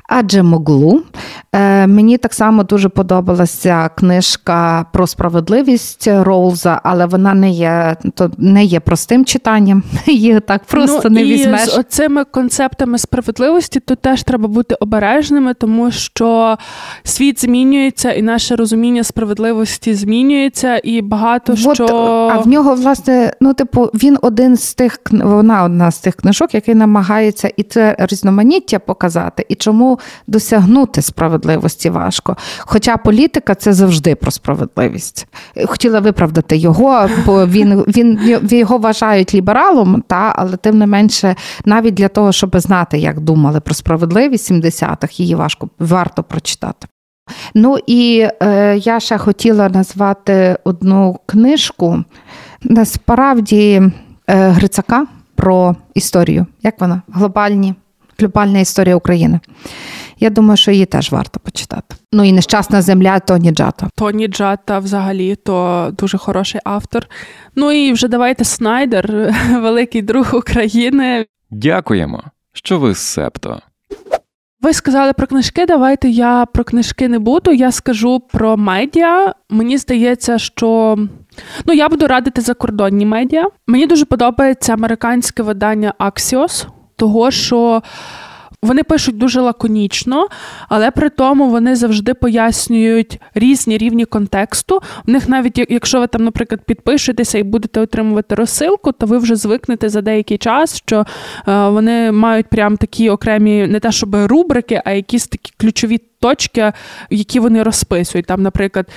Аджемоглу. 0.09 1.01
Е, 1.53 1.87
Мені 1.87 2.17
так 2.17 2.33
само 2.33 2.63
дуже 2.63 2.89
подобалася 2.89 3.89
книжка 3.89 4.85
про 4.93 5.07
справедливість 5.07 6.07
Роуза, 6.07 6.81
але 6.83 7.05
вона 7.05 7.33
не 7.33 7.49
є 7.49 7.95
то 8.15 8.31
не 8.37 8.63
є 8.63 8.79
простим 8.79 9.25
читанням. 9.25 9.83
Її 10.05 10.39
так 10.39 10.63
просто 10.63 11.01
ну, 11.03 11.09
не 11.09 11.21
і 11.21 11.33
візьмеш. 11.33 11.69
З 11.69 11.77
оцими 11.77 12.23
концептами 12.23 12.97
справедливості 12.97 13.79
тут 13.79 13.99
теж 13.99 14.23
треба 14.23 14.47
бути 14.47 14.75
обережними, 14.75 15.53
тому 15.53 15.91
що 15.91 16.57
світ 17.03 17.41
змінюється, 17.41 18.11
і 18.11 18.21
наше 18.21 18.55
розуміння 18.55 19.03
справедливості 19.03 19.93
змінюється, 19.93 20.81
і 20.83 21.01
багато 21.01 21.53
От, 21.53 21.75
що 21.75 21.85
а 22.31 22.37
в 22.37 22.47
нього 22.47 22.75
власне, 22.75 23.33
ну 23.41 23.53
типу, 23.53 23.89
він 23.93 24.17
один 24.21 24.57
з 24.57 24.73
тих 24.73 24.99
вона 25.11 25.63
одна 25.63 25.91
з 25.91 25.99
тих 25.99 26.15
книжок, 26.15 26.53
який 26.53 26.75
намагається 26.81 27.51
і 27.57 27.63
це 27.63 27.95
різноманіття 27.99 28.79
показати, 28.79 29.45
і 29.49 29.55
чому 29.55 29.99
досягнути 30.27 31.01
справедливості 31.01 31.89
важко. 31.89 32.37
Хоча 32.59 32.97
політика 32.97 33.55
це 33.55 33.73
завжди 33.73 34.15
про 34.15 34.31
справедливість. 34.31 35.27
Хотіла 35.65 35.99
виправдати 35.99 36.57
його, 36.57 37.09
бо 37.25 37.47
він 37.47 37.79
він 37.87 38.39
його 38.51 38.77
вважають 38.77 39.33
лібералом, 39.33 40.03
та 40.07 40.33
але 40.35 40.57
тим 40.57 40.77
не 40.77 40.87
менше, 40.87 41.35
навіть 41.65 41.93
для 41.93 42.07
того, 42.07 42.31
щоб 42.31 42.59
знати, 42.59 42.97
як 42.97 43.19
думали 43.19 43.59
про 43.59 43.73
справедливість 43.73 44.51
70-х, 44.51 45.19
її 45.19 45.35
важко 45.35 45.69
варто 45.79 46.23
прочитати. 46.23 46.87
Ну 47.53 47.77
і 47.87 48.27
е, 48.43 48.77
я 48.77 48.99
ще 48.99 49.17
хотіла 49.17 49.69
назвати 49.69 50.57
одну 50.63 51.19
книжку 51.25 52.03
насправді 52.63 53.81
е, 54.27 54.49
Грицака 54.49 55.05
про 55.41 55.75
історію. 55.93 56.45
Як 56.63 56.81
вона? 56.81 57.01
Глобальні, 57.11 57.75
глобальна 58.19 58.59
історія 58.59 58.95
України. 58.95 59.39
Я 60.19 60.29
думаю, 60.29 60.57
що 60.57 60.71
її 60.71 60.85
теж 60.85 61.11
варто 61.11 61.39
почитати. 61.39 61.95
Ну 62.11 62.23
і 62.23 62.31
нещасна 62.31 62.81
земля 62.81 63.19
Тоні 63.19 63.51
Джата. 63.51 63.89
Тоні 63.95 64.27
Джата 64.27 64.79
взагалі 64.79 65.35
то 65.35 65.89
дуже 65.97 66.17
хороший 66.17 66.61
автор. 66.63 67.07
Ну 67.55 67.71
і 67.71 67.93
вже 67.93 68.07
давайте 68.07 68.43
Снайдер, 68.43 69.33
великий 69.61 70.01
друг 70.01 70.35
України. 70.35 71.25
Дякуємо, 71.51 72.23
що 72.53 72.79
ви 72.79 72.95
з 72.95 72.97
септо. 72.97 73.61
Ви 74.61 74.73
сказали 74.73 75.13
про 75.13 75.27
книжки. 75.27 75.65
Давайте 75.65 76.09
я 76.09 76.45
про 76.45 76.63
книжки 76.63 77.07
не 77.07 77.19
буду. 77.19 77.51
Я 77.51 77.71
скажу 77.71 78.19
про 78.19 78.57
медіа. 78.57 79.33
Мені 79.49 79.77
здається, 79.77 80.39
що 80.39 80.97
ну 81.65 81.73
я 81.73 81.89
буду 81.89 82.07
радити 82.07 82.41
закордонні 82.41 83.05
медіа. 83.05 83.47
Мені 83.67 83.87
дуже 83.87 84.05
подобається 84.05 84.73
американське 84.73 85.43
видання 85.43 85.93
Axios, 85.99 86.67
того 86.95 87.31
що. 87.31 87.81
Вони 88.63 88.83
пишуть 88.83 89.17
дуже 89.17 89.41
лаконічно, 89.41 90.27
але 90.69 90.91
при 90.91 91.09
тому 91.09 91.49
вони 91.49 91.75
завжди 91.75 92.13
пояснюють 92.13 93.19
різні 93.35 93.77
рівні 93.77 94.05
контексту. 94.05 94.81
У 95.07 95.11
них 95.11 95.29
навіть 95.29 95.65
якщо 95.69 95.99
ви 95.99 96.07
там, 96.07 96.23
наприклад, 96.23 96.61
підпишетеся 96.65 97.37
і 97.37 97.43
будете 97.43 97.81
отримувати 97.81 98.35
розсилку, 98.35 98.91
то 98.91 99.05
ви 99.05 99.17
вже 99.17 99.35
звикнете 99.35 99.89
за 99.89 100.01
деякий 100.01 100.37
час, 100.37 100.77
що 100.77 101.05
е, 101.47 101.69
вони 101.69 102.11
мають 102.11 102.47
прям 102.47 102.77
такі 102.77 103.09
окремі, 103.09 103.67
не 103.67 103.79
те, 103.79 103.91
щоб 103.91 104.15
рубрики, 104.15 104.81
а 104.85 104.91
якісь 104.91 105.27
такі 105.27 105.53
ключові 105.57 105.97
точки, 106.19 106.73
які 107.09 107.39
вони 107.39 107.63
розписують. 107.63 108.25
Там, 108.25 108.41
наприклад. 108.41 108.87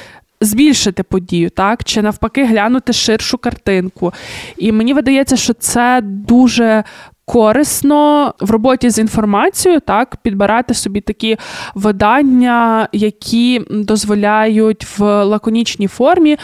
Збільшити 0.40 1.02
подію, 1.02 1.50
так 1.50 1.84
чи 1.84 2.02
навпаки 2.02 2.44
глянути 2.44 2.92
ширшу 2.92 3.38
картинку. 3.38 4.12
І 4.56 4.72
мені 4.72 4.94
видається, 4.94 5.36
що 5.36 5.52
це 5.52 6.00
дуже 6.02 6.84
корисно 7.24 8.34
в 8.40 8.50
роботі 8.50 8.90
з 8.90 8.98
інформацією, 8.98 9.80
так, 9.80 10.16
підбирати 10.16 10.74
собі 10.74 11.00
такі 11.00 11.36
видання, 11.74 12.88
які 12.92 13.62
дозволяють 13.70 14.98
в 14.98 15.24
лаконічній 15.24 15.86
формі 15.86 16.36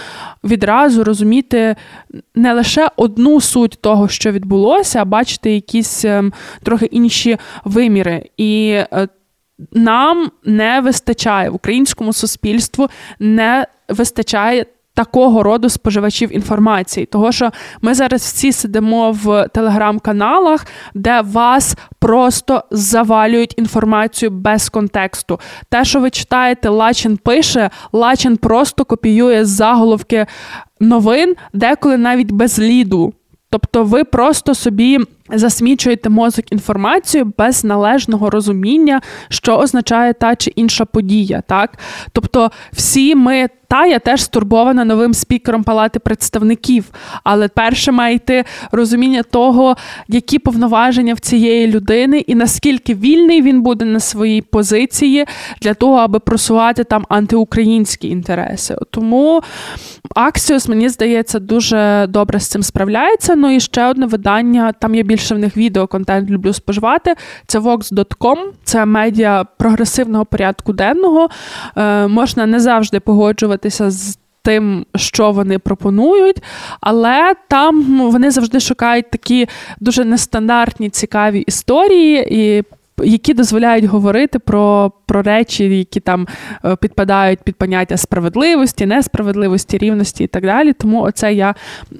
відразу 0.44 1.04
розуміти 1.04 1.76
не 2.34 2.52
лише 2.52 2.88
одну 2.96 3.40
суть 3.40 3.78
того, 3.80 4.08
що 4.08 4.32
відбулося, 4.32 5.02
а 5.02 5.04
бачити 5.04 5.52
якісь 5.52 6.04
ем, 6.04 6.32
трохи 6.62 6.86
інші 6.86 7.38
виміри. 7.64 8.30
І 8.36 8.68
е, 8.70 9.08
нам 9.72 10.30
не 10.44 10.80
вистачає 10.80 11.50
в 11.50 11.54
українському 11.54 12.12
суспільству, 12.12 12.88
не 13.18 13.66
вистачає 13.88 14.66
такого 14.94 15.42
роду 15.42 15.68
споживачів 15.68 16.36
інформації. 16.36 17.06
Того, 17.06 17.32
що 17.32 17.50
ми 17.82 17.94
зараз 17.94 18.22
всі 18.22 18.52
сидимо 18.52 19.12
в 19.12 19.48
телеграм-каналах, 19.48 20.66
де 20.94 21.20
вас 21.20 21.76
просто 21.98 22.64
завалюють 22.70 23.54
інформацію 23.58 24.30
без 24.30 24.68
контексту. 24.68 25.40
Те, 25.68 25.84
що 25.84 26.00
ви 26.00 26.10
читаєте, 26.10 26.68
Лачин 26.68 27.16
пише, 27.16 27.70
Лачин 27.92 28.36
просто 28.36 28.84
копіює 28.84 29.44
заголовки 29.44 30.26
новин, 30.80 31.36
деколи 31.52 31.96
навіть 31.96 32.32
без 32.32 32.58
ліду. 32.58 33.12
Тобто 33.50 33.84
ви 33.84 34.04
просто 34.04 34.54
собі 34.54 34.98
засмічуєте 35.32 36.08
мозок 36.08 36.52
інформацією 36.52 37.32
без 37.38 37.64
належного 37.64 38.30
розуміння, 38.30 39.00
що 39.28 39.56
означає 39.56 40.12
та 40.12 40.36
чи 40.36 40.52
інша 40.56 40.84
подія. 40.84 41.42
Так? 41.46 41.78
Тобто, 42.12 42.50
всі 42.72 43.14
ми 43.14 43.48
та 43.70 43.86
я 43.86 43.98
теж 43.98 44.22
стурбована 44.22 44.84
новим 44.84 45.14
спікером 45.14 45.64
Палати 45.64 45.98
представників. 45.98 46.84
Але 47.24 47.48
перше 47.48 47.92
має 47.92 48.14
йти 48.14 48.44
розуміння 48.72 49.22
того, 49.22 49.76
які 50.08 50.38
повноваження 50.38 51.14
в 51.14 51.20
цієї 51.20 51.66
людини, 51.66 52.18
і 52.18 52.34
наскільки 52.34 52.94
вільний 52.94 53.42
він 53.42 53.62
буде 53.62 53.84
на 53.84 54.00
своїй 54.00 54.42
позиції 54.42 55.24
для 55.62 55.74
того, 55.74 55.96
аби 55.96 56.18
просувати 56.18 56.84
там 56.84 57.06
антиукраїнські 57.08 58.08
інтереси. 58.08 58.76
Тому 58.90 59.42
Аксіос, 60.14 60.68
мені 60.68 60.88
здається, 60.88 61.38
дуже 61.38 62.06
добре 62.08 62.40
з 62.40 62.48
цим 62.48 62.62
справляється. 62.62 63.36
Ну 63.36 63.50
і 63.50 63.60
ще 63.60 63.86
одне 63.86 64.06
видання. 64.06 64.72
Там 64.72 64.94
є 64.94 65.02
більше 65.20 65.34
в 65.34 65.38
них 65.38 65.56
відеоконтент 65.56 66.30
люблю 66.30 66.52
споживати. 66.52 67.14
Це 67.46 67.58
Vox.com, 67.58 68.36
це 68.64 68.86
медіа 68.86 69.44
прогресивного 69.58 70.24
порядку 70.24 70.72
денного. 70.72 71.28
Е, 71.76 72.06
Можна 72.06 72.46
не 72.46 72.60
завжди 72.60 73.00
погоджуватися 73.00 73.90
з 73.90 74.18
тим, 74.42 74.86
що 74.94 75.30
вони 75.30 75.58
пропонують, 75.58 76.42
але 76.80 77.34
там 77.48 78.00
вони 78.10 78.30
завжди 78.30 78.60
шукають 78.60 79.10
такі 79.10 79.48
дуже 79.80 80.04
нестандартні 80.04 80.90
цікаві 80.90 81.40
історії 81.40 82.26
і. 82.30 82.62
Які 83.04 83.34
дозволяють 83.34 83.84
говорити 83.84 84.38
про 84.38 84.92
про 85.06 85.22
речі, 85.22 85.78
які 85.78 86.00
там 86.00 86.26
е, 86.64 86.76
підпадають 86.76 87.40
під 87.44 87.56
поняття 87.56 87.96
справедливості, 87.96 88.86
несправедливості, 88.86 89.78
рівності 89.78 90.24
і 90.24 90.26
так 90.26 90.44
далі. 90.44 90.72
Тому 90.72 91.02
оце 91.02 91.34
я 91.34 91.54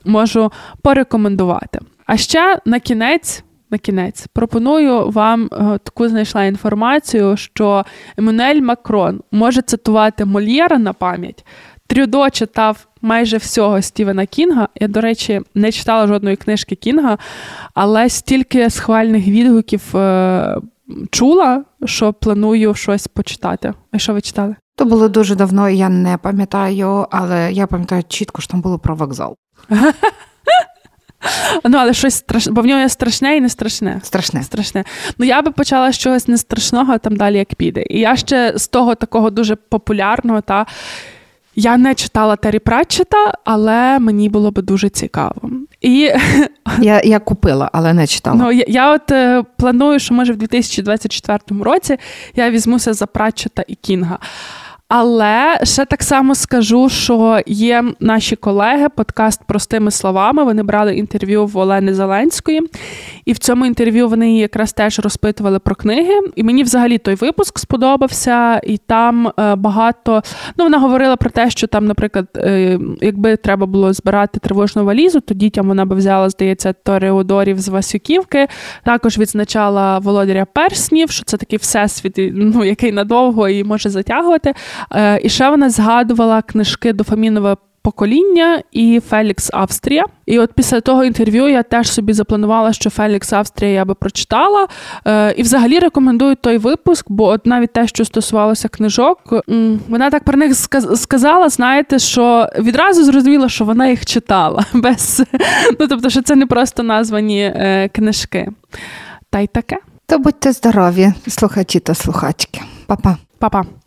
можу 0.05 0.53
порекомендувати. 0.83 1.81
А 2.11 2.17
ще 2.17 2.59
на 2.65 2.81
кінець 2.81 3.45
на 3.71 3.79
кінець 3.79 4.27
пропоную 4.33 5.11
вам 5.11 5.45
е, 5.45 5.79
таку 5.85 6.09
знайшла 6.09 6.45
інформацію, 6.45 7.37
що 7.37 7.85
Еммануель 8.17 8.61
Макрон 8.61 9.21
може 9.33 9.63
цитувати 9.63 10.25
Мольєра 10.25 10.79
на 10.79 10.93
пам'ять. 10.93 11.47
Трюдо 11.87 12.31
читав 12.31 12.87
майже 13.03 13.37
всього 13.37 13.83
Стівена 13.83 14.27
Кінга. 14.27 14.69
Я, 14.75 14.89
до 14.89 15.01
речі, 15.01 15.41
не 15.55 15.73
читала 15.73 16.07
жодної 16.07 16.37
книжки 16.37 16.75
Кінга, 16.75 17.19
але 17.75 18.09
стільки 18.09 18.71
схвальних 18.71 19.27
відгуків 19.27 19.97
е, 19.97 20.57
чула, 21.11 21.65
що 21.85 22.13
планую 22.13 22.75
щось 22.75 23.07
почитати. 23.07 23.75
А 23.93 23.99
що 23.99 24.13
ви 24.13 24.21
читали? 24.21 24.57
То 24.77 24.85
було 24.85 25.09
дуже 25.09 25.35
давно, 25.35 25.69
я 25.69 25.89
не 25.89 26.19
пам'ятаю, 26.19 27.07
але 27.11 27.53
я 27.53 27.67
пам'ятаю 27.67 28.03
чітко, 28.09 28.43
що 28.43 28.51
там 28.51 28.61
було 28.61 28.79
про 28.79 28.95
вокзал. 28.95 29.37
Ну, 31.65 31.79
але 31.79 31.93
щось 31.93 32.15
страшне, 32.15 32.53
бо 32.53 32.63
в 32.63 32.67
нього 32.67 32.81
є 32.81 32.89
страшне 32.89 33.37
і 33.37 33.41
не 33.41 33.49
страшне. 33.49 34.01
Страшне. 34.03 34.43
Страшне. 34.43 34.85
Ну, 35.19 35.27
я 35.27 35.43
би 35.43 35.51
почала 35.51 35.93
з 35.93 35.99
чогось 35.99 36.29
не 36.29 36.39
страшного, 36.39 36.93
а 36.93 36.99
там 36.99 37.17
далі 37.17 37.37
як 37.39 37.55
піде. 37.55 37.85
І 37.91 38.01
я 38.01 38.17
ще 38.17 38.53
з 38.57 38.69
того 38.69 38.95
такого 38.95 39.31
дуже 39.31 39.57
популярного, 39.57 40.41
та 40.41 40.67
я 41.57 41.77
не 41.77 41.95
читала 41.95 42.37
Террі 42.37 42.59
Пратчета, 42.59 43.35
але 43.45 43.99
мені 43.99 44.29
було 44.29 44.51
би 44.51 44.63
дуже 44.63 44.89
цікаво. 44.89 45.51
І 45.81 46.11
Я 46.79 47.01
я 47.05 47.19
купила, 47.19 47.71
але 47.73 47.93
не 47.93 48.07
читала. 48.07 48.37
Ну, 48.37 48.53
Я 48.53 48.65
я 48.69 48.95
от 48.95 49.11
е, 49.11 49.43
планую, 49.57 49.99
що 49.99 50.15
може 50.15 50.33
в 50.33 50.37
2024 50.37 51.63
році 51.63 51.97
я 52.37 52.51
візьмуся 52.51 52.93
за 52.93 53.07
Пратчета 53.07 53.65
і 53.69 53.75
Кінга. 53.75 54.19
Але 54.93 55.59
ще 55.63 55.85
так 55.85 56.03
само 56.03 56.35
скажу, 56.35 56.89
що 56.89 57.41
є 57.47 57.85
наші 58.01 58.37
колеги, 58.37 58.89
подкаст 58.97 59.45
простими 59.47 59.91
словами. 59.91 60.45
Вони 60.45 60.63
брали 60.63 60.97
інтерв'ю 60.97 61.47
в 61.47 61.59
Олени 61.59 61.95
Зеленської, 61.95 62.61
і 63.25 63.33
в 63.33 63.39
цьому 63.39 63.67
інтерв'ю 63.67 64.09
вони 64.09 64.39
якраз 64.39 64.73
теж 64.73 64.99
розпитували 64.99 65.59
про 65.59 65.75
книги. 65.75 66.15
І 66.37 66.43
мені 66.43 66.63
взагалі 66.63 66.99
той 66.99 67.15
випуск 67.15 67.59
сподобався, 67.59 68.61
і 68.65 68.77
там 68.77 69.27
е, 69.27 69.55
багато. 69.55 70.23
Ну, 70.59 70.65
вона 70.65 70.79
говорила 70.79 71.17
про 71.17 71.31
те, 71.31 71.51
що 71.51 71.67
там, 71.67 71.87
наприклад, 71.87 72.27
е, 72.37 72.79
якби 73.01 73.37
треба 73.37 73.67
було 73.67 73.93
збирати 73.93 74.41
тривожну 74.41 74.85
валізу, 74.85 75.21
то 75.21 75.35
дітям 75.35 75.69
вона 75.69 75.85
би 75.85 75.97
взяла, 75.97 76.31
здається, 76.31 76.73
Тореодорів 76.73 77.61
з 77.61 77.69
Васюківки. 77.69 78.47
Також 78.85 79.19
відзначала 79.19 79.99
володаря 79.99 80.47
перснів, 80.53 81.11
що 81.11 81.25
це 81.25 81.37
такий 81.37 81.59
всесвіт, 81.59 82.15
ну 82.35 82.65
який 82.65 82.93
надовго 82.93 83.49
і 83.49 83.65
може 83.65 83.89
затягувати. 83.89 84.55
Е, 84.93 85.21
і 85.23 85.29
ще 85.29 85.51
вона 85.51 85.71
згадувала 85.71 86.43
книжки 86.43 86.93
дофамінове 86.93 87.57
покоління 87.83 88.63
і 88.73 89.01
Фелікс 89.09 89.51
Австрія. 89.53 90.05
І 90.27 90.39
от 90.39 90.53
після 90.53 90.81
того 90.81 91.05
інтерв'ю 91.05 91.49
я 91.49 91.63
теж 91.63 91.93
собі 91.93 92.13
запланувала, 92.13 92.73
що 92.73 92.91
Фелікс 92.91 93.33
Австрія 93.33 93.73
я 93.73 93.85
би 93.85 93.95
прочитала. 93.95 94.69
Е, 95.07 95.35
і 95.37 95.43
взагалі 95.43 95.79
рекомендую 95.79 96.37
той 96.37 96.59
випуск, 96.59 97.07
бо 97.09 97.27
от 97.27 97.47
навіть 97.47 97.73
те, 97.73 97.87
що 97.87 98.05
стосувалося 98.05 98.69
книжок, 98.69 99.19
вона 99.89 100.11
так 100.11 100.25
про 100.25 100.39
них 100.39 100.55
сказала, 100.97 101.49
знаєте, 101.49 101.99
що 101.99 102.49
відразу 102.59 103.05
зрозуміла, 103.05 103.49
що 103.49 103.65
вона 103.65 103.89
їх 103.89 104.07
читала. 104.07 104.65
без 104.75 105.23
Ну 105.81 105.87
тобто, 105.89 106.11
що 106.11 106.23
це 106.23 106.37
не 106.37 106.47
просто 106.47 106.83
названі 106.83 107.43
е, 107.43 107.91
книжки. 107.93 108.49
Та 109.31 109.41
й 109.41 109.47
таке. 109.47 109.79
То 110.07 110.19
будьте 110.19 110.53
здорові, 110.53 111.13
слухачі 111.29 111.81
та 111.81 111.95
слухачки. 111.95 112.61
Па-па. 112.87 113.17
Па-па. 113.39 113.80